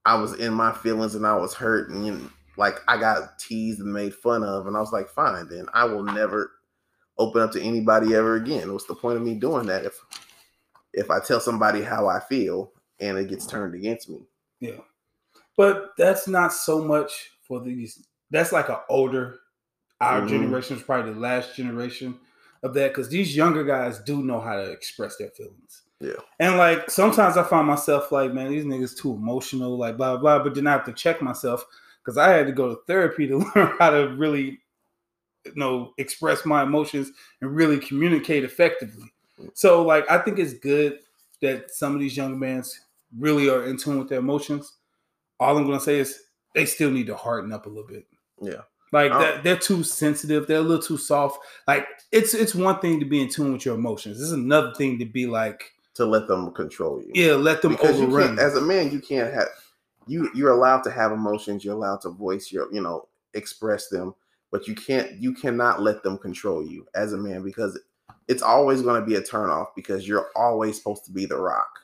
I 0.05 0.15
was 0.17 0.35
in 0.35 0.55
my 0.55 0.73
feelings 0.73 1.15
and 1.15 1.27
I 1.27 1.37
was 1.37 1.55
hurt, 1.55 1.91
and 1.91 2.07
you 2.07 2.13
know, 2.13 2.31
like 2.57 2.79
I 2.87 2.99
got 2.99 3.39
teased 3.39 3.81
and 3.81 3.93
made 3.93 4.15
fun 4.15 4.43
of, 4.43 4.67
and 4.67 4.77
I 4.77 4.81
was 4.81 4.93
like, 4.93 5.09
fine, 5.09 5.49
then 5.49 5.67
I 5.75 5.85
will 5.85 6.05
never 6.05 6.53
open 7.19 7.43
up 7.43 7.53
to 7.53 7.63
anybody 7.63 8.15
ever 8.15 8.37
again. 8.37 8.73
What's 8.73 8.87
the 8.87 8.95
point 8.95 9.17
of 9.17 9.23
me 9.23 9.35
doing 9.35 9.67
that 9.67 9.85
if 9.85 9.99
if 10.93 11.11
I 11.11 11.21
tell 11.21 11.41
somebody 11.41 11.83
how 11.83 12.09
I 12.09 12.21
feel 12.21 12.73
and 13.01 13.19
it 13.19 13.29
gets 13.29 13.47
turned 13.47 13.75
against 13.75 14.09
me? 14.09 14.21
Yeah. 14.61 14.81
But 15.57 15.93
that's 15.99 16.27
not 16.27 16.53
so 16.53 16.83
much 16.83 17.31
for 17.47 17.61
these. 17.61 18.07
That's 18.31 18.53
like 18.53 18.69
an 18.69 18.79
older, 18.89 19.39
our 20.01 20.23
Mhm. 20.23 20.29
generation 20.29 20.77
is 20.77 20.83
probably 20.83 21.13
the 21.13 21.21
last 21.21 21.55
generation 21.57 22.19
of 22.63 22.75
that 22.75 22.89
because 22.93 23.09
these 23.09 23.37
younger 23.37 23.65
guys 23.65 23.99
do 24.01 24.23
know 24.23 24.41
how 24.41 24.57
to 24.57 24.71
express 24.71 25.17
their 25.17 25.31
feelings. 25.31 25.83
Yeah. 26.01 26.15
And 26.41 26.57
like 26.57 26.91
sometimes 26.91 27.37
I 27.37 27.45
find 27.45 27.67
myself 27.67 28.11
like, 28.13 28.33
man, 28.33 28.51
these 28.51 28.65
niggas 28.65 28.97
too 28.97 29.13
emotional, 29.13 29.79
like 29.79 29.97
blah 29.97 30.17
blah. 30.17 30.43
But 30.43 30.55
then 30.55 30.67
I 30.67 30.73
have 30.73 30.85
to 30.85 30.93
check 30.93 31.23
myself 31.23 31.65
because 32.03 32.19
I 32.19 32.29
had 32.31 32.47
to 32.47 32.53
go 32.53 32.75
to 32.75 32.81
therapy 32.87 33.27
to 33.29 33.39
learn 33.57 33.77
how 33.79 33.91
to 33.91 34.15
really, 34.17 34.61
you 35.47 35.53
know, 35.55 35.93
express 35.99 36.45
my 36.45 36.63
emotions 36.63 37.11
and 37.41 37.55
really 37.55 37.79
communicate 37.79 38.45
effectively. 38.45 39.13
So 39.55 39.83
like 39.83 40.11
I 40.11 40.19
think 40.19 40.39
it's 40.39 40.55
good 40.55 40.99
that 41.43 41.71
some 41.71 41.95
of 41.95 42.01
these 42.01 42.17
young 42.17 42.39
men 42.39 42.63
really 43.19 43.49
are 43.49 43.65
in 43.67 43.77
tune 43.77 43.99
with 43.99 44.09
their 44.09 44.19
emotions. 44.19 44.75
All 45.39 45.57
I'm 45.57 45.65
gonna 45.65 45.81
say 45.81 45.99
is 46.01 46.25
they 46.55 46.67
still 46.67 46.91
need 46.91 47.07
to 47.07 47.17
harden 47.17 47.53
up 47.53 47.67
a 47.67 47.69
little 47.69 47.87
bit. 47.87 48.07
Yeah. 48.41 48.63
Like 48.95 49.13
Oh. 49.13 49.19
that, 49.19 49.43
they're 49.45 49.59
too 49.59 49.83
sensitive. 49.83 50.47
They're 50.47 50.59
a 50.59 50.63
little 50.63 50.83
too 50.83 50.97
soft. 50.97 51.39
Like 51.69 51.87
it's 52.13 52.33
it's 52.33 52.55
one 52.55 52.79
thing 52.81 53.01
to 53.01 53.05
be 53.07 53.21
in 53.21 53.29
tune 53.29 53.53
with 53.53 53.67
your 53.67 53.75
emotions. 53.75 54.23
It's 54.23 54.31
another 54.33 54.73
thing 54.75 54.99
to 55.01 55.05
be 55.05 55.27
like, 55.27 55.73
To 55.97 56.07
let 56.07 56.29
them 56.29 56.53
control 56.53 57.03
you. 57.03 57.11
yeah, 57.15 57.35
let 57.35 57.61
them 57.61 57.73
because 57.73 58.01
overrun. 58.01 58.39
as 58.39 58.57
a 58.57 58.61
man 58.63 58.91
you 58.93 59.01
can't 59.01 59.35
have 59.35 59.49
you 60.07 60.31
you're 60.35 60.51
allowed 60.53 60.83
to 60.85 60.91
have 60.91 61.13
emotions 61.13 61.65
you're 61.65 61.75
allowed 61.75 62.01
to 62.03 62.11
voice 62.11 62.53
your 62.53 62.73
you 62.73 62.81
know 62.81 63.09
express 63.35 63.89
them 63.89 64.15
but 64.53 64.69
you 64.69 64.75
can't 64.75 65.11
you 65.21 65.33
cannot 65.33 65.81
let 65.83 66.03
them 66.03 66.19
control 66.19 66.63
you 66.65 66.87
as 66.95 67.13
a 67.15 67.17
man 67.17 67.43
because 67.43 67.79
it's 68.29 68.43
always 68.43 68.83
going 68.83 69.01
to 69.01 69.07
be 69.07 69.15
a 69.17 69.21
turnoff 69.23 69.69
because 69.75 70.07
you're 70.07 70.29
always 70.37 70.77
supposed 70.77 71.05
to 71.07 71.11
be 71.13 71.25
the 71.27 71.37
rock 71.37 71.81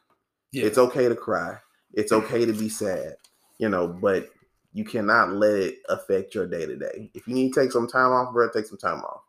yeah. 0.52 0.64
it's 0.64 0.76
okay 0.78 1.08
to 1.08 1.14
cry 1.16 1.56
it's 1.94 2.12
okay 2.12 2.44
to 2.44 2.52
be 2.52 2.68
sad 2.68 3.14
you 3.58 3.68
know 3.70 3.88
but 3.88 4.28
you 4.72 4.84
cannot 4.84 5.32
let 5.32 5.52
it 5.52 5.78
affect 5.88 6.34
your 6.34 6.46
day 6.46 6.66
to 6.66 6.76
day 6.76 7.10
if 7.14 7.26
you 7.26 7.34
need 7.34 7.52
to 7.52 7.60
take 7.60 7.72
some 7.72 7.88
time 7.88 8.12
off 8.12 8.32
bro 8.32 8.48
take 8.50 8.66
some 8.66 8.78
time 8.78 9.00
off 9.00 9.22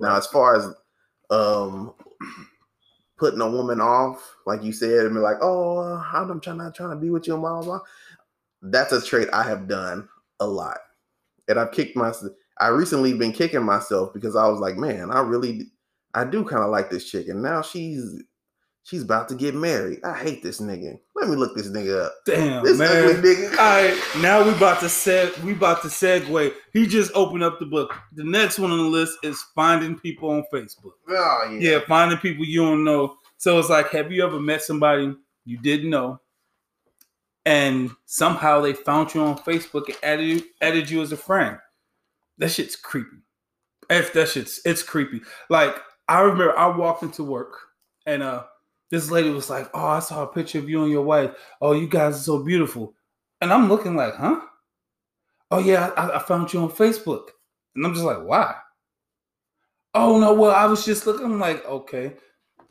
now 0.00 0.16
as 0.16 0.26
far 0.26 0.56
as 0.56 0.68
um 1.30 1.94
putting 3.18 3.40
a 3.40 3.50
woman 3.50 3.80
off, 3.80 4.36
like 4.46 4.62
you 4.62 4.72
said, 4.72 5.06
and 5.06 5.14
be 5.14 5.20
like, 5.20 5.38
oh, 5.42 5.80
I'm 6.12 6.40
trying 6.40 6.58
not 6.58 6.74
trying 6.74 6.90
to 6.90 6.96
be 6.96 7.10
with 7.10 7.26
you, 7.26 7.34
and 7.34 7.42
blah 7.42 7.60
blah 7.60 7.62
blah. 7.62 7.80
That's 8.62 8.92
a 8.92 9.02
trait 9.02 9.28
I 9.32 9.42
have 9.42 9.68
done 9.68 10.08
a 10.40 10.46
lot, 10.46 10.78
and 11.48 11.58
I've 11.58 11.72
kicked 11.72 11.96
myself. 11.96 12.32
I 12.58 12.68
recently 12.68 13.12
been 13.14 13.32
kicking 13.32 13.64
myself 13.64 14.12
because 14.14 14.34
I 14.34 14.48
was 14.48 14.60
like, 14.60 14.76
man, 14.76 15.10
I 15.10 15.20
really, 15.20 15.66
I 16.14 16.24
do 16.24 16.44
kind 16.44 16.62
of 16.62 16.70
like 16.70 16.90
this 16.90 17.10
chick, 17.10 17.28
and 17.28 17.42
now 17.42 17.60
she's 17.60 18.22
She's 18.88 19.02
about 19.02 19.28
to 19.28 19.34
get 19.34 19.54
married. 19.54 20.00
I 20.02 20.16
hate 20.16 20.42
this 20.42 20.62
nigga. 20.62 20.98
Let 21.14 21.28
me 21.28 21.36
look 21.36 21.54
this 21.54 21.68
nigga 21.68 22.06
up. 22.06 22.14
Damn, 22.24 22.64
This 22.64 22.78
man. 22.78 23.04
ugly 23.04 23.34
nigga. 23.34 23.50
All 23.50 23.82
right, 23.82 24.02
now 24.22 24.42
we 24.42 24.50
about 24.50 24.80
to 24.80 24.86
seg. 24.86 25.38
We 25.42 25.52
about 25.52 25.82
to 25.82 25.88
segue. 25.88 26.54
He 26.72 26.86
just 26.86 27.12
opened 27.14 27.42
up 27.42 27.58
the 27.58 27.66
book. 27.66 27.94
The 28.14 28.24
next 28.24 28.58
one 28.58 28.70
on 28.70 28.78
the 28.78 28.84
list 28.84 29.18
is 29.22 29.44
finding 29.54 29.98
people 29.98 30.30
on 30.30 30.42
Facebook. 30.50 30.92
Oh 31.06 31.48
yeah. 31.52 31.72
Yeah, 31.72 31.78
finding 31.86 32.16
people 32.16 32.46
you 32.46 32.62
don't 32.64 32.82
know. 32.82 33.16
So 33.36 33.58
it's 33.58 33.68
like, 33.68 33.90
have 33.90 34.10
you 34.10 34.24
ever 34.24 34.40
met 34.40 34.62
somebody 34.62 35.14
you 35.44 35.58
didn't 35.58 35.90
know, 35.90 36.18
and 37.44 37.90
somehow 38.06 38.62
they 38.62 38.72
found 38.72 39.12
you 39.14 39.20
on 39.20 39.36
Facebook 39.38 39.88
and 39.88 39.98
added 40.02 40.26
you, 40.26 40.42
added 40.62 40.88
you 40.88 41.02
as 41.02 41.12
a 41.12 41.16
friend? 41.18 41.58
That 42.38 42.50
shit's 42.52 42.74
creepy. 42.74 43.18
If 43.90 44.14
that 44.14 44.28
shit's 44.28 44.62
it's 44.64 44.82
creepy. 44.82 45.20
Like 45.50 45.76
I 46.08 46.20
remember, 46.20 46.56
I 46.58 46.74
walked 46.74 47.02
into 47.02 47.22
work 47.22 47.52
and 48.06 48.22
uh, 48.22 48.44
this 48.90 49.10
lady 49.10 49.30
was 49.30 49.50
like, 49.50 49.68
"Oh, 49.74 49.86
I 49.86 50.00
saw 50.00 50.22
a 50.22 50.26
picture 50.26 50.58
of 50.58 50.68
you 50.68 50.82
and 50.82 50.92
your 50.92 51.02
wife. 51.02 51.32
Oh, 51.60 51.72
you 51.72 51.88
guys 51.88 52.16
are 52.16 52.22
so 52.22 52.42
beautiful." 52.44 52.94
And 53.40 53.52
I'm 53.52 53.68
looking 53.68 53.96
like, 53.96 54.14
"Huh?" 54.14 54.40
Oh 55.50 55.58
yeah, 55.60 55.90
I, 55.96 56.16
I 56.16 56.18
found 56.20 56.52
you 56.52 56.60
on 56.60 56.70
Facebook, 56.70 57.28
and 57.74 57.86
I'm 57.86 57.94
just 57.94 58.04
like, 58.04 58.22
"Why?" 58.22 58.54
Oh 59.94 60.18
no, 60.20 60.32
well, 60.34 60.52
I 60.54 60.66
was 60.66 60.84
just 60.84 61.06
looking 61.06 61.26
I'm 61.26 61.40
like, 61.40 61.64
okay. 61.66 62.14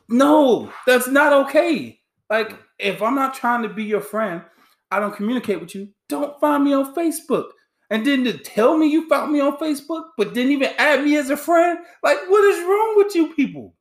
No, 0.08 0.72
that's 0.86 1.08
not 1.08 1.32
okay. 1.46 2.00
Like, 2.30 2.56
if 2.78 3.02
I'm 3.02 3.14
not 3.14 3.34
trying 3.34 3.62
to 3.62 3.68
be 3.68 3.84
your 3.84 4.00
friend, 4.00 4.42
I 4.90 5.00
don't 5.00 5.14
communicate 5.14 5.60
with 5.60 5.74
you. 5.74 5.88
Don't 6.08 6.40
find 6.40 6.64
me 6.64 6.72
on 6.72 6.94
Facebook. 6.94 7.50
And 7.90 8.06
then 8.06 8.24
to 8.24 8.38
tell 8.38 8.76
me 8.78 8.88
you 8.88 9.08
found 9.08 9.32
me 9.32 9.40
on 9.40 9.58
Facebook, 9.58 10.04
but 10.16 10.34
didn't 10.34 10.52
even 10.52 10.72
add 10.78 11.04
me 11.04 11.16
as 11.16 11.30
a 11.30 11.36
friend. 11.36 11.78
Like, 12.02 12.18
what 12.28 12.44
is 12.44 12.66
wrong 12.66 12.94
with 12.96 13.14
you 13.14 13.34
people? 13.34 13.74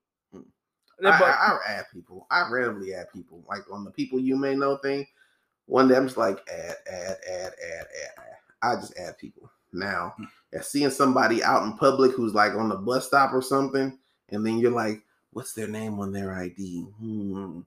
I, 1.06 1.20
But- 1.20 1.24
I, 1.28 1.58
I 1.68 1.72
add 1.74 1.86
people. 1.94 2.28
I 2.32 2.50
randomly 2.50 2.94
add 2.94 3.12
people. 3.14 3.44
Like 3.48 3.62
on 3.72 3.84
the 3.84 3.92
people 3.92 4.20
you 4.20 4.36
may 4.36 4.56
know 4.56 4.78
thing. 4.78 5.06
One 5.68 5.88
day 5.88 5.96
I'm 5.98 6.06
just 6.06 6.18
like 6.18 6.40
add, 6.50 6.76
add, 6.92 7.18
add, 7.30 7.52
add, 7.62 7.88
add. 8.18 8.24
I 8.62 8.76
just 8.76 8.98
add 8.98 9.18
people. 9.18 9.52
Now, 9.74 10.16
yeah, 10.54 10.62
seeing 10.62 10.90
somebody 10.90 11.44
out 11.44 11.64
in 11.64 11.78
public 11.78 12.14
who's 12.14 12.34
like 12.34 12.54
on 12.54 12.70
the 12.70 12.76
bus 12.76 13.08
stop 13.08 13.34
or 13.34 13.42
something, 13.42 13.98
and 14.30 14.46
then 14.46 14.58
you're 14.60 14.72
like, 14.72 15.04
what's 15.34 15.54
their 15.54 15.68
name 15.68 16.00
on 16.00 16.12
their 16.14 16.34
ID? 16.34 16.84
Hmm. 17.00 17.60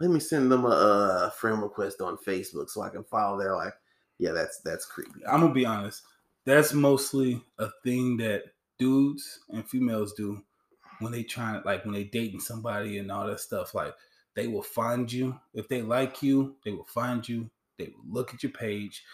Let 0.00 0.10
me 0.10 0.20
send 0.20 0.50
them 0.50 0.64
a, 0.64 0.68
uh 0.68 1.30
friend 1.30 1.60
request 1.60 2.00
on 2.00 2.16
Facebook 2.16 2.70
so 2.70 2.82
I 2.82 2.88
can 2.90 3.04
follow 3.04 3.38
their 3.38 3.56
like, 3.56 3.74
yeah, 4.18 4.30
that's 4.30 4.60
that's 4.60 4.86
creepy. 4.86 5.20
I'm 5.26 5.40
gonna 5.40 5.52
be 5.52 5.66
honest. 5.66 6.02
That's 6.44 6.72
mostly 6.72 7.42
a 7.58 7.68
thing 7.84 8.16
that 8.18 8.44
dudes 8.78 9.40
and 9.50 9.68
females 9.68 10.12
do 10.14 10.42
when 11.02 11.12
they 11.12 11.22
try 11.22 11.60
like 11.64 11.84
when 11.84 11.94
they 11.94 12.04
dating 12.04 12.40
somebody 12.40 12.98
and 12.98 13.10
all 13.10 13.26
that 13.26 13.40
stuff. 13.40 13.74
Like 13.74 13.94
they 14.34 14.46
will 14.46 14.62
find 14.62 15.12
you 15.12 15.38
if 15.54 15.68
they 15.68 15.82
like 15.82 16.22
you, 16.22 16.56
they 16.64 16.70
will 16.70 16.86
find 16.86 17.26
you. 17.28 17.50
They 17.78 17.86
will 17.86 18.04
look 18.12 18.34
at 18.34 18.42
your 18.42 18.52
page, 18.52 19.04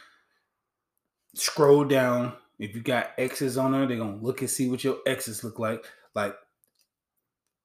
scroll 1.34 1.84
down. 1.84 2.34
If 2.58 2.74
you 2.74 2.82
got 2.82 3.12
exes 3.18 3.56
on 3.56 3.72
there, 3.72 3.86
they're 3.86 3.96
gonna 3.96 4.16
look 4.16 4.40
and 4.40 4.50
see 4.50 4.68
what 4.68 4.84
your 4.84 4.98
exes 5.06 5.44
look 5.44 5.58
like. 5.58 5.84
Like 6.14 6.36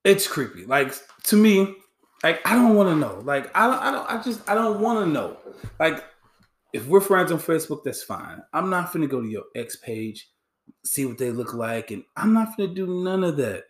it's 0.03 0.27
creepy. 0.27 0.65
Like 0.65 0.93
to 1.23 1.35
me, 1.35 1.75
like 2.23 2.45
I 2.45 2.53
don't 2.55 2.75
want 2.75 2.89
to 2.89 2.95
know. 2.95 3.19
Like 3.23 3.55
I 3.55 3.67
don't, 3.67 3.81
I 3.81 3.91
don't, 3.91 4.09
I 4.09 4.21
just 4.21 4.49
I 4.49 4.55
don't 4.55 4.79
want 4.79 5.05
to 5.05 5.11
know. 5.11 5.37
Like 5.79 6.03
if 6.73 6.87
we're 6.87 7.01
friends 7.01 7.31
on 7.31 7.39
Facebook, 7.39 7.83
that's 7.83 8.03
fine. 8.03 8.41
I'm 8.53 8.69
not 8.69 8.91
gonna 8.91 9.07
go 9.07 9.21
to 9.21 9.27
your 9.27 9.45
ex 9.55 9.75
page, 9.75 10.29
see 10.83 11.05
what 11.05 11.17
they 11.17 11.31
look 11.31 11.53
like, 11.53 11.91
and 11.91 12.03
I'm 12.15 12.33
not 12.33 12.57
gonna 12.57 12.73
do 12.73 13.03
none 13.03 13.23
of 13.23 13.37
that. 13.37 13.65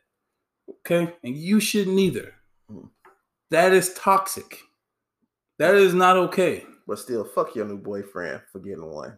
Okay, 0.69 1.13
and 1.23 1.36
you 1.36 1.60
shouldn't 1.60 1.99
either. 1.99 2.34
That 3.52 3.73
is 3.73 3.93
toxic. 3.93 4.60
That 5.60 5.76
is 5.76 5.93
not 5.93 6.17
okay. 6.17 6.65
But 6.88 6.99
still, 6.99 7.23
fuck 7.23 7.56
your 7.56 7.65
new 7.65 7.78
boyfriend 7.78 8.41
for 8.52 8.60
getting 8.60 8.86
one. 8.86 9.17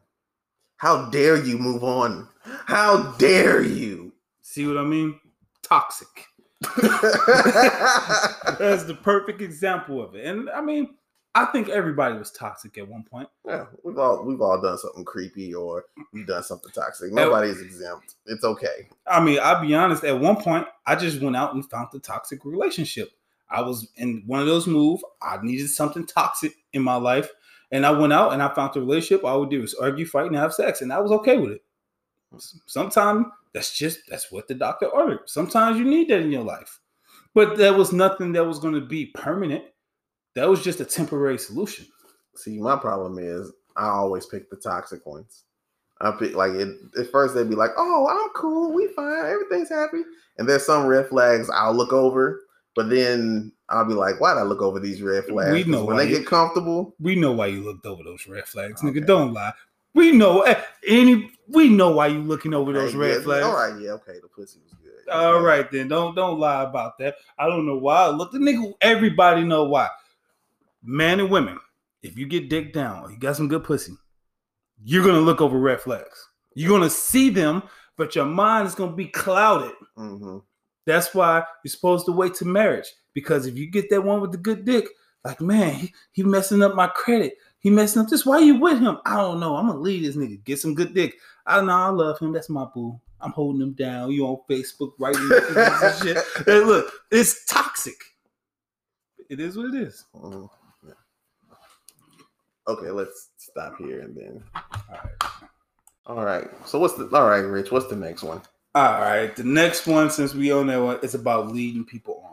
How 0.78 1.10
dare 1.10 1.44
you 1.44 1.58
move 1.58 1.84
on? 1.84 2.28
How 2.44 3.14
dare 3.14 3.64
you? 3.64 4.14
See 4.42 4.68
what 4.68 4.78
I 4.78 4.84
mean? 4.84 5.20
Toxic. 5.64 6.08
That's 6.82 8.84
the 8.84 8.98
perfect 9.02 9.42
example 9.42 10.04
of 10.04 10.16
it. 10.16 10.26
And 10.26 10.50
I 10.50 10.62
mean, 10.62 10.96
I 11.36 11.44
think 11.46 11.68
everybody 11.68 12.18
was 12.18 12.32
toxic 12.32 12.78
at 12.78 12.88
one 12.88 13.04
point. 13.04 13.28
Yeah, 13.46 13.66
we've 13.84 13.98
all 13.98 14.24
we've 14.24 14.42
all 14.42 14.60
done 14.62 14.78
something 14.78 15.04
creepy 15.04 15.54
or 15.54 15.84
we've 16.14 16.26
done 16.26 16.44
something 16.44 16.72
toxic. 16.72 17.12
Nobody's 17.12 17.60
exempt. 17.60 18.16
It's 18.26 18.46
okay. 18.46 18.88
I 19.06 19.22
mean, 19.22 19.40
I'll 19.44 19.62
be 19.62 19.76
honest, 19.76 20.06
at 20.06 20.18
one 20.18 20.38
point, 20.38 20.66
I 20.88 20.96
just 20.96 21.22
went 21.22 21.36
out 21.36 21.54
and 21.54 21.70
found 21.70 21.90
the 21.92 22.00
toxic 22.00 22.46
relationship. 22.46 23.10
I 23.50 23.62
was 23.62 23.90
in 23.98 24.24
one 24.26 24.40
of 24.40 24.48
those 24.48 24.66
moves. 24.66 25.04
I 25.22 25.38
needed 25.44 25.68
something 25.70 26.06
toxic 26.06 26.54
in 26.72 26.82
my 26.82 26.96
life. 26.96 27.30
And 27.72 27.86
I 27.86 27.92
went 27.92 28.14
out 28.14 28.32
and 28.32 28.42
I 28.42 28.54
found 28.54 28.74
the 28.74 28.80
relationship. 28.80 29.26
All 29.26 29.36
I 29.36 29.38
would 29.38 29.50
do 29.50 29.62
was 29.62 29.74
argue, 29.74 30.06
fight, 30.06 30.28
and 30.28 30.36
have 30.36 30.54
sex. 30.54 30.82
And 30.82 30.94
I 30.94 31.00
was 31.00 31.12
okay 31.12 31.38
with 31.38 31.52
it. 31.52 31.64
Sometimes 32.66 33.26
that's 33.54 33.78
just 33.78 34.00
that's 34.08 34.32
what 34.32 34.48
the 34.48 34.54
doctor 34.54 34.88
ordered. 34.88 35.22
Sometimes 35.26 35.78
you 35.78 35.86
need 35.86 36.10
that 36.10 36.22
in 36.22 36.32
your 36.32 36.44
life. 36.44 36.80
But 37.34 37.58
there 37.58 37.74
was 37.74 37.92
nothing 37.92 38.32
that 38.34 38.46
was 38.46 38.60
going 38.60 38.76
to 38.76 38.86
be 38.86 39.08
permanent. 39.08 39.66
That 40.36 40.50
was 40.50 40.64
just 40.64 40.80
a 40.82 40.86
temporary 40.86 41.38
solution. 41.38 41.86
See, 42.36 42.60
my 42.60 42.76
problem 42.76 43.18
is 43.20 43.52
I 43.78 43.88
always 43.88 44.26
pick 44.26 44.50
the 44.50 44.58
toxic 44.58 45.06
ones. 45.06 45.44
I 46.02 46.12
pick 46.12 46.36
like 46.36 46.52
it, 46.52 46.68
at 47.00 47.10
first 47.12 47.34
they'd 47.36 47.50
be 47.50 47.56
like, 47.56 47.72
"Oh, 47.78 48.08
I'm 48.10 48.30
cool, 48.34 48.74
we 48.74 48.88
fine, 48.90 49.26
everything's 49.26 49.70
happy," 49.70 50.02
and 50.38 50.48
there's 50.48 50.66
some 50.66 50.86
red 50.88 51.08
flags 51.08 51.50
I'll 51.50 51.74
look 51.74 51.94
over, 51.94 52.42
but 52.76 52.90
then 52.90 53.54
I'll 53.70 53.86
be 53.86 53.94
like, 53.94 54.20
"Why'd 54.20 54.38
I 54.38 54.42
look 54.44 54.62
over 54.62 54.78
these 54.82 55.02
red 55.02 55.24
flags?" 55.24 55.54
We 55.54 55.64
know 55.64 55.86
when 55.86 55.96
they 55.96 56.10
you- 56.10 56.18
get 56.18 56.28
comfortable. 56.28 56.94
We 57.00 57.16
know 57.16 57.32
why 57.32 57.48
you 57.48 57.64
looked 57.64 57.86
over 57.86 58.04
those 58.04 58.28
red 58.28 58.46
flags, 58.46 58.84
Okay. 58.84 59.00
nigga. 59.00 59.06
Don't 59.08 59.34
lie. 59.34 59.54
We 59.94 60.12
know 60.12 60.42
eh, 60.42 60.62
any. 60.86 61.32
We 61.48 61.70
know 61.70 61.92
why 61.92 62.08
you 62.08 62.20
looking 62.22 62.54
over 62.54 62.74
those 62.74 62.92
Hey, 62.92 62.98
red 62.98 63.14
yeah, 63.20 63.22
flags. 63.22 63.46
All 63.46 63.54
right, 63.56 63.82
yeah, 63.82 63.92
okay, 63.92 64.20
the 64.22 64.28
pussy 64.28 64.60
was 64.66 64.74
good. 64.84 65.10
All 65.14 65.36
Okay. 65.36 65.46
right, 65.46 65.72
then 65.72 65.88
don't 65.88 66.14
don't 66.14 66.38
lie 66.40 66.64
about 66.64 66.98
that. 66.98 67.16
I 67.40 67.48
don't 67.48 67.66
know 67.66 67.78
why. 67.78 68.08
Look, 68.10 68.34
the 68.34 68.40
nigga. 68.40 68.74
Everybody 68.82 69.46
know 69.46 69.64
why. 69.64 69.88
Man 70.86 71.20
and 71.20 71.30
women, 71.32 71.60
if 72.04 72.18
you 72.18 72.28
get 72.28 72.50
dick 72.50 72.74
down, 72.74 73.12
you 73.12 73.18
got 73.18 73.36
some 73.36 73.48
good 73.48 73.64
pussy, 73.64 73.94
you're 74.84 75.04
gonna 75.04 75.20
look 75.20 75.42
over 75.42 75.58
red 75.58 75.82
flags. 75.82 76.28
You're 76.54 76.70
gonna 76.70 76.90
see 76.90 77.30
them, 77.30 77.64
but 77.98 78.16
your 78.16 78.26
mind 78.26 78.68
is 78.68 78.76
gonna 78.76 78.96
be 78.96 79.08
clouded. 79.08 79.74
Mhm. 79.98 80.44
That's 80.86 81.14
why 81.16 81.44
you're 81.64 81.72
supposed 81.72 82.06
to 82.06 82.12
wait 82.12 82.36
to 82.36 82.46
marriage. 82.46 82.88
Because 83.14 83.48
if 83.48 83.58
you 83.58 83.66
get 83.68 83.90
that 83.90 84.04
one 84.04 84.22
with 84.22 84.32
the 84.32 84.38
good 84.38 84.64
dick, 84.66 84.88
like 85.24 85.42
man, 85.42 85.74
he, 85.74 85.94
he 86.12 86.24
messing 86.24 86.62
up 86.62 86.76
my 86.76 86.88
credit. 86.88 87.34
He 87.60 87.72
messing 87.72 88.04
up 88.04 88.10
this. 88.10 88.26
Why 88.26 88.40
you 88.40 88.60
with 88.60 88.80
him? 88.80 89.00
I 89.06 89.16
don't 89.18 89.40
know. 89.40 89.56
I'm 89.56 89.68
gonna 89.68 89.80
leave 89.80 90.04
this 90.04 90.16
nigga. 90.16 90.44
Get 90.44 90.60
some 90.60 90.76
good 90.76 90.94
dick. 90.94 91.16
I 91.48 91.62
know 91.62 91.74
I 91.74 91.88
love 91.90 92.20
him. 92.20 92.32
That's 92.32 92.50
my 92.50 92.66
boo. 92.66 93.00
I'm 93.22 93.32
holding 93.32 93.62
him 93.62 93.74
down. 93.74 94.12
You 94.12 94.28
on 94.28 94.38
Facebook 94.48 94.92
writing 95.00 95.28
shit. 96.04 96.18
Hey, 96.46 96.60
look, 96.60 96.92
it's 97.10 97.44
toxic. 97.46 97.96
It 99.30 99.40
is 99.40 99.58
what 99.58 99.74
it 99.74 99.82
is. 99.82 100.06
Mhm. 100.14 100.48
Okay, 102.68 102.90
let's 102.90 103.30
stop 103.38 103.78
here 103.78 104.00
and 104.02 104.16
then. 104.16 104.44
All 104.56 104.98
right. 105.04 105.32
All 106.08 106.26
right. 106.26 106.48
So 106.68 106.80
what's 106.80 106.96
the 106.96 107.08
all 107.14 107.28
right, 107.30 107.40
Rich? 107.40 107.72
What's 107.72 107.88
the 107.88 107.96
next 107.96 108.24
one? 108.24 108.42
All 108.74 109.02
right. 109.02 109.36
The 109.36 109.44
next 109.44 109.88
one, 109.88 110.10
since 110.12 110.34
we 110.34 110.52
own 110.52 110.68
that 110.68 110.82
one, 110.82 111.00
it's 111.02 111.14
about 111.14 111.48
leading 111.52 111.86
people 111.86 112.24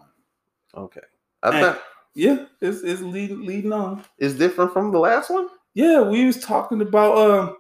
on. 0.74 0.82
Okay. 0.84 1.00
I 1.42 1.60
thought 1.60 1.82
Yeah, 2.14 2.46
it's 2.60 2.82
it's 2.82 3.00
leading 3.02 3.44
leading 3.46 3.72
on. 3.72 4.04
it's 4.18 4.34
different 4.34 4.72
from 4.72 4.90
the 4.92 4.98
last 4.98 5.30
one. 5.30 5.48
Yeah, 5.74 6.00
we 6.02 6.24
was 6.26 6.40
talking 6.40 6.80
about 6.82 7.16
um 7.18 7.56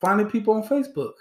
finding 0.00 0.28
people 0.28 0.54
on 0.54 0.62
Facebook. 0.66 1.14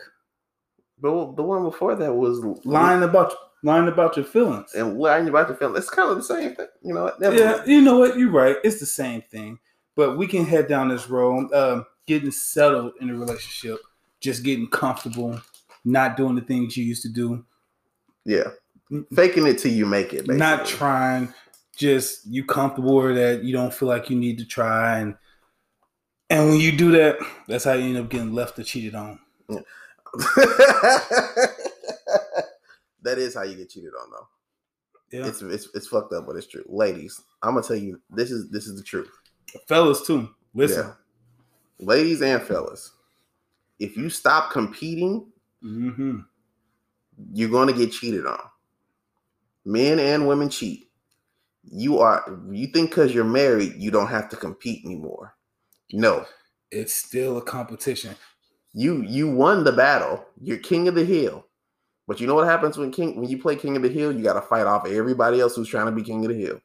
But 0.99 1.35
the 1.35 1.43
one 1.43 1.63
before 1.63 1.95
that 1.95 2.13
was 2.13 2.39
lying 2.65 3.03
about 3.03 3.33
lying 3.63 3.87
about 3.87 4.15
your 4.15 4.25
feelings. 4.25 4.73
and 4.73 4.97
lying 4.97 5.27
about 5.27 5.47
the 5.47 5.55
film. 5.55 5.75
It's 5.75 5.89
kind 5.89 6.09
of 6.09 6.17
the 6.17 6.23
same 6.23 6.55
thing, 6.55 6.67
you 6.83 6.93
know. 6.93 7.11
Yeah, 7.19 7.63
you 7.65 7.81
know 7.81 7.99
what? 7.99 8.17
You're 8.17 8.31
right. 8.31 8.57
It's 8.63 8.79
the 8.79 8.85
same 8.87 9.21
thing, 9.21 9.59
but 9.97 10.17
we 10.17 10.27
can 10.27 10.45
head 10.45 10.69
down 10.69 10.88
this 10.88 11.10
road, 11.10 11.53
um, 11.53 11.86
getting 12.05 12.31
settled 12.31 12.93
in 13.01 13.10
a 13.10 13.13
relationship, 13.13 13.79
just 14.21 14.43
getting 14.43 14.67
comfortable, 14.67 15.41
not 15.83 16.15
doing 16.15 16.36
the 16.36 16.41
things 16.41 16.77
you 16.77 16.86
used 16.86 17.01
to 17.01 17.10
do, 17.10 17.43
yeah. 18.27 18.49
Faking 19.15 19.47
it 19.47 19.57
till 19.57 19.71
you 19.71 19.86
make 19.86 20.13
it. 20.13 20.27
Basically. 20.27 20.38
not 20.38 20.65
trying, 20.65 21.33
just 21.75 22.27
you 22.27 22.45
comfortable 22.45 22.95
or 22.95 23.13
that 23.13 23.43
you 23.43 23.53
don't 23.53 23.73
feel 23.73 23.88
like 23.88 24.10
you 24.10 24.17
need 24.17 24.38
to 24.38 24.45
try, 24.45 24.99
and 24.99 25.15
and 26.29 26.49
when 26.49 26.60
you 26.60 26.73
do 26.73 26.91
that, 26.91 27.17
that's 27.47 27.63
how 27.63 27.73
you 27.73 27.86
end 27.86 27.97
up 27.97 28.10
getting 28.10 28.33
left 28.33 28.60
or 28.60 28.63
cheated 28.63 28.95
on. 28.95 29.19
that 33.01 33.17
is 33.17 33.33
how 33.33 33.43
you 33.43 33.55
get 33.55 33.69
cheated 33.69 33.91
on, 34.01 34.12
though. 34.12 34.27
Yeah, 35.12 35.27
It's 35.27 35.41
it's 35.41 35.69
it's 35.73 35.88
fucked 35.88 36.13
up, 36.13 36.25
but 36.27 36.36
it's 36.36 36.47
true. 36.47 36.65
Ladies, 36.67 37.21
I'm 37.41 37.55
gonna 37.55 37.65
tell 37.65 37.77
you 37.77 38.01
this 38.10 38.29
is 38.29 38.49
this 38.49 38.67
is 38.67 38.77
the 38.77 38.83
truth. 38.83 39.10
Fellas 39.67 40.05
too. 40.05 40.29
Listen, 40.53 40.88
Yeah. 40.88 40.93
Ladies 41.79 42.21
and 42.21 42.41
fellas, 42.41 42.91
if 43.79 43.95
you 43.97 44.10
stop 44.10 44.51
competing, 44.51 45.31
hmm 45.62 46.19
you're 47.33 47.49
gonna 47.49 47.73
get 47.73 47.91
cheated 47.91 48.25
on. 48.25 48.39
Men 49.65 49.99
and 49.99 50.27
women 50.27 50.49
cheat. 50.49 50.89
You 51.63 51.99
are 51.99 52.39
you 52.49 52.67
think 52.67 52.91
because 52.91 53.13
you're 53.13 53.23
married, 53.23 53.73
you 53.77 53.91
don't 53.91 54.07
have 54.07 54.29
to 54.29 54.36
compete 54.36 54.86
anymore. 54.86 55.36
No. 55.91 56.25
It's 56.71 56.93
still 56.93 57.38
a 57.38 57.41
competition. 57.41 58.15
You 58.73 59.01
you 59.03 59.29
won 59.29 59.63
the 59.63 59.71
battle. 59.71 60.25
You're 60.41 60.57
king 60.57 60.88
of 60.88 60.95
the 60.95 61.05
hill. 61.05 61.45
But 62.07 62.21
you 62.21 62.27
know 62.27 62.36
what 62.36 62.47
happens 62.47 62.77
when 62.77 62.91
king 62.91 63.19
when 63.19 63.29
you 63.29 63.38
play 63.38 63.55
king 63.55 63.75
of 63.75 63.81
the 63.81 63.89
hill, 63.89 64.12
you 64.15 64.23
gotta 64.23 64.41
fight 64.41 64.65
off 64.65 64.88
everybody 64.88 65.41
else 65.41 65.55
who's 65.55 65.67
trying 65.69 65.88
to 65.88 65.91
be 65.91 66.03
king 66.03 66.23
of 66.25 66.31
the 66.31 66.38
hill. 66.39 66.60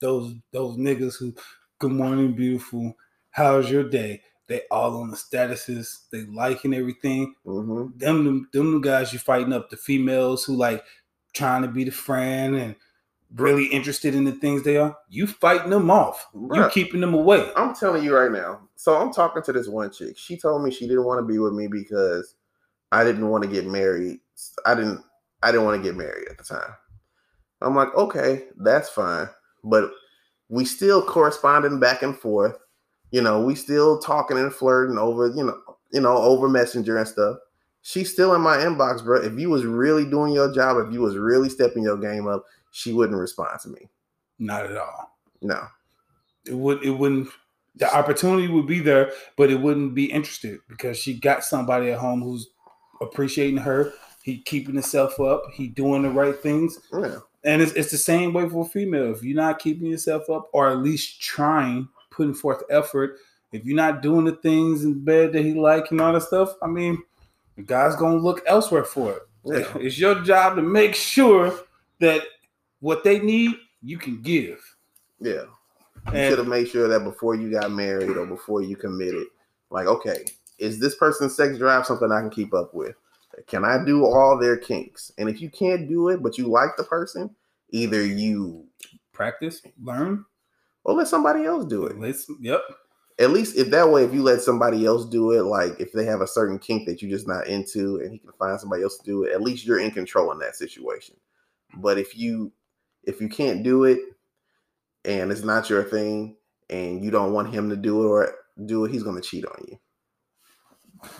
Those 0.00 0.34
those 0.52 0.76
niggas 0.76 1.16
who 1.18 1.34
good 1.78 1.92
morning, 1.92 2.32
beautiful. 2.32 2.96
How's 3.30 3.70
your 3.70 3.88
day? 3.88 4.22
They 4.48 4.62
all 4.70 4.96
on 4.98 5.10
the 5.10 5.16
statuses, 5.16 6.08
they 6.10 6.22
liking 6.22 6.72
everything. 6.72 7.34
Mm-hmm. 7.44 7.98
Them, 7.98 8.24
them, 8.24 8.48
them 8.52 8.72
the 8.74 8.78
guys 8.78 9.12
you 9.12 9.18
fighting 9.18 9.52
up, 9.52 9.70
the 9.70 9.76
females 9.76 10.44
who 10.44 10.56
like 10.56 10.84
trying 11.32 11.62
to 11.62 11.68
be 11.68 11.84
the 11.84 11.90
friend 11.90 12.54
and 12.54 12.76
really 13.34 13.66
interested 13.66 14.14
in 14.14 14.24
the 14.24 14.32
things 14.32 14.62
they 14.62 14.76
are. 14.76 14.96
You 15.08 15.26
fighting 15.26 15.70
them 15.70 15.90
off. 15.90 16.28
You 16.32 16.40
Bruh. 16.40 16.70
keeping 16.70 17.00
them 17.00 17.12
away. 17.12 17.50
I'm 17.56 17.74
telling 17.74 18.04
you 18.04 18.16
right 18.16 18.30
now. 18.30 18.60
So 18.76 18.96
I'm 18.96 19.12
talking 19.12 19.42
to 19.42 19.52
this 19.52 19.68
one 19.68 19.90
chick. 19.90 20.16
She 20.16 20.36
told 20.36 20.62
me 20.62 20.70
she 20.70 20.86
didn't 20.86 21.04
want 21.04 21.18
to 21.18 21.30
be 21.30 21.38
with 21.38 21.52
me 21.52 21.66
because 21.66 22.36
I 22.92 23.02
didn't 23.04 23.28
want 23.28 23.42
to 23.42 23.50
get 23.50 23.66
married. 23.66 24.20
I 24.64 24.74
didn't 24.74 25.02
I 25.42 25.50
didn't 25.50 25.66
want 25.66 25.82
to 25.82 25.86
get 25.86 25.96
married 25.96 26.28
at 26.30 26.38
the 26.38 26.44
time. 26.44 26.72
I'm 27.60 27.74
like, 27.74 27.94
okay, 27.94 28.44
that's 28.56 28.88
fine. 28.88 29.28
But 29.64 29.90
we 30.48 30.64
still 30.64 31.02
corresponding 31.02 31.80
back 31.80 32.02
and 32.02 32.16
forth. 32.16 32.56
You 33.10 33.22
know, 33.22 33.40
we 33.40 33.54
still 33.54 33.98
talking 33.98 34.36
and 34.36 34.52
flirting 34.52 34.98
over, 34.98 35.28
you 35.28 35.44
know, 35.44 35.58
you 35.92 36.00
know, 36.00 36.16
over 36.16 36.48
messenger 36.48 36.98
and 36.98 37.08
stuff. 37.08 37.38
She's 37.82 38.12
still 38.12 38.34
in 38.34 38.40
my 38.40 38.56
inbox, 38.56 39.04
bro. 39.04 39.22
If 39.22 39.38
you 39.38 39.48
was 39.48 39.64
really 39.64 40.04
doing 40.04 40.32
your 40.32 40.52
job, 40.52 40.84
if 40.84 40.92
you 40.92 41.00
was 41.00 41.16
really 41.16 41.48
stepping 41.48 41.84
your 41.84 41.96
game 41.96 42.26
up, 42.26 42.44
she 42.72 42.92
wouldn't 42.92 43.18
respond 43.18 43.60
to 43.60 43.68
me. 43.68 43.88
Not 44.38 44.66
at 44.66 44.76
all. 44.76 45.16
No. 45.40 45.66
It 46.46 46.54
would 46.54 46.84
it 46.84 46.90
wouldn't 46.90 47.28
the 47.76 47.94
opportunity 47.94 48.48
would 48.48 48.66
be 48.66 48.80
there, 48.80 49.12
but 49.36 49.50
it 49.50 49.60
wouldn't 49.60 49.94
be 49.94 50.06
interested 50.06 50.58
because 50.68 50.98
she 50.98 51.18
got 51.18 51.44
somebody 51.44 51.90
at 51.90 51.98
home 51.98 52.22
who's 52.22 52.48
appreciating 53.00 53.58
her. 53.58 53.92
He 54.22 54.38
keeping 54.38 54.74
himself 54.74 55.20
up. 55.20 55.42
He 55.54 55.68
doing 55.68 56.02
the 56.02 56.10
right 56.10 56.36
things. 56.36 56.80
Yeah. 56.92 57.18
And 57.44 57.62
it's, 57.62 57.72
it's 57.72 57.90
the 57.90 57.98
same 57.98 58.32
way 58.32 58.48
for 58.48 58.64
a 58.64 58.68
female. 58.68 59.12
If 59.12 59.22
you're 59.22 59.36
not 59.36 59.58
keeping 59.58 59.86
yourself 59.86 60.28
up, 60.28 60.48
or 60.52 60.68
at 60.70 60.78
least 60.78 61.20
trying, 61.20 61.88
putting 62.10 62.34
forth 62.34 62.62
effort, 62.70 63.18
if 63.52 63.64
you're 63.64 63.76
not 63.76 64.02
doing 64.02 64.24
the 64.24 64.32
things 64.36 64.84
in 64.84 65.04
bed 65.04 65.32
that 65.32 65.44
he 65.44 65.54
like 65.54 65.90
and 65.90 66.00
all 66.00 66.12
that 66.12 66.22
stuff, 66.22 66.54
I 66.62 66.66
mean, 66.66 67.02
the 67.56 67.62
guy's 67.62 67.96
gonna 67.96 68.16
look 68.16 68.42
elsewhere 68.46 68.84
for 68.84 69.12
it. 69.12 69.22
Yeah. 69.44 69.78
It's 69.78 69.98
your 69.98 70.16
job 70.22 70.56
to 70.56 70.62
make 70.62 70.94
sure 70.94 71.56
that 72.00 72.22
what 72.80 73.04
they 73.04 73.20
need, 73.20 73.54
you 73.82 73.98
can 73.98 74.20
give. 74.20 74.60
Yeah. 75.20 75.44
You 76.12 76.28
should 76.28 76.38
have 76.38 76.48
made 76.48 76.68
sure 76.68 76.88
that 76.88 77.04
before 77.04 77.34
you 77.34 77.50
got 77.50 77.70
married 77.70 78.16
or 78.16 78.26
before 78.26 78.62
you 78.62 78.76
committed, 78.76 79.26
like, 79.70 79.86
okay, 79.86 80.24
is 80.58 80.78
this 80.78 80.94
person's 80.94 81.36
sex 81.36 81.58
drive 81.58 81.86
something 81.86 82.10
I 82.12 82.20
can 82.20 82.30
keep 82.30 82.54
up 82.54 82.74
with? 82.74 82.94
Can 83.46 83.64
I 83.64 83.84
do 83.84 84.04
all 84.04 84.38
their 84.38 84.56
kinks? 84.56 85.12
And 85.18 85.28
if 85.28 85.40
you 85.40 85.50
can't 85.50 85.88
do 85.88 86.08
it, 86.08 86.22
but 86.22 86.38
you 86.38 86.46
like 86.48 86.70
the 86.76 86.84
person, 86.84 87.34
either 87.70 88.04
you 88.04 88.66
Practice, 89.12 89.62
learn. 89.82 90.24
or 90.84 90.94
let 90.94 91.08
somebody 91.08 91.44
else 91.44 91.64
do 91.66 91.86
it. 91.86 91.98
Let's. 91.98 92.30
Yep. 92.40 92.60
At 93.18 93.30
least 93.30 93.56
if 93.56 93.70
that 93.70 93.88
way, 93.90 94.04
if 94.04 94.12
you 94.12 94.22
let 94.22 94.42
somebody 94.42 94.84
else 94.84 95.06
do 95.08 95.32
it, 95.32 95.44
like 95.44 95.80
if 95.80 95.90
they 95.92 96.04
have 96.04 96.20
a 96.20 96.26
certain 96.26 96.58
kink 96.58 96.86
that 96.86 97.00
you're 97.00 97.10
just 97.10 97.26
not 97.26 97.46
into 97.46 97.96
and 98.00 98.12
he 98.12 98.18
can 98.18 98.32
find 98.38 98.60
somebody 98.60 98.82
else 98.82 98.98
to 98.98 99.04
do 99.04 99.22
it, 99.24 99.32
at 99.32 99.40
least 99.40 99.64
you're 99.64 99.80
in 99.80 99.90
control 99.90 100.32
in 100.32 100.38
that 100.40 100.54
situation. 100.54 101.16
But 101.76 101.96
if 101.98 102.16
you 102.16 102.52
if 103.04 103.20
you 103.20 103.28
can't 103.30 103.62
do 103.62 103.84
it 103.84 104.00
and 105.06 105.32
it's 105.32 105.44
not 105.44 105.70
your 105.70 105.82
thing 105.84 106.36
and 106.68 107.02
you 107.02 107.10
don't 107.10 107.32
want 107.32 107.54
him 107.54 107.70
to 107.70 107.76
do 107.76 108.02
it 108.04 108.06
or 108.06 108.34
do 108.66 108.84
it, 108.84 108.90
he's 108.92 109.02
gonna 109.02 109.20
cheat 109.22 109.46
on 109.46 109.64
you. 109.68 109.78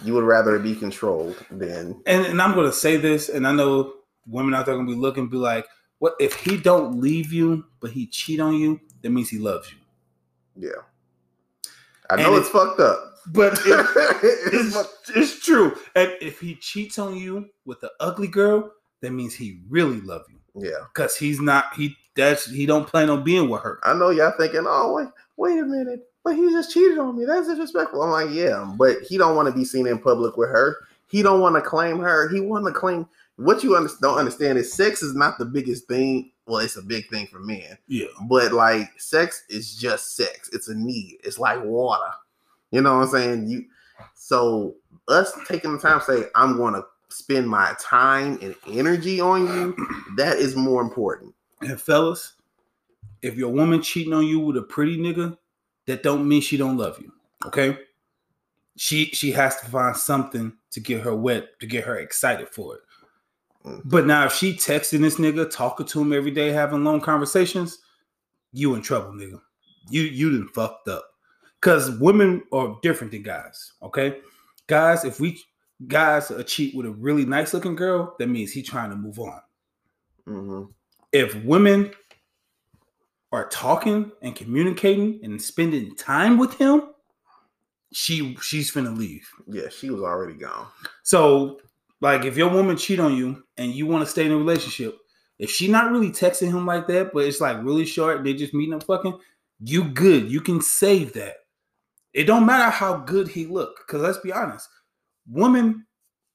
You 0.05 0.15
would 0.15 0.25
rather 0.25 0.59
be 0.59 0.75
controlled 0.75 1.37
than 1.51 2.01
And, 2.07 2.27
and 2.27 2.43
I'm 2.43 2.55
going 2.55 2.67
to 2.67 2.77
say 2.77 2.97
this, 2.97 3.29
and 3.29 3.47
I 3.47 3.53
know 3.53 3.95
women 4.27 4.55
out 4.55 4.67
there 4.67 4.75
going 4.75 4.87
to 4.87 4.93
be 4.93 4.99
looking, 4.99 5.29
be 5.29 5.37
like, 5.37 5.67
"What 5.99 6.15
if 6.21 6.35
he 6.35 6.57
don't 6.57 7.01
leave 7.01 7.33
you, 7.33 7.65
but 7.81 7.91
he 7.91 8.07
cheat 8.07 8.41
on 8.41 8.55
you? 8.55 8.81
That 9.03 9.11
means 9.11 9.31
he 9.31 9.39
loves 9.39 9.71
you." 9.71 9.79
yeah. 10.69 10.83
I 12.09 12.17
know 12.17 12.35
And 12.35 12.37
it's 12.37 12.49
fucked 12.49 12.81
up. 12.81 13.15
But 13.27 13.55
if, 13.67 14.47
It's 14.53 15.11
it's, 15.15 15.45
true. 15.45 15.77
And 15.95 16.13
if 16.21 16.39
he 16.39 16.55
cheats 16.55 16.99
on 16.99 17.17
you 17.17 17.49
with 17.65 17.83
an 17.83 17.91
ugly 17.99 18.29
girl, 18.29 18.73
that 19.01 19.11
means 19.11 19.35
he 19.35 19.61
really 19.69 20.01
love 20.01 20.23
you 20.29 20.37
yeah. 20.69 20.87
because 20.95 21.17
he's 21.17 21.41
not 21.41 21.75
he 21.75 21.97
that's 22.15 22.51
he 22.51 22.67
don't 22.67 22.87
plan 22.87 23.11
on 23.11 23.25
being 23.25 23.49
with 23.49 23.63
her. 23.63 23.81
I 23.85 23.95
know 23.95 24.11
y'all 24.11 24.33
thinking, 24.39 24.65
oh 24.67 24.95
wait, 24.95 25.09
wait 25.37 25.59
a 25.59 25.67
minute, 25.67 26.01
but 26.27 26.35
he 26.35 26.51
just 26.51 26.73
cheated 26.75 26.99
on 26.99 27.17
me. 27.17 27.25
That's 27.25 27.47
disrespectful. 27.47 28.03
I'm 28.03 28.11
like, 28.11 28.35
yeah, 28.35 28.69
but 28.77 29.01
he 29.03 29.17
don't 29.17 29.37
want 29.37 29.47
to 29.49 29.55
be 29.55 29.65
seen 29.65 29.87
in 29.87 29.97
public 29.97 30.37
with 30.37 30.49
her. 30.49 30.75
He 31.07 31.23
don't 31.23 31.41
want 31.41 31.55
to 31.55 31.61
claim 31.61 32.01
her. 32.01 32.29
He 32.29 32.41
want 32.41 32.67
to 32.67 32.73
claim. 32.73 33.07
What 33.37 33.63
you 33.63 33.77
under- 33.77 33.93
don't 34.03 34.19
understand 34.19 34.59
is 34.59 34.73
sex 34.73 35.05
is 35.05 35.15
not 35.15 35.39
the 35.39 35.45
biggest 35.45 35.87
thing. 35.87 36.33
Well, 36.45 36.59
it's 36.59 36.79
a 36.79 36.83
big 36.83 37.09
thing 37.11 37.29
for 37.29 37.39
men, 37.39 37.79
Yeah. 37.87 38.07
but 38.29 38.51
like 38.53 38.91
sex 39.01 39.45
is 39.49 39.77
just 39.77 40.17
sex. 40.17 40.51
It's 40.53 40.67
a 40.67 40.75
need. 40.75 41.19
It's 41.23 41.39
like 41.39 41.63
water. 41.63 42.11
You 42.73 42.81
know 42.81 42.97
what 42.97 43.05
I'm 43.05 43.11
saying? 43.11 43.47
You. 43.49 43.67
So 44.15 44.75
us 45.07 45.33
taking 45.47 45.75
the 45.75 45.79
time 45.79 46.01
to 46.01 46.05
say, 46.05 46.25
I'm 46.35 46.57
going 46.57 46.75
to 46.75 46.85
spend 47.09 47.49
my 47.49 47.73
time 47.79 48.37
and 48.43 48.57
energy 48.67 49.21
on 49.21 49.47
you. 49.47 49.77
That 50.17 50.39
is 50.39 50.57
more 50.57 50.83
important. 50.83 51.33
And 51.61 51.81
fellas, 51.81 52.33
if 53.23 53.37
your 53.37 53.51
woman 53.53 53.81
cheating 53.81 54.13
on 54.13 54.27
you 54.27 54.41
with 54.41 54.57
a 54.57 54.63
pretty 54.63 54.97
nigga, 54.99 55.37
that 55.87 56.03
don't 56.03 56.29
mean 56.29 56.41
she 56.41 56.57
don't 56.57 56.77
love 56.77 56.99
you. 57.01 57.13
Okay? 57.45 57.79
She 58.77 59.07
she 59.07 59.33
has 59.33 59.59
to 59.61 59.67
find 59.67 59.97
something 59.97 60.53
to 60.71 60.81
get 60.81 61.03
her 61.03 61.15
wet, 61.15 61.59
to 61.61 61.67
get 61.67 61.85
her 61.85 61.99
excited 61.99 62.49
for 62.51 62.77
it. 62.77 62.81
Mm. 63.65 63.83
But 63.85 64.07
now 64.07 64.27
if 64.27 64.33
she 64.33 64.55
texting 64.55 65.01
this 65.01 65.17
nigga, 65.17 65.51
talking 65.51 65.87
to 65.87 66.01
him 66.01 66.13
every 66.13 66.31
day, 66.31 66.51
having 66.51 66.85
long 66.85 67.01
conversations, 67.01 67.79
you 68.53 68.75
in 68.75 68.83
trouble, 68.83 69.13
nigga. 69.13 69.41
You 69.89 70.03
you 70.03 70.31
done 70.31 70.49
fucked 70.49 70.89
up. 70.89 71.05
Cause 71.61 71.91
women 71.99 72.43
are 72.53 72.79
different 72.83 73.13
than 73.13 73.23
guys. 73.23 73.73
Okay. 73.83 74.19
Guys, 74.67 75.05
if 75.05 75.21
we 75.21 75.41
guys 75.87 76.31
a 76.31 76.45
cheat 76.45 76.75
with 76.75 76.87
a 76.87 76.91
really 76.91 77.25
nice 77.25 77.55
looking 77.55 77.77
girl, 77.77 78.15
that 78.19 78.29
means 78.29 78.53
he 78.53 78.63
trying 78.63 78.91
to 78.91 78.97
move 78.97 79.19
on 79.19 79.41
hmm 80.27 80.65
if 81.13 81.35
women 81.45 81.91
are 83.33 83.49
talking 83.49 84.13
and 84.23 84.35
communicating 84.35 85.21
and 85.23 85.41
spending 85.41 85.95
time 85.97 86.39
with 86.39 86.55
him, 86.55 86.83
she 87.93 88.37
she's 88.41 88.71
finna 88.71 88.97
leave. 88.97 89.29
Yeah, 89.47 89.69
she 89.69 89.91
was 89.91 90.03
already 90.03 90.35
gone. 90.35 90.67
So, 91.03 91.61
like, 92.01 92.25
if 92.25 92.37
your 92.37 92.51
woman 92.51 92.77
cheat 92.77 93.01
on 93.01 93.17
you 93.17 93.45
and 93.57 93.73
you 93.73 93.87
want 93.87 94.05
to 94.05 94.11
stay 94.11 94.27
in 94.27 94.33
a 94.33 94.37
relationship, 94.37 94.99
if 95.39 95.51
she 95.51 95.69
not 95.69 95.91
really 95.91 96.11
texting 96.11 96.49
him 96.49 96.67
like 96.67 96.87
that, 96.89 97.13
but 97.13 97.25
it's 97.25 97.41
like 97.41 97.63
really 97.63 97.85
short, 97.85 98.25
they 98.25 98.35
just 98.35 98.55
meeting 98.55 98.75
up 98.75 98.85
fucking, 98.85 99.19
you 99.61 99.85
good. 99.85 100.31
You 100.31 100.41
can 100.41 100.61
save 100.61 101.13
that. 101.15 101.35
It 102.15 102.25
don't 102.25 102.47
matter 102.47 102.71
how 102.71 102.99
good 102.99 103.29
he 103.29 103.47
look, 103.47 103.79
because 103.87 104.03
let's 104.03 104.19
be 104.19 104.33
honest, 104.33 104.69
women 105.29 105.87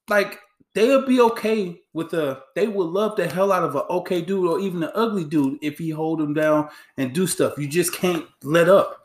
like 0.09 0.39
they'll 0.73 1.05
be 1.05 1.19
okay 1.21 1.81
with 1.93 2.13
a 2.13 2.41
they 2.55 2.67
would 2.67 2.87
love 2.87 3.15
the 3.15 3.27
hell 3.27 3.51
out 3.51 3.63
of 3.63 3.75
an 3.75 3.83
okay 3.89 4.21
dude 4.21 4.47
or 4.47 4.59
even 4.59 4.83
an 4.83 4.91
ugly 4.95 5.25
dude 5.25 5.59
if 5.61 5.77
he 5.77 5.89
hold 5.89 6.19
them 6.19 6.33
down 6.33 6.69
and 6.97 7.13
do 7.13 7.27
stuff. 7.27 7.57
You 7.57 7.67
just 7.67 7.93
can't 7.93 8.25
let 8.43 8.69
up. 8.69 9.01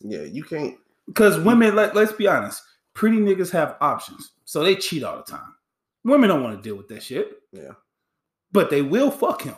Yeah, 0.00 0.22
you 0.22 0.44
can't. 0.44 0.76
Because 1.06 1.38
women, 1.38 1.74
let, 1.74 1.94
let's 1.94 2.12
be 2.12 2.26
honest, 2.26 2.62
pretty 2.94 3.18
niggas 3.18 3.50
have 3.50 3.76
options. 3.80 4.32
So 4.44 4.62
they 4.62 4.74
cheat 4.76 5.02
all 5.02 5.16
the 5.16 5.22
time. 5.22 5.54
Women 6.04 6.28
don't 6.28 6.42
want 6.42 6.56
to 6.56 6.62
deal 6.62 6.76
with 6.76 6.88
that 6.88 7.02
shit. 7.02 7.38
Yeah. 7.52 7.72
But 8.52 8.70
they 8.70 8.82
will 8.82 9.10
fuck 9.10 9.42
him. 9.42 9.56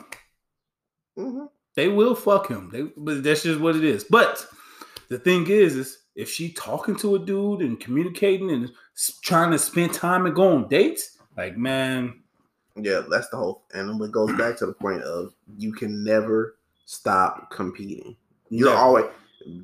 hmm 1.15 1.45
They 1.75 1.89
will 1.89 2.15
fuck 2.15 2.47
him. 2.47 2.69
They, 2.71 2.83
but 2.97 3.23
that's 3.23 3.43
just 3.43 3.59
what 3.59 3.75
it 3.75 3.83
is. 3.83 4.05
But 4.05 4.45
the 5.09 5.19
thing 5.19 5.47
is, 5.47 5.75
is 5.75 5.97
if 6.15 6.29
she 6.29 6.51
talking 6.51 6.95
to 6.97 7.15
a 7.15 7.19
dude 7.19 7.61
and 7.61 7.79
communicating 7.79 8.51
and 8.51 8.71
trying 9.21 9.51
to 9.51 9.59
spend 9.59 9.93
time 9.93 10.25
and 10.25 10.35
go 10.35 10.53
on 10.53 10.67
dates, 10.67 11.16
like 11.37 11.55
man, 11.55 12.21
Yeah, 12.75 13.03
that's 13.09 13.29
the 13.29 13.37
whole. 13.37 13.63
And 13.73 14.01
it 14.01 14.11
goes 14.11 14.35
back 14.37 14.57
to 14.57 14.65
the 14.65 14.73
point 14.73 15.03
of 15.03 15.33
you 15.57 15.71
can 15.71 16.03
never 16.03 16.57
stop 16.85 17.51
competing. 17.51 18.15
You're 18.49 18.69
never. 18.69 18.81
always 18.81 19.05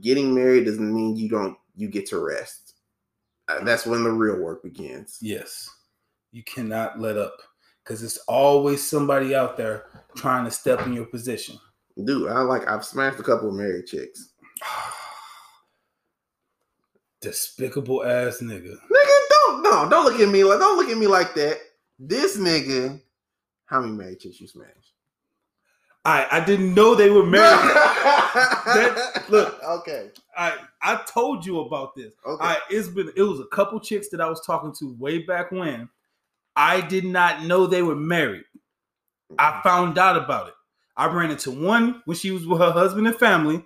getting 0.02 0.34
married 0.34 0.66
doesn't 0.66 0.94
mean 0.94 1.16
you 1.16 1.30
don't 1.30 1.58
you 1.76 1.88
get 1.88 2.06
to 2.08 2.20
rest. 2.20 2.76
Uh, 3.48 3.64
that's 3.64 3.86
when 3.86 4.04
the 4.04 4.12
real 4.12 4.40
work 4.40 4.64
begins. 4.64 5.18
Yes. 5.22 5.70
You 6.32 6.44
cannot 6.44 7.00
let 7.00 7.18
up. 7.18 7.36
Because 7.84 8.02
it's 8.02 8.18
always 8.30 8.88
somebody 8.88 9.36
out 9.36 9.58
there 9.58 9.88
trying 10.16 10.46
to 10.46 10.52
step 10.52 10.86
in 10.86 10.94
your 10.94 11.06
position. 11.06 11.58
Dude, 12.06 12.30
I 12.30 12.40
like 12.42 12.68
I've 12.68 12.86
smashed 12.86 13.20
a 13.20 13.24
couple 13.24 13.50
of 13.50 13.56
married 13.56 13.88
chicks. 13.88 14.32
Despicable 17.22 18.06
ass 18.06 18.40
nigga. 18.42 18.76
Nigga, 19.74 19.90
don't 19.90 20.06
look 20.06 20.20
at 20.20 20.30
me 20.30 20.44
like 20.44 20.60
don't 20.60 20.78
look 20.78 20.90
at 20.90 20.98
me 20.98 21.08
like 21.08 21.34
that. 21.36 21.60
This 22.00 22.38
nigga, 22.38 23.02
how 23.66 23.82
many 23.82 23.94
married 23.94 24.20
chicks 24.20 24.40
you 24.40 24.48
smashed? 24.48 24.94
I 26.06 26.28
I 26.32 26.40
didn't 26.46 26.74
know 26.74 26.96
they 26.96 27.10
were 27.10 27.26
married. 27.26 27.72
That- 28.34 29.26
look. 29.30 29.62
Okay. 29.64 30.10
I 30.36 30.58
I 30.82 31.04
told 31.08 31.46
you 31.46 31.60
about 31.60 31.96
this. 31.96 32.14
Okay. 32.26 32.44
I 32.44 32.58
it's 32.70 32.88
been 32.88 33.12
it 33.16 33.22
was 33.22 33.40
a 33.40 33.46
couple 33.46 33.80
chicks 33.80 34.10
that 34.10 34.22
I 34.22 34.28
was 34.28 34.42
talking 34.46 34.74
to 34.80 34.96
way 34.98 35.20
back 35.20 35.52
when. 35.52 35.90
I 36.56 36.82
did 36.82 37.06
not 37.06 37.44
know 37.44 37.68
they 37.68 37.84
were 37.84 37.96
married. 37.96 38.46
I 39.38 39.52
mm-hmm. 39.52 39.62
found 39.68 39.98
out 39.98 40.18
about 40.18 40.48
it. 40.48 40.54
I 40.96 41.08
ran 41.08 41.32
into 41.32 41.52
one 41.52 42.02
when 42.06 42.18
she 42.18 42.32
was 42.32 42.46
with 42.46 42.60
her 42.60 42.72
husband 42.72 43.08
and 43.08 43.16
family, 43.16 43.64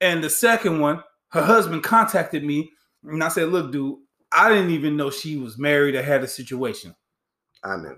and 0.00 0.22
the 0.22 0.30
second 0.30 0.80
one, 0.80 1.02
her 1.28 1.42
husband 1.42 1.82
contacted 1.82 2.44
me, 2.44 2.70
and 3.04 3.22
I 3.22 3.28
said, 3.28 3.48
"Look, 3.48 3.72
dude, 3.72 3.98
I 4.34 4.48
didn't 4.48 4.70
even 4.70 4.96
know 4.96 5.10
she 5.10 5.36
was 5.36 5.58
married 5.58 5.94
or 5.94 6.02
had 6.02 6.22
a 6.22 6.28
situation." 6.28 6.94
I 7.64 7.76
knew. 7.76 7.96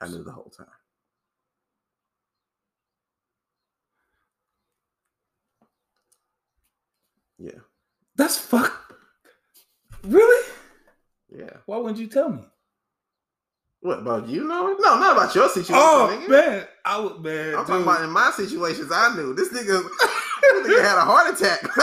I 0.00 0.08
knew 0.08 0.24
the 0.24 0.32
whole 0.32 0.50
time. 0.56 0.66
Yeah. 7.38 7.60
That's 8.16 8.36
fuck. 8.36 8.96
Really? 10.02 10.52
Yeah. 11.30 11.50
Why 11.66 11.76
wouldn't 11.76 11.98
you 11.98 12.08
tell 12.08 12.30
me? 12.30 12.42
What 13.80 14.00
about 14.00 14.28
you 14.28 14.42
know? 14.42 14.76
No, 14.78 14.98
not 14.98 15.16
about 15.16 15.34
your 15.34 15.48
situation. 15.48 15.76
Oh 15.78 16.08
nigga. 16.10 16.28
man, 16.28 16.66
I 16.84 16.98
would 16.98 17.20
man. 17.20 17.54
I'm 17.54 17.64
talking 17.64 17.82
about 17.82 18.02
in 18.02 18.10
my 18.10 18.32
situations. 18.32 18.90
I 18.92 19.14
knew 19.14 19.34
this 19.34 19.50
nigga. 19.50 19.82
this 20.42 20.66
nigga 20.66 20.82
had 20.82 20.98
a 20.98 21.02
heart 21.02 21.32
attack. 21.32 21.62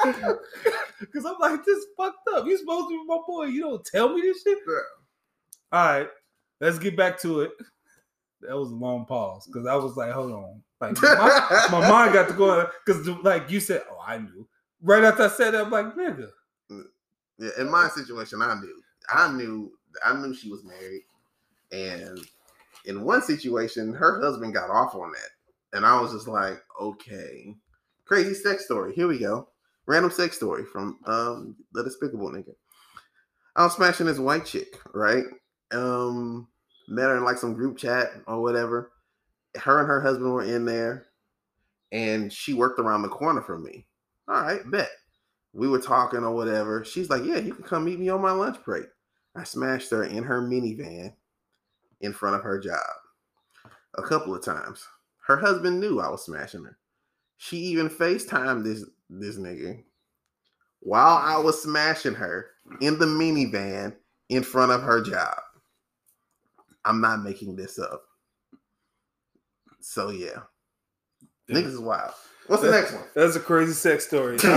Cause 1.12 1.24
I'm 1.26 1.38
like, 1.40 1.64
this 1.64 1.86
fucked 1.96 2.28
up. 2.34 2.46
You 2.46 2.58
supposed 2.58 2.88
to 2.88 2.90
be 2.90 3.04
my 3.06 3.18
boy. 3.26 3.44
You 3.44 3.62
don't 3.62 3.84
tell 3.84 4.14
me 4.14 4.20
this 4.20 4.42
shit. 4.42 4.58
Yeah. 4.66 4.74
All 5.72 5.86
right, 5.86 6.08
let's 6.60 6.78
get 6.78 6.96
back 6.96 7.18
to 7.20 7.42
it. 7.42 7.52
That 8.42 8.56
was 8.56 8.70
a 8.70 8.74
long 8.74 9.04
pause 9.06 9.46
because 9.46 9.66
I 9.66 9.76
was 9.76 9.96
like, 9.96 10.12
hold 10.12 10.32
on. 10.32 10.62
Like 10.80 11.00
my, 11.02 11.66
my 11.70 11.88
mind 11.88 12.14
got 12.14 12.28
to 12.28 12.34
go 12.34 12.68
because 12.84 13.06
like 13.22 13.50
you 13.50 13.60
said, 13.60 13.82
oh, 13.90 13.98
I 14.06 14.18
knew. 14.18 14.48
Right 14.82 15.04
after 15.04 15.24
I 15.24 15.28
said 15.28 15.52
that, 15.52 15.66
I'm 15.66 15.70
like, 15.70 15.94
nigga. 15.94 16.30
Yeah, 17.38 17.50
in 17.58 17.70
my 17.70 17.88
situation, 17.88 18.42
I 18.42 18.54
knew. 18.54 18.82
I 19.10 19.32
knew. 19.32 19.72
I 20.04 20.14
knew 20.14 20.34
she 20.34 20.50
was 20.50 20.64
married, 20.64 21.02
and 21.72 22.20
in 22.84 23.02
one 23.02 23.22
situation, 23.22 23.92
her 23.92 24.20
husband 24.20 24.54
got 24.54 24.70
off 24.70 24.94
on 24.94 25.12
that, 25.12 25.76
and 25.76 25.84
I 25.84 26.00
was 26.00 26.12
just 26.12 26.28
like, 26.28 26.62
okay, 26.80 27.54
crazy 28.04 28.34
sex 28.34 28.64
story. 28.64 28.94
Here 28.94 29.08
we 29.08 29.18
go. 29.18 29.48
Random 29.90 30.12
sex 30.12 30.36
story 30.36 30.64
from 30.64 31.00
um 31.06 31.56
the 31.72 31.82
Despicable 31.82 32.30
Nigga. 32.30 32.54
I 33.56 33.64
was 33.64 33.74
smashing 33.74 34.06
this 34.06 34.20
white 34.20 34.46
chick, 34.46 34.78
right? 34.94 35.24
Um, 35.72 36.46
met 36.86 37.08
her 37.08 37.16
in 37.16 37.24
like 37.24 37.38
some 37.38 37.54
group 37.54 37.76
chat 37.76 38.12
or 38.28 38.40
whatever. 38.40 38.92
Her 39.56 39.80
and 39.80 39.88
her 39.88 40.00
husband 40.00 40.32
were 40.32 40.44
in 40.44 40.64
there, 40.64 41.08
and 41.90 42.32
she 42.32 42.54
worked 42.54 42.78
around 42.78 43.02
the 43.02 43.08
corner 43.08 43.42
from 43.42 43.64
me. 43.64 43.84
All 44.28 44.40
right, 44.40 44.60
bet 44.70 44.90
we 45.52 45.66
were 45.66 45.80
talking 45.80 46.22
or 46.22 46.36
whatever. 46.36 46.84
She's 46.84 47.10
like, 47.10 47.24
Yeah, 47.24 47.38
you 47.38 47.52
can 47.52 47.64
come 47.64 47.84
meet 47.84 47.98
me 47.98 48.10
on 48.10 48.22
my 48.22 48.30
lunch 48.30 48.62
break. 48.64 48.86
I 49.34 49.42
smashed 49.42 49.90
her 49.90 50.04
in 50.04 50.22
her 50.22 50.40
minivan 50.40 51.14
in 52.00 52.12
front 52.12 52.36
of 52.36 52.42
her 52.42 52.60
job 52.60 52.78
a 53.96 54.02
couple 54.02 54.36
of 54.36 54.44
times. 54.44 54.86
Her 55.26 55.36
husband 55.36 55.80
knew 55.80 55.98
I 55.98 56.10
was 56.10 56.24
smashing 56.24 56.62
her. 56.62 56.78
She 57.38 57.56
even 57.56 57.88
FaceTimed 57.88 58.62
this 58.62 58.84
this 59.10 59.36
nigga 59.36 59.82
while 60.80 61.16
I 61.16 61.36
was 61.38 61.62
smashing 61.62 62.14
her 62.14 62.46
in 62.80 62.98
the 62.98 63.06
minivan 63.06 63.94
in 64.28 64.42
front 64.42 64.72
of 64.72 64.82
her 64.82 65.02
job. 65.02 65.36
I'm 66.84 67.00
not 67.00 67.22
making 67.22 67.56
this 67.56 67.78
up. 67.78 68.02
So 69.80 70.10
yeah. 70.10 70.40
Niggas 71.50 71.66
is 71.66 71.78
wild. 71.78 72.12
What's 72.46 72.62
the 72.62 72.70
next 72.70 72.92
one? 72.92 73.04
That's 73.14 73.36
a 73.36 73.40
crazy 73.40 73.72
sex 73.72 74.06
story. 74.06 74.38
All 74.44 74.50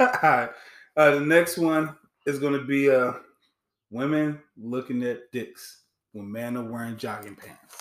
right. 0.00 0.50
Uh, 0.96 1.10
the 1.12 1.20
next 1.20 1.58
one 1.58 1.94
is 2.26 2.38
going 2.38 2.54
to 2.54 2.64
be 2.64 2.90
uh, 2.90 3.12
women 3.90 4.40
looking 4.56 5.02
at 5.02 5.30
dicks 5.30 5.82
when 6.12 6.30
men 6.30 6.56
are 6.56 6.64
wearing 6.64 6.96
jogging 6.96 7.36
pants. 7.36 7.76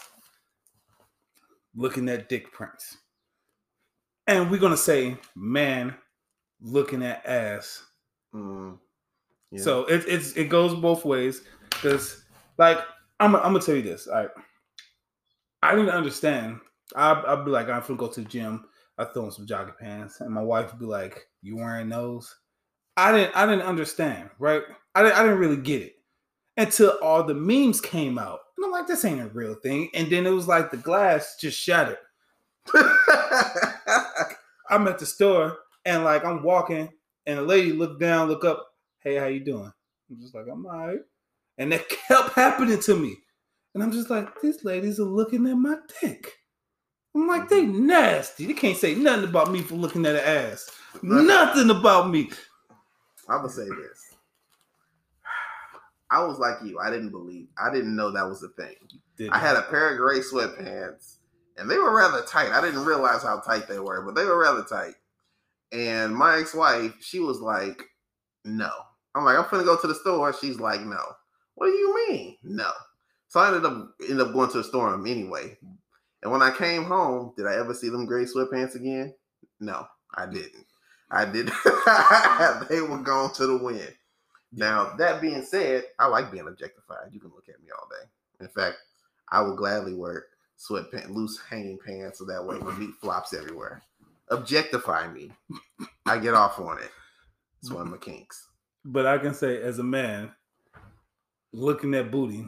Looking 1.75 2.09
at 2.09 2.29
dick 2.29 2.51
prints. 2.51 2.97
And 4.27 4.49
we're 4.49 4.59
to 4.71 4.77
say 4.77 5.17
man 5.35 5.95
looking 6.61 7.03
at 7.03 7.25
ass. 7.25 7.83
Mm, 8.33 8.77
yeah. 9.51 9.61
So 9.61 9.85
it, 9.85 10.03
it's 10.07 10.33
it 10.33 10.49
goes 10.49 10.73
both 10.73 11.05
ways. 11.05 11.41
Because, 11.69 12.23
like, 12.57 12.79
I'm, 13.19 13.35
I'm 13.35 13.53
to 13.53 13.65
tell 13.65 13.75
you 13.75 13.81
this. 13.81 14.07
Right. 14.11 14.29
I 15.61 15.75
didn't 15.75 15.89
understand. 15.89 16.59
I, 16.95 17.21
I'd 17.27 17.45
be 17.45 17.51
like, 17.51 17.69
I'm 17.69 17.83
to 17.83 17.95
go 17.95 18.07
to 18.07 18.21
the 18.21 18.27
gym. 18.27 18.65
I 18.97 19.05
throw 19.05 19.25
on 19.25 19.31
some 19.31 19.47
jogging 19.47 19.73
pants, 19.79 20.21
and 20.21 20.31
my 20.33 20.41
wife 20.41 20.71
would 20.71 20.79
be 20.79 20.85
like, 20.85 21.27
"You 21.41 21.57
wearing 21.57 21.89
those?" 21.89 22.33
I 22.95 23.11
didn't. 23.11 23.35
I 23.35 23.45
didn't 23.45 23.63
understand. 23.63 24.29
Right? 24.39 24.61
I 24.93 25.03
didn't. 25.03 25.17
I 25.17 25.23
didn't 25.23 25.39
really 25.39 25.57
get 25.57 25.81
it 25.81 25.95
until 26.55 26.91
all 27.01 27.23
the 27.23 27.33
memes 27.33 27.81
came 27.81 28.17
out, 28.17 28.39
and 28.55 28.65
I'm 28.65 28.71
like, 28.71 28.87
"This 28.87 29.03
ain't 29.03 29.21
a 29.21 29.27
real 29.27 29.55
thing." 29.55 29.89
And 29.93 30.09
then 30.09 30.25
it 30.25 30.29
was 30.29 30.47
like 30.47 30.71
the 30.71 30.77
glass 30.77 31.35
just 31.39 31.59
shattered. 31.59 31.97
I'm 34.69 34.87
at 34.87 34.99
the 34.99 35.05
store, 35.05 35.57
and 35.85 36.03
like 36.03 36.25
I'm 36.25 36.43
walking, 36.43 36.89
and 37.25 37.39
a 37.39 37.41
lady 37.41 37.71
look 37.71 37.99
down, 37.99 38.27
look 38.27 38.45
up. 38.45 38.65
Hey, 38.99 39.15
how 39.15 39.25
you 39.25 39.39
doing? 39.39 39.71
I'm 40.09 40.19
just 40.19 40.33
like, 40.35 40.45
I'm 40.51 40.65
alright. 40.65 40.99
And 41.57 41.71
that 41.71 41.87
kept 42.07 42.33
happening 42.33 42.79
to 42.81 42.95
me, 42.95 43.15
and 43.73 43.83
I'm 43.83 43.91
just 43.91 44.09
like, 44.09 44.41
these 44.41 44.63
ladies 44.63 44.99
are 44.99 45.03
looking 45.03 45.47
at 45.47 45.55
my 45.55 45.77
dick. 46.01 46.33
I'm 47.15 47.27
like, 47.27 47.47
they 47.47 47.61
mm-hmm. 47.61 47.87
nasty. 47.87 48.45
They 48.45 48.53
can't 48.53 48.77
say 48.77 48.93
nothing 48.93 49.23
about 49.23 49.51
me 49.51 49.61
for 49.61 49.75
looking 49.75 50.05
at 50.05 50.15
an 50.15 50.21
ass. 50.21 50.69
Nothing 51.01 51.69
about 51.69 52.09
me. 52.09 52.29
I'm 53.29 53.37
gonna 53.37 53.49
say 53.49 53.65
this. 53.65 54.15
I 56.11 56.23
was 56.23 56.39
like 56.39 56.55
you. 56.63 56.79
I 56.79 56.89
didn't 56.89 57.09
believe. 57.09 57.47
I 57.57 57.73
didn't 57.73 57.95
know 57.95 58.11
that 58.11 58.27
was 58.27 58.43
a 58.43 58.49
thing. 58.49 58.75
I 59.31 59.39
had 59.39 59.55
a 59.55 59.63
pair 59.63 59.91
of 59.91 59.97
gray 59.97 60.19
sweatpants, 60.19 61.17
and 61.57 61.69
they 61.69 61.77
were 61.77 61.95
rather 61.95 62.21
tight. 62.23 62.51
I 62.51 62.61
didn't 62.61 62.85
realize 62.85 63.23
how 63.23 63.39
tight 63.39 63.67
they 63.67 63.79
were, 63.79 64.01
but 64.01 64.15
they 64.15 64.25
were 64.25 64.39
rather 64.39 64.63
tight. 64.63 64.95
And 65.71 66.15
my 66.15 66.37
ex-wife, 66.37 66.95
she 67.01 67.19
was 67.19 67.39
like, 67.39 67.81
"No." 68.43 68.71
I'm 69.15 69.23
like, 69.25 69.37
"I'm 69.37 69.45
finna 69.45 69.65
go 69.65 69.77
to 69.79 69.87
the 69.87 69.95
store." 69.95 70.33
She's 70.33 70.59
like, 70.59 70.81
"No." 70.81 71.01
What 71.55 71.67
do 71.67 71.71
you 71.71 72.07
mean? 72.09 72.37
No. 72.43 72.71
So 73.27 73.39
I 73.39 73.47
ended 73.47 73.65
up 73.65 73.95
ended 74.01 74.21
up 74.21 74.33
going 74.33 74.51
to 74.51 74.57
the 74.57 74.63
store 74.63 74.93
anyway. 74.93 75.57
And 76.21 76.31
when 76.31 76.41
I 76.41 76.51
came 76.51 76.83
home, 76.83 77.33
did 77.37 77.47
I 77.47 77.55
ever 77.55 77.73
see 77.73 77.89
them 77.89 78.05
gray 78.05 78.25
sweatpants 78.25 78.75
again? 78.75 79.13
No, 79.59 79.87
I 80.15 80.25
didn't. 80.25 80.65
I 81.11 81.25
did. 81.25 81.47
they 82.69 82.81
were 82.81 83.01
gone 83.03 83.33
to 83.33 83.47
the 83.47 83.59
wind. 83.61 83.93
Now, 84.51 84.95
that 84.97 85.21
being 85.21 85.43
said, 85.43 85.83
I 85.99 86.07
like 86.07 86.31
being 86.31 86.47
objectified. 86.47 87.09
You 87.11 87.19
can 87.19 87.31
look 87.31 87.47
at 87.49 87.61
me 87.61 87.69
all 87.77 87.87
day. 87.89 88.43
In 88.43 88.47
fact, 88.49 88.77
I 89.29 89.41
would 89.41 89.57
gladly 89.57 89.93
wear 89.93 90.25
sweatpants, 90.57 91.09
loose 91.09 91.39
hanging 91.49 91.77
pants, 91.85 92.19
so 92.19 92.25
that 92.25 92.43
way 92.45 92.57
my 92.57 92.73
meat 92.77 92.93
flops 93.01 93.33
everywhere. 93.33 93.81
Objectify 94.29 95.11
me. 95.11 95.31
I 96.05 96.17
get 96.17 96.33
off 96.33 96.59
on 96.59 96.79
it. 96.79 96.91
It's 97.61 97.71
one 97.71 97.83
of 97.83 97.91
my 97.91 97.97
kinks. 97.97 98.47
But 98.83 99.05
I 99.05 99.17
can 99.17 99.33
say, 99.33 99.61
as 99.61 99.79
a 99.79 99.83
man, 99.83 100.31
looking 101.53 101.93
at 101.95 102.11
booty, 102.11 102.45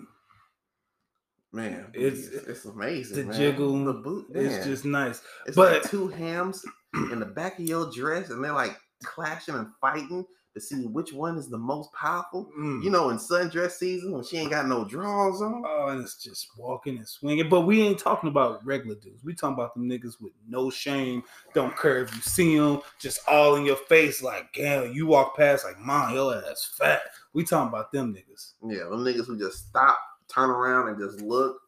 Man, 1.53 1.89
It's- 1.93 2.27
it's 2.27 2.45
it's 2.47 2.65
amazing. 2.65 3.15
the 3.17 3.23
man. 3.25 3.33
jiggle 3.37 3.85
the 3.85 3.93
boot, 3.93 4.27
it's 4.31 4.65
just 4.65 4.83
nice. 4.85 5.21
It's 5.45 5.55
But- 5.55 5.81
like 5.81 5.89
two 5.89 6.09
hams 6.09 6.63
in 6.93 7.19
the 7.19 7.25
back 7.25 7.57
of 7.57 7.65
your 7.65 7.89
dress, 7.91 8.29
and 8.29 8.43
they're 8.43 8.51
like 8.53 8.77
clashing 9.03 9.55
and 9.55 9.73
fighting 9.79 10.25
to 10.57 10.65
see 10.65 10.87
which 10.87 11.13
one 11.13 11.37
is 11.37 11.47
the 11.47 11.57
most 11.57 11.93
powerful. 11.93 12.49
Mm. 12.57 12.83
You 12.83 12.89
know, 12.89 13.09
in 13.09 13.17
sundress 13.17 13.71
season 13.71 14.11
when 14.11 14.23
she 14.23 14.37
ain't 14.37 14.49
got 14.49 14.67
no 14.67 14.83
drawers 14.83 15.41
on. 15.41 15.63
Oh, 15.65 15.87
and 15.89 16.01
it's 16.01 16.21
just 16.21 16.47
walking 16.57 16.97
and 16.97 17.07
swinging. 17.07 17.47
But 17.47 17.61
we 17.61 17.81
ain't 17.81 17.99
talking 17.99 18.29
about 18.29 18.65
regular 18.65 18.95
dudes. 18.95 19.23
We 19.23 19.35
talking 19.35 19.53
about 19.53 19.75
them 19.75 19.87
niggas 19.87 20.19
with 20.19 20.33
no 20.47 20.69
shame, 20.69 21.23
don't 21.53 21.77
care 21.77 22.01
if 22.01 22.15
you 22.15 22.21
see 22.21 22.57
them, 22.57 22.81
just 22.99 23.19
all 23.27 23.55
in 23.55 23.65
your 23.65 23.75
face. 23.75 24.23
Like, 24.23 24.51
damn, 24.53 24.93
you 24.93 25.05
walk 25.05 25.37
past, 25.37 25.63
like, 25.63 25.79
mom, 25.79 26.13
your 26.13 26.35
ass 26.35 26.73
fat. 26.77 27.01
We 27.33 27.43
talking 27.43 27.69
about 27.69 27.91
them 27.91 28.15
niggas. 28.15 28.53
Yeah, 28.63 28.85
them 28.85 29.05
niggas 29.05 29.27
who 29.27 29.37
just 29.37 29.69
stop, 29.69 29.99
turn 30.27 30.49
around, 30.49 30.89
and 30.89 30.99
just 30.99 31.21
look, 31.21 31.59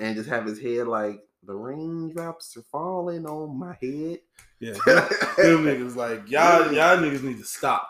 and 0.00 0.16
just 0.16 0.28
have 0.28 0.46
his 0.46 0.60
head 0.60 0.88
like 0.88 1.20
the 1.44 1.54
raindrops 1.54 2.56
are 2.56 2.62
falling 2.62 3.26
on 3.26 3.58
my 3.58 3.76
head. 3.80 4.18
Yeah, 4.58 4.72
them, 4.86 5.08
them 5.36 5.64
niggas 5.64 5.96
like 5.96 6.28
y'all, 6.28 6.72
y'all 6.72 6.96
niggas 6.96 7.22
need 7.22 7.38
to 7.38 7.44
stop. 7.44 7.88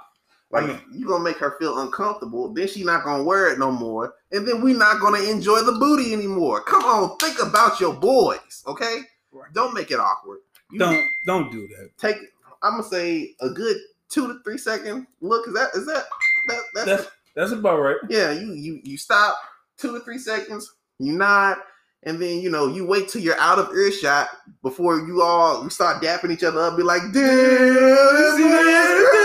Like 0.53 0.65
I 0.65 0.67
mean- 0.67 0.81
you 0.93 1.07
gonna 1.07 1.25
make 1.25 1.39
her 1.39 1.57
feel 1.59 1.79
uncomfortable, 1.81 2.53
then 2.53 2.69
she 2.69 2.85
not 2.85 3.05
gonna 3.05 3.23
wear 3.25 3.49
it 3.51 3.59
no 3.59 3.71
more, 3.73 4.15
and 4.33 4.47
then 4.47 4.61
we 4.61 4.75
not 4.75 5.01
gonna 5.01 5.21
enjoy 5.23 5.61
the 5.63 5.73
booty 5.73 6.13
anymore. 6.13 6.61
Come 6.63 6.85
on, 6.85 7.17
think 7.19 7.43
about 7.43 7.81
your 7.81 7.95
boys, 7.95 8.63
okay? 8.67 9.01
Right. 9.33 9.51
Don't 9.55 9.73
make 9.73 9.91
it 9.91 9.99
awkward. 9.99 10.41
You 10.71 10.79
Don't 10.79 11.05
don't 11.27 11.51
do 11.51 11.67
that. 11.69 11.91
take. 11.99 12.17
I'm 12.63 12.73
gonna 12.73 12.83
say 12.85 13.35
a 13.41 13.49
good 13.49 13.77
two 14.11 14.27
to 14.29 14.41
three 14.45 14.59
second 14.59 15.07
look. 15.23 15.49
Is 15.49 15.55
that 15.55 15.71
is 15.75 15.87
that 15.87 16.05
that 16.49 16.61
that's, 16.75 16.87
That's 16.87 17.11
that's 17.35 17.53
about 17.53 17.81
right. 17.81 17.97
yeah? 18.11 18.31
You 18.33 18.53
you 18.53 18.81
you 18.85 18.99
stop 18.99 19.39
two 19.79 19.93
to 19.99 20.05
three 20.05 20.19
seconds. 20.19 20.71
You 20.99 21.15
nod. 21.15 21.57
and 22.05 22.21
then 22.21 22.41
you 22.41 22.51
know 22.51 22.67
you 22.69 22.85
wait 22.87 23.09
till 23.09 23.23
you're 23.23 23.39
out 23.39 23.59
of 23.59 23.71
earshot 23.75 24.29
before 24.63 24.99
you 24.99 25.23
all 25.23 25.69
start 25.71 26.03
dapping 26.03 26.31
each 26.31 26.43
other 26.45 26.61
up, 26.61 26.77
be 26.77 26.83
like, 26.83 27.01
"Damn, 27.13 27.13
this 27.15 28.39
is 28.39 29.22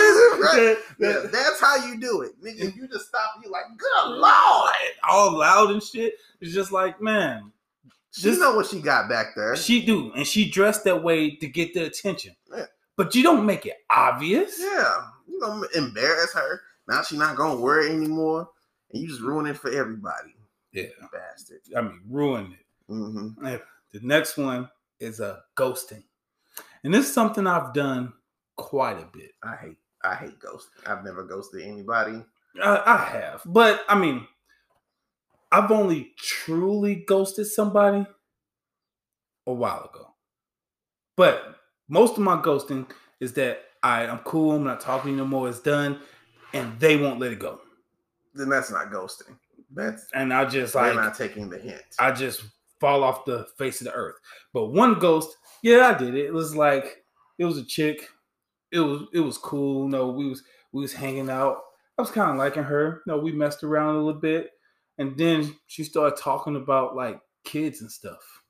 right." 0.55 0.77
Yeah, 0.99 1.23
that's 1.31 1.59
how 1.59 1.75
you 1.85 1.99
do 1.99 2.21
it, 2.21 2.41
nigga. 2.41 2.75
You 2.75 2.87
just 2.87 3.07
stop. 3.07 3.31
You 3.43 3.51
like, 3.51 3.65
good 3.77 4.09
lord, 4.11 4.73
all 5.07 5.37
loud 5.37 5.71
and 5.71 5.81
shit. 5.83 6.15
It's 6.41 6.53
just 6.53 6.71
like, 6.71 7.01
man, 7.01 7.51
she 8.11 8.23
Just- 8.23 8.39
know 8.39 8.55
what 8.55 8.65
she 8.67 8.81
got 8.81 9.09
back 9.09 9.35
there. 9.35 9.55
she 9.55 9.85
do, 9.85 10.11
and 10.13 10.25
she 10.25 10.49
dressed 10.49 10.83
that 10.85 11.03
way 11.03 11.35
to 11.35 11.47
get 11.47 11.73
the 11.73 11.85
attention. 11.85 12.35
Yeah. 12.51 12.65
But 12.95 13.13
you 13.13 13.21
don't 13.23 13.45
make 13.45 13.65
it 13.65 13.77
obvious. 13.91 14.55
Yeah, 14.59 15.07
you 15.27 15.39
know, 15.39 15.63
embarrass 15.75 16.33
her. 16.33 16.61
Now 16.87 17.03
she 17.03 17.17
not 17.17 17.35
gonna 17.35 17.59
wear 17.59 17.81
it 17.81 17.91
anymore, 17.91 18.49
and 18.91 19.01
you 19.01 19.07
just 19.07 19.21
ruin 19.21 19.45
it 19.45 19.57
for 19.57 19.69
everybody, 19.69 20.35
Yeah, 20.71 20.85
bastard. 21.11 21.59
I 21.75 21.81
mean, 21.81 22.01
ruin 22.09 22.53
it. 22.53 22.65
hmm 22.87 23.29
The 23.91 23.99
next 24.01 24.37
one 24.37 24.69
is 24.99 25.19
a 25.19 25.43
ghosting, 25.55 26.03
and 26.83 26.93
this 26.93 27.05
is 27.07 27.13
something 27.13 27.45
I've 27.45 27.73
done 27.73 28.13
quite 28.55 28.97
a 28.99 29.05
bit. 29.05 29.33
I 29.43 29.55
hate, 29.57 29.77
I 30.07 30.15
hate 30.15 30.39
ghosting. 30.39 30.87
I've 30.87 31.03
never 31.03 31.23
ghosted 31.23 31.63
anybody. 31.63 32.23
I, 32.61 32.81
I 32.85 32.97
have, 32.97 33.41
but 33.45 33.83
I 33.87 33.97
mean, 33.99 34.27
I've 35.51 35.71
only 35.71 36.13
truly 36.17 36.95
ghosted 36.95 37.47
somebody 37.47 38.05
a 39.45 39.53
while 39.53 39.89
ago. 39.93 40.13
But 41.15 41.57
most 41.87 42.13
of 42.13 42.19
my 42.19 42.37
ghosting 42.41 42.89
is 43.19 43.33
that 43.33 43.63
I, 43.83 44.05
I'm 44.05 44.19
cool, 44.19 44.53
I'm 44.53 44.63
not 44.63 44.79
talking 44.79 45.17
no 45.17 45.25
more, 45.25 45.49
it's 45.49 45.59
done, 45.59 45.99
and 46.53 46.79
they 46.79 46.97
won't 46.97 47.19
let 47.19 47.31
it 47.31 47.39
go. 47.39 47.61
Then 48.33 48.49
that's 48.49 48.71
not 48.71 48.91
ghosting. 48.91 49.37
That's 49.71 50.07
And 50.13 50.33
I 50.33 50.45
just 50.45 50.73
they're 50.73 50.93
like 50.93 50.95
not 50.95 51.15
taking 51.17 51.49
the 51.49 51.57
hint. 51.57 51.81
I 51.99 52.11
just 52.11 52.43
fall 52.79 53.03
off 53.03 53.25
the 53.25 53.47
face 53.57 53.81
of 53.81 53.85
the 53.85 53.93
earth. 53.93 54.15
But 54.53 54.67
one 54.67 54.99
ghost, 54.99 55.35
yeah, 55.61 55.93
I 55.93 55.97
did 55.97 56.15
it. 56.15 56.25
It 56.25 56.33
was 56.33 56.55
like 56.55 57.03
it 57.37 57.45
was 57.45 57.57
a 57.57 57.65
chick. 57.65 58.09
It 58.71 58.79
was 58.79 59.03
it 59.13 59.19
was 59.19 59.37
cool. 59.37 59.87
No, 59.87 60.09
we 60.09 60.27
was 60.27 60.43
we 60.71 60.81
was 60.81 60.93
hanging 60.93 61.29
out. 61.29 61.59
I 61.97 62.01
was 62.01 62.11
kind 62.11 62.31
of 62.31 62.37
liking 62.37 62.63
her. 62.63 63.01
No, 63.07 63.17
we 63.17 63.31
messed 63.31 63.63
around 63.63 63.95
a 63.95 64.03
little 64.03 64.19
bit, 64.19 64.51
and 64.97 65.17
then 65.17 65.55
she 65.67 65.83
started 65.83 66.17
talking 66.17 66.55
about 66.55 66.95
like 66.95 67.19
kids 67.43 67.81
and 67.81 67.91
stuff 67.91 68.43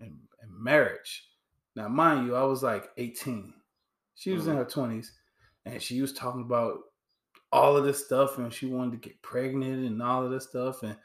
and, 0.00 0.18
and 0.42 0.50
marriage. 0.52 1.28
Now, 1.76 1.88
mind 1.88 2.26
you, 2.26 2.34
I 2.34 2.44
was 2.44 2.62
like 2.62 2.90
18. 2.96 3.54
She 4.16 4.32
was 4.32 4.46
in 4.46 4.56
her 4.56 4.64
20s, 4.64 5.08
and 5.64 5.82
she 5.82 6.00
was 6.00 6.12
talking 6.12 6.42
about 6.42 6.78
all 7.50 7.76
of 7.76 7.84
this 7.84 8.04
stuff, 8.04 8.38
and 8.38 8.52
she 8.52 8.66
wanted 8.66 8.92
to 8.92 9.08
get 9.08 9.22
pregnant 9.22 9.86
and 9.86 10.02
all 10.02 10.24
of 10.24 10.30
this 10.30 10.44
stuff, 10.44 10.82
and 10.82 10.96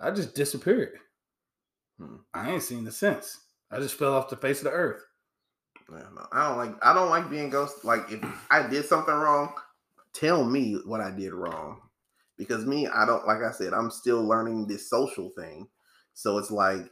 I 0.00 0.10
just 0.10 0.34
disappeared. 0.34 0.98
Hmm. 1.98 2.16
I 2.34 2.50
ain't 2.50 2.62
seen 2.62 2.84
the 2.84 2.92
sense. 2.92 3.38
I 3.70 3.78
just 3.78 3.94
fell 3.94 4.14
off 4.14 4.28
the 4.28 4.36
face 4.36 4.58
of 4.58 4.64
the 4.64 4.70
earth. 4.70 5.04
I 6.32 6.48
don't 6.48 6.58
like. 6.58 6.74
I 6.84 6.94
don't 6.94 7.10
like 7.10 7.30
being 7.30 7.50
ghosted. 7.50 7.84
Like 7.84 8.10
if 8.10 8.24
I 8.50 8.66
did 8.66 8.84
something 8.84 9.14
wrong, 9.14 9.52
tell 10.12 10.44
me 10.44 10.80
what 10.84 11.00
I 11.00 11.10
did 11.10 11.32
wrong. 11.32 11.80
Because 12.36 12.64
me, 12.64 12.86
I 12.86 13.04
don't 13.04 13.26
like. 13.26 13.42
I 13.42 13.52
said, 13.52 13.74
I'm 13.74 13.90
still 13.90 14.22
learning 14.22 14.66
this 14.66 14.88
social 14.88 15.30
thing. 15.30 15.68
So 16.14 16.38
it's 16.38 16.50
like, 16.50 16.90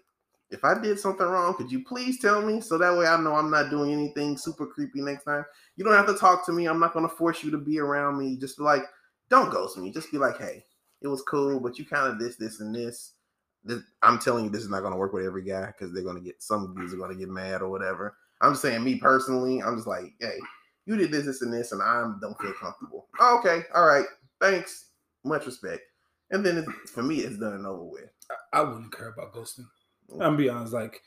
if 0.51 0.64
I 0.64 0.80
did 0.80 0.99
something 0.99 1.26
wrong, 1.26 1.55
could 1.55 1.70
you 1.70 1.84
please 1.84 2.20
tell 2.20 2.42
me 2.42 2.61
so 2.61 2.78
that 2.78 2.96
way 2.96 3.07
I 3.07 3.20
know 3.20 3.34
I'm 3.34 3.51
not 3.51 3.70
doing 3.70 3.92
anything 3.92 4.36
super 4.36 4.66
creepy 4.66 5.01
next 5.01 5.24
time. 5.24 5.44
You 5.76 5.84
don't 5.84 5.94
have 5.94 6.07
to 6.07 6.16
talk 6.16 6.44
to 6.46 6.53
me. 6.53 6.66
I'm 6.66 6.80
not 6.80 6.92
going 6.92 7.09
to 7.09 7.14
force 7.14 7.42
you 7.42 7.51
to 7.51 7.59
be 7.59 7.78
around 7.78 8.18
me. 8.18 8.36
Just 8.36 8.59
be 8.59 8.64
like, 8.64 8.82
don't 9.28 9.51
ghost 9.51 9.76
me. 9.78 9.90
Just 9.90 10.11
be 10.11 10.18
like, 10.18 10.38
hey, 10.38 10.64
it 11.03 11.09
was 11.09 11.22
cool, 11.22 11.61
but 11.61 11.78
you 11.78 11.84
kind 11.84 12.11
of 12.11 12.18
this, 12.18 12.36
this, 12.36 12.61
and 12.61 12.74
this. 12.74 13.12
This- 13.64 13.82
I'm 14.03 14.18
telling 14.18 14.44
you, 14.44 14.51
this 14.51 14.62
is 14.62 14.70
not 14.70 14.80
going 14.80 14.92
to 14.92 14.99
work 14.99 15.12
with 15.12 15.26
every 15.26 15.44
guy 15.44 15.66
because 15.66 15.92
they're 15.92 16.03
going 16.03 16.16
to 16.16 16.24
get 16.24 16.42
some 16.42 16.74
dudes 16.74 16.94
are 16.94 16.99
going 16.99 17.12
to 17.12 17.18
get 17.18 17.28
mad 17.28 17.61
or 17.61 17.68
whatever. 17.70 18.16
I'm 18.41 18.53
just 18.53 18.62
saying, 18.62 18.84
me 18.84 18.97
personally, 18.97 19.62
I'm 19.62 19.76
just 19.76 19.86
like, 19.86 20.12
hey, 20.20 20.39
you 20.86 20.97
did 20.97 21.11
this, 21.11 21.26
this, 21.26 21.43
and 21.43 21.53
this, 21.53 21.72
and 21.72 21.82
I 21.82 22.03
don't 22.20 22.41
feel 22.41 22.53
comfortable. 22.53 23.09
Oh, 23.20 23.39
okay, 23.39 23.62
all 23.74 23.86
right, 23.86 24.07
thanks, 24.41 24.91
much 25.24 25.47
respect. 25.47 25.82
And 26.30 26.45
then 26.45 26.59
it's, 26.59 26.91
for 26.91 27.03
me, 27.03 27.18
it's 27.18 27.39
done 27.39 27.55
and 27.55 27.66
over 27.66 27.84
with. 27.84 28.11
I, 28.30 28.61
I 28.61 28.62
wouldn't 28.62 28.97
care 28.97 29.09
about 29.09 29.34
ghosting. 29.34 29.66
I'm 30.12 30.18
gonna 30.18 30.36
be 30.36 30.49
honest, 30.49 30.72
like, 30.72 31.03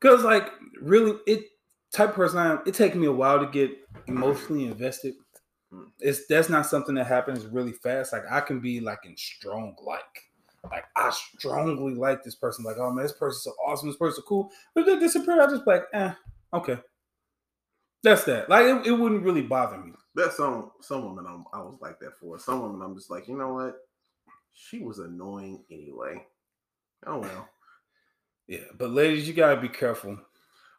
cause 0.00 0.22
like 0.22 0.50
really, 0.80 1.18
it 1.26 1.44
type 1.92 2.10
of 2.10 2.14
person 2.14 2.38
I 2.38 2.52
am. 2.52 2.60
It 2.66 2.74
takes 2.74 2.94
me 2.94 3.06
a 3.06 3.12
while 3.12 3.38
to 3.40 3.46
get 3.46 3.70
emotionally 4.06 4.66
invested. 4.66 5.14
Mm. 5.72 5.86
It's 6.00 6.26
that's 6.26 6.48
not 6.48 6.66
something 6.66 6.94
that 6.96 7.06
happens 7.06 7.46
really 7.46 7.72
fast. 7.72 8.12
Like 8.12 8.24
I 8.30 8.40
can 8.40 8.60
be 8.60 8.80
like 8.80 9.00
in 9.04 9.16
strong 9.16 9.74
like. 9.84 10.02
Like 10.70 10.84
I 10.96 11.10
strongly 11.10 11.94
like 11.94 12.24
this 12.24 12.34
person. 12.34 12.64
Like, 12.64 12.76
oh 12.78 12.90
man, 12.90 13.04
this 13.04 13.12
person's 13.12 13.44
so 13.44 13.52
awesome. 13.64 13.88
This 13.88 13.96
person's 13.96 14.24
cool. 14.26 14.50
But 14.74 14.84
they 14.84 14.98
disappear. 14.98 15.40
I 15.40 15.46
just 15.46 15.64
be 15.64 15.70
like, 15.70 15.84
eh, 15.92 16.12
okay. 16.52 16.78
That's 18.02 18.24
that. 18.24 18.48
Like 18.48 18.66
it, 18.66 18.86
it 18.86 18.92
wouldn't 18.92 19.22
really 19.24 19.42
bother 19.42 19.78
me. 19.78 19.92
That's 20.14 20.36
some 20.36 20.70
some 20.80 21.04
women 21.04 21.26
I'm, 21.28 21.44
I 21.52 21.58
was 21.62 21.78
like 21.80 21.98
that 22.00 22.18
for. 22.20 22.38
Some 22.38 22.62
women 22.62 22.82
I'm 22.82 22.94
just 22.94 23.10
like, 23.10 23.28
you 23.28 23.36
know 23.36 23.54
what? 23.54 23.76
She 24.52 24.78
was 24.80 24.98
annoying 24.98 25.64
anyway. 25.70 26.24
Oh 27.06 27.18
well. 27.18 27.48
Yeah, 28.46 28.60
but 28.78 28.90
ladies, 28.90 29.26
you 29.26 29.34
gotta 29.34 29.60
be 29.60 29.68
careful 29.68 30.18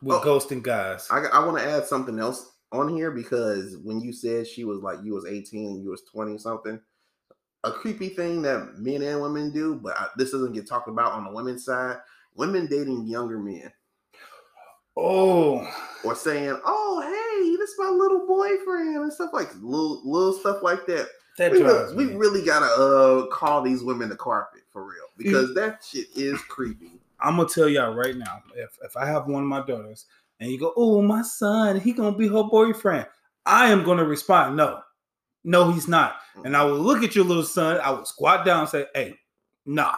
with 0.02 0.18
Oh. 0.18 0.22
ghosting 0.22 0.64
guys. 0.64 1.08
I, 1.12 1.26
I 1.26 1.46
want 1.46 1.58
to 1.58 1.64
add 1.70 1.86
something 1.86 2.18
else 2.20 2.54
on 2.72 2.90
here 2.90 3.12
because 3.12 3.78
when 3.84 4.00
you 4.00 4.14
said 4.14 4.48
she 4.48 4.64
was 4.64 4.80
like 4.82 5.00
you 5.04 5.14
was 5.14 5.26
18 5.26 5.68
and 5.68 5.84
you 5.84 5.90
was 5.90 6.04
20 6.12 6.38
something, 6.38 6.80
a 7.64 7.72
creepy 7.72 8.10
thing 8.10 8.42
that 8.44 8.76
men 8.78 9.02
and 9.02 9.22
women 9.22 9.52
do, 9.52 9.76
but 9.76 9.98
I, 9.98 10.08
this 10.18 10.32
doesn't 10.32 10.54
get 10.54 10.68
talked 10.68 10.88
about 10.90 11.12
on 11.12 11.26
the 11.26 11.32
women's 11.32 11.66
side. 11.66 11.98
Women 12.36 12.68
dating 12.68 13.08
younger 13.08 13.40
men 13.40 13.72
oh, 14.98 15.68
or 16.04 16.16
saying, 16.16 16.60
"Oh, 16.66 17.02
hey, 17.02 17.56
this 17.58 17.70
is 17.70 17.76
my 17.78 17.90
little 17.90 18.26
boyfriend" 18.26 18.98
and 18.98 19.14
stuff 19.14 19.32
like 19.34 19.54
little 19.56 20.02
little 20.04 20.34
stuff 20.34 20.64
like 20.64 20.86
that. 20.88 21.08
that 21.38 21.52
We, 21.52 21.60
drives 21.60 21.94
really, 21.94 22.08
we 22.08 22.16
really 22.16 22.46
gotta 22.46 22.66
uh 22.66 23.28
call 23.28 23.62
these 23.62 23.84
women 23.84 24.10
the 24.10 24.16
carpet 24.16 24.62
for 24.72 24.84
real 24.84 25.06
because 25.18 25.54
that 25.56 25.84
shit 25.88 26.08
is 26.16 26.42
creepy. 26.50 27.00
I'm 27.20 27.38
gonna 27.38 27.48
tell 27.48 27.70
y'all 27.70 27.96
right 27.96 28.16
now. 28.16 28.42
If 28.56 28.78
if 28.84 28.98
I 28.98 29.06
have 29.06 29.28
one 29.28 29.44
of 29.44 29.50
my 29.50 29.66
daughters 29.66 30.06
and 30.40 30.52
you 30.52 30.60
go, 30.60 30.74
"Oh, 30.76 31.02
my 31.02 31.22
son, 31.22 31.80
he 31.80 31.94
gonna 31.94 32.18
be 32.18 32.28
her 32.28 32.44
boyfriend," 32.44 33.08
I 33.46 33.70
am 33.72 33.84
gonna 33.84 34.06
respond, 34.06 34.58
"No, 34.58 34.82
no, 35.44 35.72
he's 35.72 35.88
not." 35.88 36.18
And 36.44 36.56
I 36.56 36.64
will 36.64 36.80
look 36.80 37.04
at 37.04 37.16
your 37.16 37.26
little 37.26 37.44
son. 37.44 37.80
I 37.82 37.92
will 37.92 38.06
squat 38.06 38.46
down 38.46 38.62
and 38.62 38.70
say, 38.70 38.86
"Hey, 38.94 39.20
nah, 39.66 39.96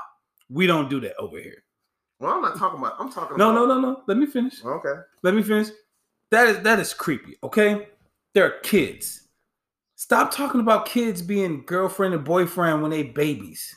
we 0.50 0.68
don't 0.68 0.90
do 0.90 1.00
that 1.02 1.18
over 1.18 1.38
here." 1.38 1.64
Well, 2.20 2.34
I'm 2.34 2.42
not 2.42 2.58
talking 2.58 2.80
about. 2.80 2.96
I'm 3.00 3.12
talking. 3.12 3.38
No, 3.38 3.52
about, 3.52 3.68
no, 3.68 3.80
no, 3.80 3.82
no. 3.82 4.04
Let 4.08 4.18
me 4.18 4.26
finish. 4.26 4.64
Okay. 4.64 4.94
Let 5.24 5.34
me 5.34 5.42
finish. 5.42 5.70
That 6.32 6.48
is 6.48 6.60
that 6.60 6.80
is 6.80 6.94
creepy. 6.94 7.38
Okay, 7.44 7.88
they're 8.34 8.60
kids. 8.60 9.28
Stop 9.96 10.32
talking 10.32 10.62
about 10.62 10.86
kids 10.86 11.22
being 11.22 11.64
girlfriend 11.66 12.14
and 12.14 12.24
boyfriend 12.24 12.82
when 12.82 12.92
they 12.92 13.04
babies. 13.04 13.76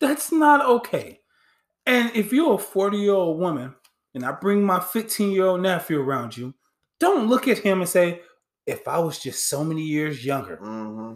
That's 0.00 0.32
not 0.32 0.64
okay. 0.64 1.20
And 1.86 2.10
if 2.14 2.32
you're 2.32 2.54
a 2.54 2.58
40 2.58 2.98
year 2.98 3.12
old 3.12 3.38
woman 3.38 3.74
and 4.14 4.24
I 4.24 4.32
bring 4.32 4.64
my 4.64 4.80
15 4.80 5.30
year 5.30 5.46
old 5.46 5.60
nephew 5.60 6.00
around 6.00 6.36
you, 6.36 6.54
don't 6.98 7.28
look 7.28 7.46
at 7.46 7.58
him 7.58 7.80
and 7.80 7.88
say, 7.88 8.22
if 8.66 8.88
I 8.88 8.98
was 8.98 9.18
just 9.18 9.48
so 9.48 9.62
many 9.62 9.82
years 9.82 10.24
younger. 10.24 10.56
hmm 10.56 11.14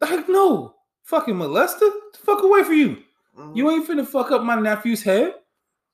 Like, 0.00 0.28
no, 0.28 0.74
fucking 1.04 1.34
molester, 1.34 1.90
fuck 2.16 2.42
away 2.42 2.64
from 2.64 2.74
you. 2.74 2.88
mm-hmm. 3.38 3.56
You 3.56 3.70
ain't 3.70 3.88
finna 3.88 4.06
fuck 4.06 4.30
up 4.32 4.42
my 4.42 4.56
nephew's 4.56 5.02
head. 5.02 5.34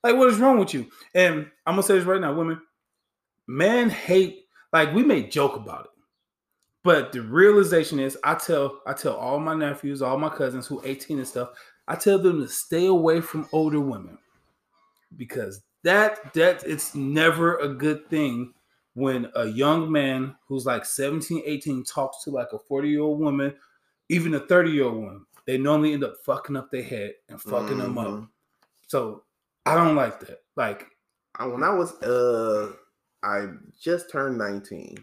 Like, 0.02 0.16
what 0.16 0.28
is 0.30 0.38
wrong 0.38 0.58
with 0.58 0.72
you? 0.74 0.90
And 1.14 1.50
I'm 1.66 1.74
gonna 1.74 1.82
say 1.82 1.94
this 1.94 2.04
right 2.06 2.20
now, 2.20 2.32
women. 2.34 2.60
Men 3.46 3.90
hate, 3.90 4.46
like, 4.72 4.94
we 4.94 5.02
may 5.02 5.24
joke 5.24 5.56
about 5.56 5.86
it, 5.86 5.90
but 6.82 7.12
the 7.12 7.22
realization 7.22 7.98
is, 7.98 8.16
I 8.24 8.34
tell, 8.34 8.80
I 8.86 8.92
tell 8.92 9.14
all 9.16 9.38
my 9.40 9.54
nephews, 9.54 10.02
all 10.02 10.18
my 10.18 10.28
cousins 10.28 10.66
who 10.66 10.80
18 10.84 11.18
and 11.18 11.26
stuff, 11.28 11.50
I 11.88 11.96
tell 11.96 12.18
them 12.18 12.40
to 12.40 12.48
stay 12.48 12.86
away 12.86 13.20
from 13.20 13.48
older 13.52 13.80
women 13.80 14.16
because 15.16 15.62
that 15.82 16.32
that 16.34 16.62
it's 16.64 16.94
never 16.94 17.56
a 17.58 17.68
good 17.68 18.08
thing 18.08 18.52
when 18.94 19.30
a 19.34 19.46
young 19.46 19.90
man 19.90 20.36
who's 20.46 20.66
like 20.66 20.84
17, 20.84 21.42
18 21.44 21.84
talks 21.84 22.22
to 22.24 22.30
like 22.30 22.52
a 22.52 22.58
40 22.58 22.88
year 22.88 23.00
old 23.00 23.18
woman, 23.20 23.54
even 24.08 24.34
a 24.34 24.40
30 24.40 24.70
year 24.70 24.84
old 24.84 24.96
woman. 24.96 25.26
They 25.46 25.58
normally 25.58 25.94
end 25.94 26.04
up 26.04 26.16
fucking 26.24 26.56
up 26.56 26.70
their 26.70 26.82
head 26.82 27.14
and 27.28 27.40
fucking 27.40 27.78
them 27.78 27.98
up. 27.98 28.06
Mhm. 28.08 28.28
So 28.86 29.24
I 29.66 29.74
don't 29.74 29.96
like 29.96 30.20
that. 30.20 30.38
Like, 30.56 30.86
when 31.38 31.62
I 31.62 31.72
was 31.72 31.92
uh 32.02 32.72
I 33.22 33.48
just 33.80 34.10
turned 34.10 34.38
19 34.38 34.96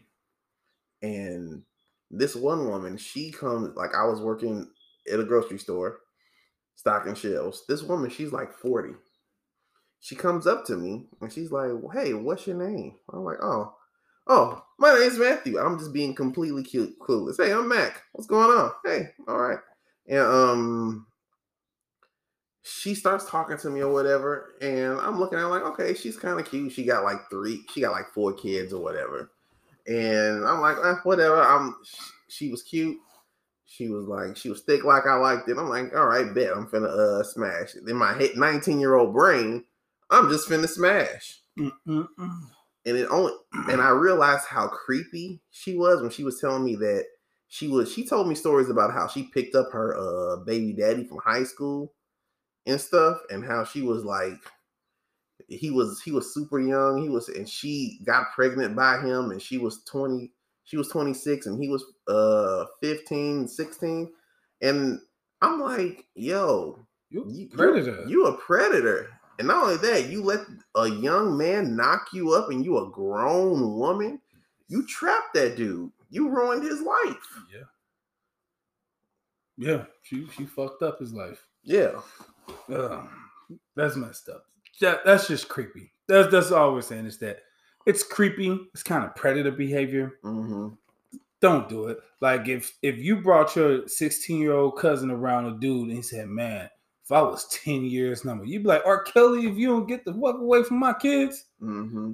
and 1.01 1.64
this 2.10 2.36
one 2.36 2.68
woman, 2.68 2.97
she 2.97 3.32
comes 3.32 3.76
like 3.76 3.93
I 3.95 4.05
was 4.05 4.22
working 4.22 4.70
at 5.12 5.20
a 5.20 5.24
grocery 5.24 5.60
store 5.60 5.99
stocking 6.76 7.16
shelves. 7.16 7.64
This 7.68 7.84
woman, 7.84 8.10
she's 8.10 8.32
like 8.32 8.53
40. 8.53 8.93
She 9.99 10.16
comes 10.16 10.47
up 10.47 10.66
to 10.66 10.78
me 10.78 11.08
and 11.22 11.32
she's 11.32 11.51
like, 11.51 11.72
Hey, 11.93 12.14
what's 12.14 12.47
your 12.47 12.58
name? 12.58 12.95
I'm 13.12 13.24
like, 13.24 13.38
Oh, 13.41 13.76
oh, 14.28 14.64
my 14.80 14.97
name's 14.97 15.18
Matthew. 15.20 15.60
I'm 15.60 15.78
just 15.78 15.93
being 15.93 16.16
completely 16.16 16.64
cute, 16.64 16.97
clueless. 16.99 17.38
Hey, 17.38 17.51
I'm 17.51 17.68
Mac. 17.68 18.03
What's 18.14 18.28
going 18.28 18.49
on? 18.58 18.72
Hey, 18.86 19.10
all 19.28 19.38
right. 19.38 19.60
And 20.08 20.20
um 20.20 21.08
she 22.68 22.95
starts 22.95 23.30
talking 23.30 23.57
to 23.57 23.70
me 23.70 23.82
or 23.82 23.91
whatever, 23.91 24.55
and 24.61 24.99
I'm 24.99 25.20
looking 25.20 25.38
at 25.38 25.43
her 25.43 25.47
like, 25.47 25.63
okay, 25.63 25.93
she's 25.93 26.18
kind 26.18 26.39
of 26.39 26.49
cute. 26.49 26.72
She 26.74 26.84
got 26.84 27.03
like 27.03 27.30
three, 27.30 27.63
she 27.74 27.82
got 27.82 27.93
like 27.93 28.09
four 28.13 28.34
kids 28.34 28.74
or 28.74 28.84
whatever, 28.84 29.32
and 29.88 30.45
I'm 30.45 30.59
like, 30.59 30.78
eh, 30.84 30.95
whatever. 31.03 31.41
I'm. 31.41 31.76
She 32.28 32.51
was 32.51 32.63
cute. 32.63 32.97
She 33.65 33.88
was 33.88 34.05
like, 34.05 34.36
she 34.36 34.49
was 34.49 34.61
thick 34.61 34.84
like 34.84 35.05
I 35.05 35.15
liked 35.15 35.47
it. 35.47 35.57
I'm 35.57 35.70
like, 35.70 35.95
all 35.95 36.07
right, 36.07 36.34
bet 36.34 36.51
I'm 36.51 36.68
finna 36.68 36.89
uh 36.89 37.24
smash. 37.24 37.76
In 37.76 37.95
my 37.95 38.30
19 38.36 38.80
year 38.80 38.95
old 38.95 39.13
brain, 39.13 39.63
I'm 40.09 40.30
just 40.30 40.49
finna 40.49 40.68
smash. 40.68 41.39
Mm-mm-mm. 41.57 42.41
And 42.86 42.97
it 42.97 43.07
only, 43.09 43.34
and 43.70 43.82
I 43.82 43.89
realized 43.89 44.45
how 44.45 44.68
creepy 44.68 45.41
she 45.51 45.76
was 45.76 46.01
when 46.01 46.11
she 46.11 46.24
was 46.24 46.39
telling 46.39 46.65
me 46.65 46.76
that 46.76 47.05
she 47.47 47.68
was. 47.68 47.91
She 47.91 48.05
told 48.05 48.28
me 48.28 48.36
stories 48.36 48.70
about 48.70 48.93
how 48.93 49.07
she 49.07 49.24
picked 49.24 49.55
up 49.55 49.72
her 49.72 49.95
uh 49.97 50.43
baby 50.43 50.74
daddy 50.74 51.05
from 51.05 51.20
high 51.24 51.43
school 51.43 51.93
and 52.68 52.80
stuff, 52.80 53.18
and 53.32 53.43
how 53.43 53.63
she 53.63 53.82
was 53.82 54.05
like, 54.05 54.38
he 55.47 55.72
was 55.72 56.01
he 56.01 56.11
was 56.11 56.34
super 56.34 56.59
young. 56.59 57.01
He 57.01 57.09
was, 57.09 57.30
and 57.30 57.47
she 57.47 57.99
got 58.03 58.34
pregnant 58.34 58.76
by 58.76 58.99
him, 58.99 59.32
and 59.32 59.41
she 59.41 59.57
was 59.57 59.84
20. 59.86 60.32
She 60.65 60.76
was 60.76 60.89
26 60.89 61.45
and 61.45 61.63
he 61.63 61.70
was 61.70 61.86
uh 62.09 62.65
15, 62.82 63.47
16. 63.47 64.13
And 64.61 64.99
I'm 65.41 65.61
like, 65.61 66.05
yo, 66.13 66.86
you 67.09 67.47
predator. 67.49 68.01
You, 68.01 68.09
you 68.09 68.26
a 68.26 68.38
predator. 68.38 69.18
And 69.39 69.47
not 69.47 69.63
only 69.63 69.78
that, 69.78 70.09
you 70.09 70.24
let 70.24 70.41
a 70.76 70.89
young 70.89 71.38
man 71.38 71.76
knock 71.78 72.09
you 72.11 72.34
up 72.34 72.49
and 72.49 72.65
you 72.65 72.80
a 72.80 72.89
grown 72.89 73.78
woman. 73.78 74.22
You 74.68 74.86
trapped 74.86 75.36
that 75.36 75.55
dude. 75.55 75.91
You 76.09 76.30
ruined 76.30 76.63
his 76.63 76.82
life. 76.82 77.43
Yeah. 77.53 77.63
Yeah, 79.57 79.86
she 80.03 80.28
she 80.28 80.45
fucked 80.45 80.84
up 80.84 80.99
his 80.99 81.13
life. 81.13 81.47
Yeah. 81.68 81.99
Uh, 82.74 83.03
that's 83.76 83.97
messed 83.97 84.30
up. 84.30 84.45
That, 84.80 85.05
that's 85.05 85.28
just 85.28 85.49
creepy. 85.49 85.91
That's 86.07 86.32
that's 86.32 86.51
all 86.51 86.74
we're 86.74 86.82
saying 86.82 87.05
is 87.05 87.18
that 87.20 87.39
it's 87.86 88.03
creepy. 88.03 88.57
It's 88.74 88.84
kind 88.84 89.03
of 89.03 89.15
predator 89.15 89.51
behavior. 89.51 90.13
Mm-hmm. 90.24 90.70
Don't 91.41 91.70
do 91.70 91.88
it. 91.88 91.97
Like 92.22 92.47
if 92.47 92.74
if 92.82 92.97
you 92.97 93.18
brought 93.18 93.55
your 93.55 93.88
16 93.88 94.39
year 94.39 94.53
old 94.53 94.78
cousin 94.78 95.11
around 95.11 95.45
a 95.45 95.59
dude 95.59 95.89
and 95.89 95.97
he 95.97 96.01
said, 96.01 96.28
"Man, 96.30 96.70
if 97.03 97.11
I 97.11 97.22
was 97.22 97.47
10 97.49 97.84
years 97.84 98.24
number, 98.24 98.45
you'd 98.45 98.63
be 98.63 98.70
like, 98.70 98.86
R. 98.86 99.03
Kelly, 99.03 99.47
if 99.47 99.57
you 99.57 99.68
don't 99.68 99.88
get 99.88 100.05
the 100.05 100.13
fuck 100.13 100.39
away 100.39 100.63
from 100.63 100.80
my 100.80 100.93
kids." 100.93 101.45
Mm-hmm. 101.61 102.13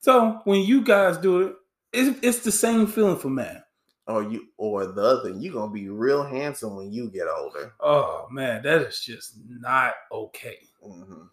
So 0.00 0.40
when 0.44 0.62
you 0.62 0.82
guys 0.82 1.18
do 1.18 1.42
it, 1.42 1.54
it's, 1.92 2.18
it's 2.22 2.40
the 2.40 2.52
same 2.52 2.86
feeling 2.86 3.16
for 3.16 3.30
man. 3.30 3.62
Or 4.08 4.22
you, 4.22 4.48
or 4.56 4.86
the 4.86 5.02
other, 5.02 5.30
you're 5.30 5.52
gonna 5.52 5.70
be 5.70 5.90
real 5.90 6.24
handsome 6.24 6.76
when 6.76 6.90
you 6.90 7.10
get 7.10 7.28
older. 7.28 7.74
Oh 7.78 8.26
man, 8.30 8.62
that 8.62 8.80
is 8.80 9.00
just 9.00 9.34
not 9.46 9.94
okay. 10.10 10.56
Mm-hmm. 10.82 11.24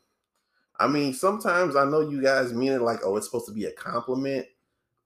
I 0.78 0.88
mean, 0.88 1.14
sometimes 1.14 1.78
I 1.78 1.86
know 1.86 2.02
you 2.02 2.22
guys 2.22 2.52
mean 2.52 2.74
it 2.74 2.82
like, 2.82 3.00
oh, 3.06 3.16
it's 3.16 3.28
supposed 3.28 3.48
to 3.48 3.54
be 3.54 3.64
a 3.64 3.72
compliment, 3.72 4.46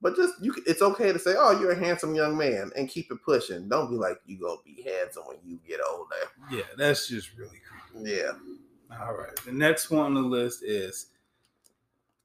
but 0.02 0.16
just 0.16 0.34
you, 0.42 0.52
it's 0.66 0.82
okay 0.82 1.12
to 1.12 1.18
say, 1.20 1.34
oh, 1.38 1.60
you're 1.60 1.70
a 1.70 1.78
handsome 1.78 2.14
young 2.16 2.36
man, 2.36 2.72
and 2.76 2.88
keep 2.88 3.12
it 3.12 3.22
pushing. 3.24 3.68
Don't 3.68 3.88
be 3.88 3.96
like 3.96 4.20
you 4.26 4.40
gonna 4.40 4.56
be 4.64 4.82
handsome 4.82 5.22
when 5.26 5.38
you 5.44 5.60
get 5.64 5.78
older. 5.88 6.16
Yeah, 6.50 6.62
that's 6.76 7.06
just 7.06 7.36
really 7.36 7.60
creepy. 7.92 8.10
Yeah. 8.10 8.32
All 9.00 9.14
right. 9.14 9.36
The 9.46 9.52
next 9.52 9.90
one 9.90 10.06
on 10.06 10.14
the 10.14 10.20
list 10.22 10.64
is 10.64 11.06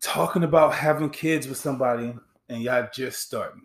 talking 0.02 0.44
about 0.44 0.74
having 0.74 1.12
kids 1.12 1.48
with 1.48 1.58
somebody 1.58 2.16
and 2.50 2.62
y'all 2.64 2.88
just 2.92 3.22
starting. 3.22 3.62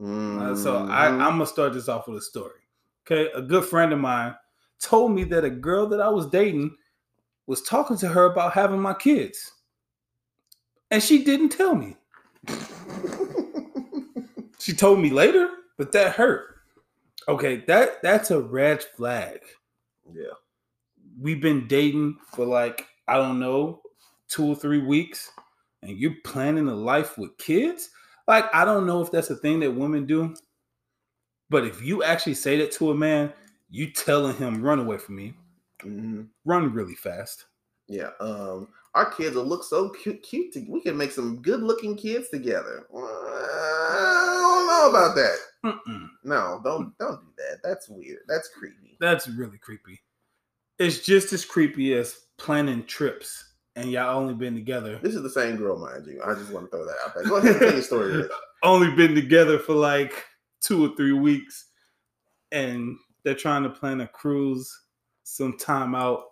Mm-hmm. 0.00 0.40
Uh, 0.40 0.56
so 0.56 0.86
I, 0.86 1.06
I'm 1.06 1.18
gonna 1.18 1.46
start 1.46 1.74
this 1.74 1.88
off 1.88 2.08
with 2.08 2.18
a 2.18 2.22
story. 2.22 2.60
Okay, 3.06 3.30
a 3.34 3.42
good 3.42 3.64
friend 3.64 3.92
of 3.92 3.98
mine 3.98 4.34
told 4.80 5.12
me 5.12 5.24
that 5.24 5.44
a 5.44 5.50
girl 5.50 5.86
that 5.88 6.00
I 6.00 6.08
was 6.08 6.26
dating 6.26 6.76
was 7.46 7.62
talking 7.62 7.96
to 7.98 8.08
her 8.08 8.26
about 8.26 8.52
having 8.52 8.80
my 8.80 8.94
kids. 8.94 9.52
And 10.90 11.02
she 11.02 11.22
didn't 11.24 11.50
tell 11.50 11.74
me. 11.74 11.96
she 14.58 14.72
told 14.72 15.00
me 15.00 15.10
later, 15.10 15.50
but 15.76 15.92
that 15.92 16.14
hurt. 16.14 16.60
Okay, 17.28 17.56
that 17.66 18.02
that's 18.02 18.30
a 18.30 18.40
red 18.40 18.82
flag. 18.82 19.40
Yeah. 20.12 20.32
We've 21.20 21.40
been 21.40 21.68
dating 21.68 22.16
for 22.34 22.46
like, 22.46 22.86
I 23.06 23.16
don't 23.16 23.38
know, 23.38 23.82
two 24.28 24.46
or 24.46 24.56
three 24.56 24.80
weeks, 24.80 25.30
and 25.82 25.98
you're 25.98 26.16
planning 26.24 26.68
a 26.68 26.74
life 26.74 27.18
with 27.18 27.36
kids? 27.38 27.90
Like, 28.30 28.54
I 28.54 28.64
don't 28.64 28.86
know 28.86 29.02
if 29.02 29.10
that's 29.10 29.30
a 29.30 29.34
thing 29.34 29.58
that 29.58 29.72
women 29.72 30.06
do. 30.06 30.36
But 31.48 31.66
if 31.66 31.82
you 31.82 32.04
actually 32.04 32.34
say 32.34 32.56
that 32.58 32.70
to 32.74 32.92
a 32.92 32.94
man, 32.94 33.32
you 33.70 33.90
telling 33.90 34.36
him 34.36 34.62
run 34.62 34.78
away 34.78 34.98
from 34.98 35.16
me 35.16 35.34
mm-hmm. 35.82 36.22
run 36.44 36.72
really 36.72 36.94
fast. 36.94 37.46
Yeah. 37.88 38.10
Um, 38.20 38.68
our 38.94 39.10
kids 39.10 39.34
will 39.34 39.46
look 39.46 39.64
so 39.64 39.88
cute. 39.88 40.22
Cute. 40.22 40.52
To, 40.52 40.64
we 40.68 40.80
can 40.80 40.96
make 40.96 41.10
some 41.10 41.42
good 41.42 41.60
looking 41.60 41.96
kids 41.96 42.28
together. 42.28 42.86
Uh, 42.94 42.98
I 43.00 44.36
don't 44.40 44.66
know 44.68 44.90
about 44.90 45.16
that. 45.16 45.36
Mm-mm. 45.64 46.08
No, 46.22 46.60
don't 46.62 46.96
don't 46.98 47.20
do 47.20 47.32
that. 47.38 47.58
That's 47.64 47.88
weird. 47.88 48.20
That's 48.28 48.48
creepy. 48.56 48.96
That's 49.00 49.26
really 49.26 49.58
creepy. 49.58 50.00
It's 50.78 51.00
just 51.00 51.32
as 51.32 51.44
creepy 51.44 51.94
as 51.94 52.16
planning 52.38 52.84
trips 52.84 53.49
and 53.80 53.90
y'all 53.90 54.18
only 54.18 54.34
been 54.34 54.54
together. 54.54 54.98
This 55.02 55.14
is 55.14 55.22
the 55.22 55.30
same 55.30 55.56
girl, 55.56 55.78
mind 55.78 56.06
you. 56.06 56.20
I 56.24 56.34
just 56.34 56.52
want 56.52 56.70
to 56.70 56.76
throw 56.76 56.84
that 56.84 56.96
out 57.04 57.14
there. 57.14 57.24
Go 57.24 57.36
ahead 57.36 57.52
and 57.52 57.60
tell 57.60 57.72
your 57.72 57.82
story. 57.82 58.28
only 58.62 58.90
been 58.94 59.14
together 59.14 59.58
for 59.58 59.74
like 59.74 60.12
two 60.60 60.84
or 60.84 60.94
three 60.96 61.12
weeks, 61.12 61.66
and 62.52 62.96
they're 63.24 63.34
trying 63.34 63.62
to 63.62 63.70
plan 63.70 64.00
a 64.00 64.06
cruise 64.06 64.70
some 65.22 65.56
time 65.56 65.94
out. 65.94 66.24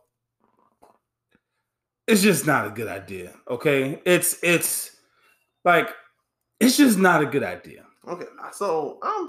It's 2.06 2.22
just 2.22 2.46
not 2.46 2.66
a 2.66 2.70
good 2.70 2.88
idea. 2.88 3.32
Okay, 3.48 4.00
it's 4.04 4.38
it's 4.42 4.96
like 5.64 5.90
it's 6.60 6.76
just 6.76 6.98
not 6.98 7.22
a 7.22 7.26
good 7.26 7.44
idea. 7.44 7.84
Okay, 8.06 8.26
uh, 8.42 8.50
so 8.50 8.98
um, 9.02 9.28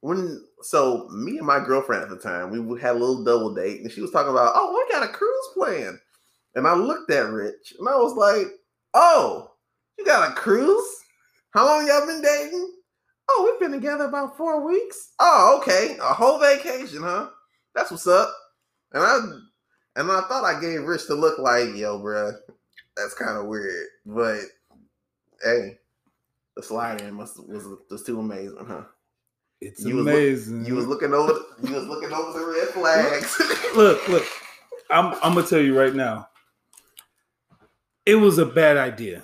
when 0.00 0.44
so 0.62 1.08
me 1.08 1.38
and 1.38 1.46
my 1.46 1.58
girlfriend 1.58 2.02
at 2.02 2.08
the 2.08 2.18
time 2.18 2.50
we 2.50 2.80
had 2.80 2.96
a 2.96 2.98
little 2.98 3.24
double 3.24 3.54
date, 3.54 3.80
and 3.80 3.90
she 3.90 4.00
was 4.00 4.10
talking 4.10 4.30
about, 4.30 4.52
oh, 4.54 4.72
we 4.72 4.92
got 4.92 5.08
a 5.08 5.12
cruise 5.12 5.48
plan, 5.54 5.98
and 6.56 6.66
I 6.66 6.74
looked 6.74 7.10
at 7.12 7.30
Rich, 7.30 7.74
and 7.78 7.88
I 7.88 7.96
was 7.96 8.14
like, 8.14 8.48
oh, 8.94 9.52
you 9.98 10.04
got 10.04 10.30
a 10.30 10.34
cruise? 10.34 10.88
How 11.50 11.64
long 11.64 11.86
y'all 11.86 12.06
been 12.06 12.22
dating? 12.22 12.72
Oh, 13.28 13.48
we've 13.50 13.60
been 13.60 13.78
together 13.78 14.04
about 14.04 14.36
four 14.36 14.66
weeks. 14.66 15.12
Oh, 15.20 15.58
okay, 15.60 15.96
a 16.00 16.14
whole 16.14 16.38
vacation, 16.38 17.02
huh? 17.02 17.28
That's 17.74 17.90
what's 17.90 18.06
up. 18.06 18.34
And 18.92 19.02
I 19.02 19.18
and 19.96 20.10
I 20.10 20.22
thought 20.22 20.44
I 20.44 20.60
gave 20.60 20.82
Rich 20.82 21.06
to 21.06 21.14
look 21.14 21.38
like, 21.38 21.74
yo, 21.74 21.98
bro, 21.98 22.32
that's 22.96 23.14
kind 23.14 23.36
of 23.36 23.46
weird. 23.46 23.86
But 24.06 24.40
hey, 25.42 25.78
the 26.56 26.62
slide 26.62 27.02
in 27.02 27.14
must 27.14 27.46
was 27.48 27.66
was 27.90 28.02
too 28.02 28.20
amazing, 28.20 28.64
huh? 28.66 28.84
It's 29.60 29.84
you 29.84 30.00
amazing. 30.00 30.60
Was 30.60 30.68
you 30.68 30.74
was 30.74 30.86
looking 30.86 31.12
over. 31.12 31.38
You 31.62 31.74
was 31.74 31.86
looking 31.86 32.12
over 32.12 32.38
the 32.38 32.46
red 32.46 32.68
flags. 32.68 33.40
look, 33.76 34.08
look. 34.08 34.24
I'm 34.88 35.14
I'm 35.22 35.34
gonna 35.34 35.46
tell 35.46 35.60
you 35.60 35.78
right 35.78 35.94
now. 35.94 36.28
It 38.06 38.14
was 38.14 38.38
a 38.38 38.46
bad 38.46 38.76
idea. 38.76 39.22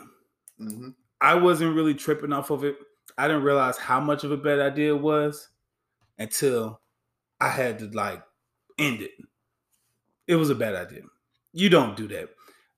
Mm-hmm. 0.60 0.90
I 1.20 1.34
wasn't 1.34 1.76
really 1.76 1.94
tripping 1.94 2.32
off 2.32 2.50
of 2.50 2.64
it. 2.64 2.76
I 3.16 3.28
didn't 3.28 3.44
realize 3.44 3.78
how 3.78 4.00
much 4.00 4.24
of 4.24 4.32
a 4.32 4.36
bad 4.36 4.58
idea 4.58 4.94
it 4.94 5.00
was 5.00 5.48
until 6.18 6.80
I 7.40 7.48
had 7.48 7.78
to 7.78 7.86
like 7.86 8.22
end 8.78 9.02
it 9.02 9.12
it 10.26 10.36
was 10.36 10.50
a 10.50 10.54
bad 10.54 10.74
idea. 10.74 11.02
You 11.52 11.68
don't 11.68 11.96
do 11.96 12.08
that. 12.08 12.30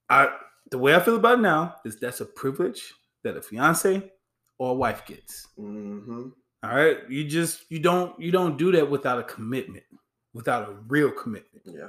I 0.08 0.28
the 0.70 0.78
way 0.78 0.94
I 0.94 1.00
feel 1.00 1.16
about 1.16 1.38
it 1.38 1.42
now 1.42 1.76
is 1.84 1.98
that's 1.98 2.20
a 2.20 2.26
privilege 2.26 2.92
that 3.22 3.36
a 3.36 3.42
fiance 3.42 4.10
or 4.58 4.70
a 4.70 4.74
wife 4.74 5.06
gets. 5.06 5.48
Mm-hmm. 5.58 6.28
All 6.62 6.74
right, 6.74 6.98
you 7.08 7.24
just 7.24 7.64
you 7.70 7.78
don't 7.78 8.18
you 8.18 8.30
don't 8.30 8.56
do 8.56 8.72
that 8.72 8.90
without 8.90 9.18
a 9.18 9.24
commitment, 9.24 9.84
without 10.32 10.68
a 10.68 10.72
real 10.88 11.10
commitment. 11.10 11.64
Yeah, 11.66 11.88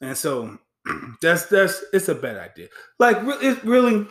and 0.00 0.16
so 0.16 0.58
that's 1.20 1.46
that's 1.46 1.84
it's 1.92 2.08
a 2.08 2.14
bad 2.14 2.36
idea. 2.36 2.68
Like 2.98 3.18
it 3.42 3.62
really, 3.64 4.06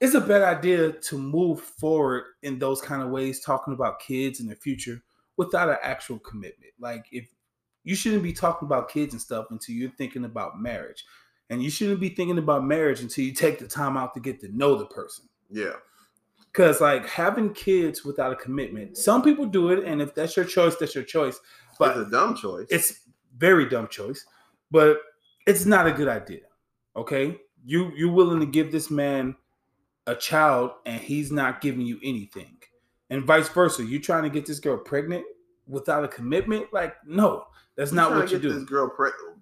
it's 0.00 0.14
a 0.14 0.20
bad 0.20 0.42
idea 0.42 0.92
to 0.92 1.18
move 1.18 1.60
forward 1.60 2.24
in 2.42 2.58
those 2.58 2.80
kind 2.80 3.02
of 3.02 3.10
ways, 3.10 3.40
talking 3.40 3.74
about 3.74 4.00
kids 4.00 4.40
in 4.40 4.48
the 4.48 4.56
future 4.56 5.02
without 5.36 5.68
an 5.68 5.78
actual 5.82 6.18
commitment. 6.18 6.72
Like 6.78 7.06
if 7.12 7.28
you 7.84 7.94
shouldn't 7.94 8.22
be 8.22 8.32
talking 8.32 8.66
about 8.66 8.88
kids 8.88 9.12
and 9.12 9.20
stuff 9.20 9.46
until 9.50 9.74
you're 9.74 9.90
thinking 9.90 10.24
about 10.24 10.60
marriage. 10.60 11.04
And 11.50 11.62
you 11.62 11.70
shouldn't 11.70 12.00
be 12.00 12.08
thinking 12.08 12.38
about 12.38 12.64
marriage 12.64 13.00
until 13.00 13.24
you 13.24 13.32
take 13.32 13.58
the 13.58 13.66
time 13.66 13.96
out 13.96 14.14
to 14.14 14.20
get 14.20 14.40
to 14.40 14.56
know 14.56 14.76
the 14.76 14.86
person. 14.86 15.28
Yeah. 15.50 15.74
Cause 16.52 16.80
like 16.80 17.06
having 17.08 17.52
kids 17.54 18.04
without 18.04 18.32
a 18.32 18.36
commitment, 18.36 18.96
some 18.96 19.22
people 19.22 19.46
do 19.46 19.70
it, 19.70 19.84
and 19.84 20.02
if 20.02 20.14
that's 20.14 20.36
your 20.36 20.44
choice, 20.44 20.76
that's 20.76 20.94
your 20.94 21.04
choice. 21.04 21.40
But 21.78 21.96
it's 21.96 22.08
a 22.08 22.10
dumb 22.10 22.36
choice. 22.36 22.66
It's 22.70 23.00
very 23.38 23.68
dumb 23.68 23.88
choice, 23.88 24.26
but 24.70 24.98
it's 25.46 25.64
not 25.64 25.86
a 25.86 25.92
good 25.92 26.08
idea. 26.08 26.40
Okay, 26.96 27.38
you 27.64 27.92
you're 27.96 28.12
willing 28.12 28.40
to 28.40 28.46
give 28.46 28.72
this 28.72 28.90
man 28.90 29.36
a 30.06 30.14
child, 30.14 30.72
and 30.86 31.00
he's 31.00 31.30
not 31.30 31.60
giving 31.60 31.82
you 31.82 31.98
anything, 32.02 32.58
and 33.10 33.24
vice 33.24 33.48
versa. 33.48 33.84
You 33.84 34.00
trying 34.00 34.24
to 34.24 34.30
get 34.30 34.46
this 34.46 34.60
girl 34.60 34.78
pregnant, 34.78 35.24
without 35.66 36.04
a 36.04 36.08
commitment, 36.08 36.72
like 36.72 36.94
no, 37.06 37.44
that's 37.76 37.90
You 37.90 37.96
not 37.96 38.12
what 38.12 38.30
you 38.30 38.38
do. 38.38 38.52
This 38.52 38.64
girl, 38.64 38.92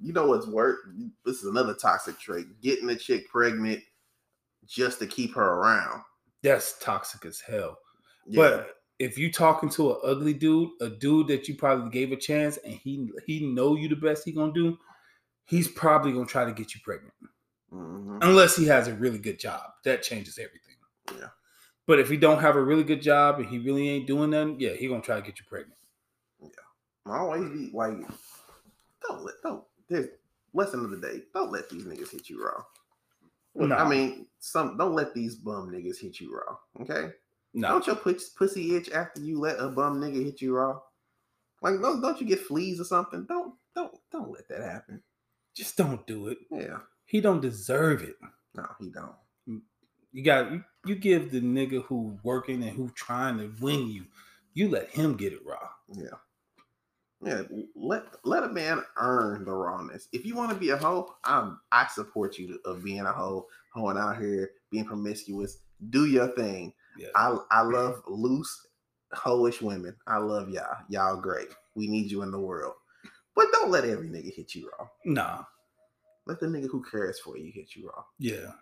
you 0.01 0.12
know 0.12 0.26
what's 0.26 0.46
work? 0.46 0.78
This 1.24 1.42
is 1.42 1.44
another 1.44 1.74
toxic 1.74 2.18
trait: 2.18 2.46
getting 2.62 2.88
a 2.90 2.96
chick 2.96 3.28
pregnant 3.28 3.80
just 4.66 4.98
to 5.01 5.07
keep 5.07 5.34
her 5.34 5.55
around. 5.55 6.03
That's 6.42 6.78
toxic 6.78 7.24
as 7.26 7.40
hell. 7.40 7.78
Yeah. 8.26 8.36
But 8.36 8.76
if 8.98 9.18
you 9.18 9.32
talking 9.32 9.68
to 9.70 9.92
an 9.92 10.01
ugly 10.05 10.34
dude, 10.34 10.70
a 10.80 10.88
dude 10.88 11.28
that 11.28 11.48
you 11.48 11.57
probably 11.57 11.90
gave 11.90 12.12
a 12.12 12.16
chance, 12.16 12.59
and 12.59 12.74
he 12.74 13.11
he 13.26 13.46
know 13.46 13.74
you 13.74 13.88
the 13.88 13.96
best 13.96 14.24
he 14.24 14.32
gonna 14.32 14.53
do, 14.53 14.78
he's 15.51 15.68
probably 15.68 16.12
gonna 16.12 16.24
try 16.26 16.44
to 16.44 16.53
get 16.53 16.74
you 16.74 16.80
pregnant, 16.82 17.12
Mhm. 17.72 18.18
unless 18.22 18.57
he 18.57 18.64
has 18.66 18.88
a 18.88 18.94
really 18.94 19.18
good 19.18 19.38
job. 19.38 19.72
That 19.84 20.03
changes 20.03 20.38
everything. 20.38 20.76
Yeah. 21.18 21.30
But 21.86 21.98
if 21.98 22.09
he 22.09 22.16
don't 22.16 22.40
have 22.40 22.57
a 22.57 22.62
really 22.62 22.84
good 22.84 23.03
job 23.03 23.40
and 23.40 23.48
he 23.48 23.59
really 23.59 23.88
ain't 23.88 24.07
doing 24.07 24.30
nothing, 24.30 24.61
yeah, 24.61 24.70
he 24.74 24.86
gonna 24.88 25.03
try 25.03 25.16
to 25.16 25.22
get 25.26 25.38
you 25.38 25.44
pregnant. 25.48 25.78
Yeah. 26.40 26.48
I 27.07 27.18
Always 27.18 27.51
be 27.51 27.70
like, 27.72 27.94
don't 29.03 29.24
let 29.24 29.34
don't. 29.42 29.64
There's 29.88 30.07
lesson 30.53 30.84
of 30.84 30.90
the 30.90 30.98
day. 30.98 31.24
Don't 31.34 31.51
let 31.51 31.68
these 31.68 31.84
niggas 31.84 32.11
hit 32.11 32.28
you 32.30 32.44
raw. 32.44 32.64
No. 33.57 33.74
I 33.74 33.88
mean, 33.88 34.28
some 34.38 34.76
don't 34.76 34.94
let 34.94 35.12
these 35.14 35.34
bum 35.34 35.70
niggas 35.70 35.98
hit 35.98 36.20
you 36.20 36.32
raw. 36.32 36.57
Okay, 36.80 37.12
No, 37.55 37.68
don't 37.70 37.86
your 37.88 37.96
pus- 37.96 38.28
pussy 38.28 38.76
itch 38.76 38.90
after 38.90 39.20
you 39.20 39.40
let 39.40 39.59
a 39.59 39.68
bum 39.68 40.01
nigga 40.01 40.24
hit 40.24 40.40
you 40.40 40.55
raw. 40.57 40.80
Like, 41.61 41.80
don't 41.80 42.01
don't 42.01 42.20
you 42.20 42.26
get 42.26 42.40
fleas 42.46 42.80
or 42.80 42.84
something? 42.84 43.24
Don't 43.26 43.55
don't 43.74 43.98
don't 44.12 44.30
let 44.30 44.46
that 44.48 44.61
happen. 44.62 45.03
Just 45.55 45.76
don't 45.76 46.07
do 46.07 46.28
it. 46.28 46.38
Yeah, 46.51 46.78
He 47.07 47.20
don't 47.20 47.40
deserve 47.40 48.03
it. 48.03 48.16
no, 48.55 48.66
he 48.78 48.90
don't. 48.90 49.14
You 50.12 50.24
got 50.24 50.51
you, 50.51 50.64
you 50.86 50.96
give 50.96 51.30
the 51.30 51.40
nigga 51.40 51.84
who 51.84 52.18
working 52.24 52.62
and 52.62 52.72
who 52.72 52.90
trying 52.90 53.38
to 53.38 53.53
win 53.61 53.88
you, 53.88 54.07
you 54.55 54.68
let 54.68 54.88
him 54.90 55.16
get 55.16 55.32
it 55.32 55.40
raw. 55.46 55.68
Yeah. 55.92 56.09
Yeah, 57.22 57.42
let 57.76 58.05
let 58.24 58.44
a 58.44 58.48
man 58.48 58.82
earn 58.96 59.44
the 59.44 59.53
rawness. 59.53 60.09
If 60.11 60.24
you 60.24 60.34
want 60.34 60.53
to 60.53 60.57
be 60.57 60.70
a 60.70 60.76
hoe, 60.78 61.14
I'm 61.24 61.61
I 61.70 61.86
support 61.86 62.38
you 62.38 62.59
of 62.64 62.82
being 62.82 63.01
a 63.03 63.12
hoe, 63.12 63.46
hoeing 63.74 63.98
out 63.98 64.18
here, 64.18 64.53
being 64.70 64.86
promiscuous. 64.86 65.59
Do 65.90 66.07
your 66.07 66.28
thing. 66.28 66.72
Yeah. 66.98 67.09
I 67.14 67.36
I 67.51 67.61
love 67.61 68.03
loose, 68.09 68.66
hoish 69.14 69.61
women. 69.61 69.94
I 70.07 70.16
love 70.16 70.48
y'all. 70.48 70.78
Y'all 70.88 71.20
great. 71.20 71.48
We 71.74 71.88
need 71.88 72.11
you 72.11 72.22
in 72.22 72.30
the 72.30 72.40
world. 72.40 72.72
But 73.41 73.53
don't 73.53 73.70
let 73.70 73.86
every 73.86 74.07
nigga 74.07 74.34
hit 74.34 74.55
you 74.55 74.70
raw. 74.78 74.86
Nah. 75.07 75.45
Let 76.26 76.41
the 76.41 76.47
nigga 76.47 76.68
who 76.70 76.82
cares 76.82 77.18
for 77.20 77.38
you 77.38 77.51
hit 77.51 77.74
you 77.74 77.86
raw. 77.88 78.05
Yeah. 78.18 78.53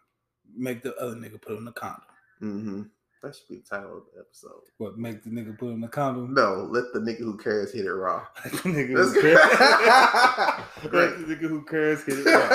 Make 0.57 0.85
the 0.85 0.95
other 0.99 1.17
nigga 1.17 1.43
put 1.43 1.57
on 1.57 1.65
the 1.65 1.73
condom. 1.73 2.03
Mm-hmm. 2.41 2.83
That 3.25 3.35
should 3.35 3.49
be 3.49 3.57
the 3.57 3.63
title 3.63 3.97
of 3.97 4.03
the 4.15 4.21
episode. 4.21 4.61
What 4.77 4.97
make 4.97 5.25
the 5.25 5.31
nigga 5.31 5.59
put 5.59 5.73
on 5.73 5.81
the 5.81 5.89
condom? 5.89 6.33
No, 6.33 6.69
let 6.71 6.93
the 6.93 7.01
nigga 7.01 7.19
who 7.19 7.37
cares 7.37 7.73
hit 7.73 7.87
it 7.87 7.93
raw. 7.93 8.25
Make 8.45 8.53
the 8.63 8.69
nigga 8.69 8.95
who 8.95 9.21
cares. 9.21 10.91
Great. 10.91 11.19
Make 11.19 11.27
the 11.27 11.35
nigga 11.35 11.49
who 11.49 11.65
cares 11.65 12.05
get 12.05 12.19
it 12.21 12.27
raw. 12.27 12.49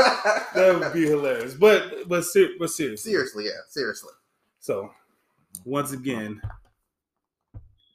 That 0.56 0.80
would 0.80 0.94
be 0.94 1.06
hilarious. 1.06 1.56
But 1.56 2.08
but 2.08 2.24
ser- 2.24 2.54
but 2.58 2.70
seriously. 2.70 3.12
Seriously, 3.12 3.46
yeah, 3.48 3.60
seriously. 3.68 4.14
So 4.62 4.92
once 5.66 5.92
again, 5.92 6.42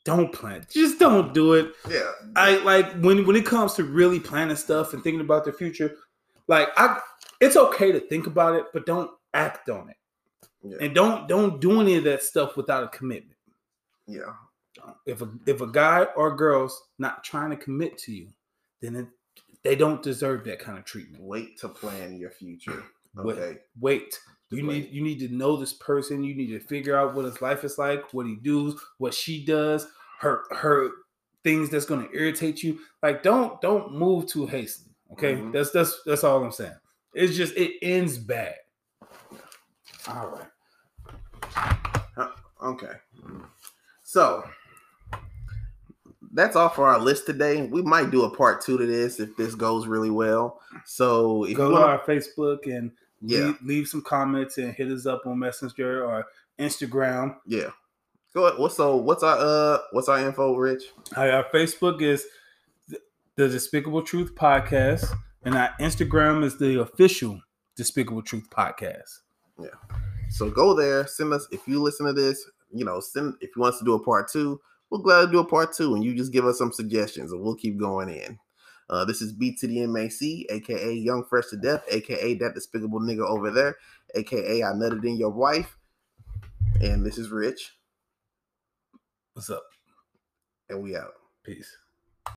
don't 0.08 0.32
plan. 0.32 0.66
Just 0.70 0.98
don't 0.98 1.34
do 1.34 1.52
it. 1.52 1.74
Yeah. 1.90 2.10
I 2.34 2.56
like 2.64 2.90
when 3.02 3.26
when 3.26 3.36
it 3.36 3.44
comes 3.44 3.74
to 3.74 3.84
really 3.84 4.18
planning 4.18 4.56
stuff 4.56 4.94
and 4.94 5.04
thinking 5.04 5.20
about 5.20 5.44
the 5.44 5.52
future, 5.52 5.96
like 6.46 6.70
I 6.78 6.98
it's 7.42 7.56
okay 7.56 7.92
to 7.92 8.00
think 8.00 8.26
about 8.26 8.54
it, 8.54 8.64
but 8.72 8.86
don't 8.86 9.10
act 9.34 9.68
on 9.68 9.90
it. 9.90 9.96
Yeah. 10.62 10.78
And 10.80 10.94
don't 10.94 11.28
don't 11.28 11.60
do 11.60 11.82
any 11.82 11.96
of 11.96 12.04
that 12.04 12.22
stuff 12.22 12.56
without 12.56 12.84
a 12.84 12.88
commitment. 12.88 13.36
Yeah. 14.06 14.32
If 15.04 15.20
a 15.20 15.28
if 15.44 15.60
a 15.60 15.66
guy 15.66 16.04
or 16.16 16.34
girl's 16.34 16.84
not 16.98 17.22
trying 17.22 17.50
to 17.50 17.56
commit 17.56 17.98
to 17.98 18.12
you, 18.12 18.28
then 18.80 18.96
it, 18.96 19.06
they 19.62 19.76
don't 19.76 20.02
deserve 20.02 20.42
that 20.44 20.58
kind 20.58 20.78
of 20.78 20.86
treatment. 20.86 21.22
Wait 21.22 21.58
to 21.58 21.68
plan 21.68 22.16
your 22.16 22.30
future. 22.30 22.82
Wait. 23.14 23.36
Okay. 23.36 23.58
Wait. 23.78 24.18
You 24.50 24.66
Wait. 24.66 24.84
need 24.84 24.90
you 24.90 25.02
need 25.02 25.18
to 25.18 25.28
know 25.28 25.58
this 25.58 25.74
person. 25.74 26.24
You 26.24 26.34
need 26.34 26.46
to 26.46 26.60
figure 26.60 26.96
out 26.96 27.14
what 27.14 27.26
his 27.26 27.42
life 27.42 27.62
is 27.62 27.76
like, 27.76 28.14
what 28.14 28.26
he 28.26 28.36
does, 28.36 28.74
what 28.96 29.12
she 29.12 29.44
does, 29.44 29.86
her 30.18 30.44
her 30.50 30.90
things 31.44 31.70
that's 31.70 31.84
going 31.86 32.06
to 32.08 32.14
irritate 32.16 32.62
you. 32.62 32.78
Like 33.02 33.22
don't 33.22 33.60
don't 33.60 33.92
move 33.94 34.26
too 34.26 34.46
hastily. 34.46 34.92
Okay, 35.12 35.36
Mhm. 35.36 35.52
that's 35.52 35.70
that's 35.70 36.02
that's 36.04 36.24
all 36.24 36.42
I'm 36.44 36.52
saying. 36.52 36.74
It's 37.14 37.36
just 37.36 37.56
it 37.56 37.78
ends 37.82 38.18
bad. 38.18 38.56
All 40.08 40.28
right. 42.16 42.28
Okay. 42.62 42.92
So 44.04 44.44
that's 46.32 46.56
all 46.56 46.68
for 46.68 46.88
our 46.88 46.98
list 46.98 47.26
today. 47.26 47.66
We 47.66 47.82
might 47.82 48.10
do 48.10 48.24
a 48.24 48.30
part 48.36 48.60
two 48.60 48.76
to 48.78 48.86
this 48.86 49.20
if 49.20 49.36
this 49.36 49.54
goes 49.54 49.86
really 49.86 50.10
well. 50.10 50.60
So 50.84 51.44
if 51.44 51.56
Go 51.56 51.70
you 51.70 51.76
to 51.76 51.82
our 51.82 51.98
Facebook 52.00 52.66
and 52.66 52.90
Yeah. 53.22 53.46
leave, 53.46 53.62
leave 53.62 53.88
some 53.88 54.02
comments 54.02 54.58
and 54.58 54.72
hit 54.74 54.90
us 54.90 55.06
up 55.06 55.26
on 55.26 55.38
Messenger 55.38 56.04
or 56.04 56.26
Instagram. 56.58 57.36
yeah. 57.46 57.70
Go 58.38 58.46
ahead. 58.46 58.60
What's 58.60 58.76
so 58.76 58.94
what's 58.94 59.24
our 59.24 59.36
uh 59.36 59.78
what's 59.90 60.08
our 60.08 60.20
info, 60.20 60.54
Rich? 60.54 60.84
Hi, 61.14 61.30
Our 61.32 61.46
Facebook 61.52 62.00
is 62.00 62.24
the 63.34 63.48
Despicable 63.48 64.00
Truth 64.00 64.36
Podcast, 64.36 65.12
and 65.42 65.56
our 65.56 65.70
Instagram 65.80 66.44
is 66.44 66.56
the 66.56 66.80
official 66.80 67.40
Despicable 67.74 68.22
Truth 68.22 68.48
Podcast. 68.48 69.22
Yeah. 69.60 69.70
So 70.30 70.50
go 70.50 70.72
there, 70.72 71.04
send 71.08 71.32
us 71.32 71.48
if 71.50 71.66
you 71.66 71.82
listen 71.82 72.06
to 72.06 72.12
this, 72.12 72.48
you 72.72 72.84
know, 72.84 73.00
send 73.00 73.34
if 73.40 73.50
you 73.56 73.62
want 73.62 73.74
us 73.74 73.80
to 73.80 73.84
do 73.84 73.94
a 73.94 74.04
part 74.04 74.30
two, 74.30 74.60
we'll 74.88 75.02
gladly 75.02 75.32
do 75.32 75.40
a 75.40 75.44
part 75.44 75.72
two, 75.72 75.96
and 75.96 76.04
you 76.04 76.14
just 76.14 76.32
give 76.32 76.46
us 76.46 76.58
some 76.58 76.70
suggestions, 76.70 77.32
and 77.32 77.42
we'll 77.42 77.56
keep 77.56 77.76
going 77.76 78.08
in. 78.08 78.38
Uh, 78.88 79.04
this 79.04 79.20
is 79.20 79.32
B 79.32 79.56
to 79.56 79.66
the 79.66 79.84
MAC, 79.88 80.46
aka 80.48 80.94
Young 80.94 81.24
Fresh 81.24 81.46
to 81.48 81.56
Death, 81.56 81.82
aka 81.90 82.34
that 82.34 82.54
despicable 82.54 83.00
nigga 83.00 83.28
over 83.28 83.50
there, 83.50 83.78
aka 84.14 84.62
I 84.62 84.66
nutted 84.66 85.04
in 85.04 85.16
your 85.16 85.30
wife, 85.30 85.76
and 86.80 87.04
this 87.04 87.18
is 87.18 87.30
Rich, 87.30 87.72
What's 89.38 89.50
up? 89.50 89.62
and 90.68 90.82
we 90.82 90.96
out. 90.96 91.12
Peace. 91.44 91.70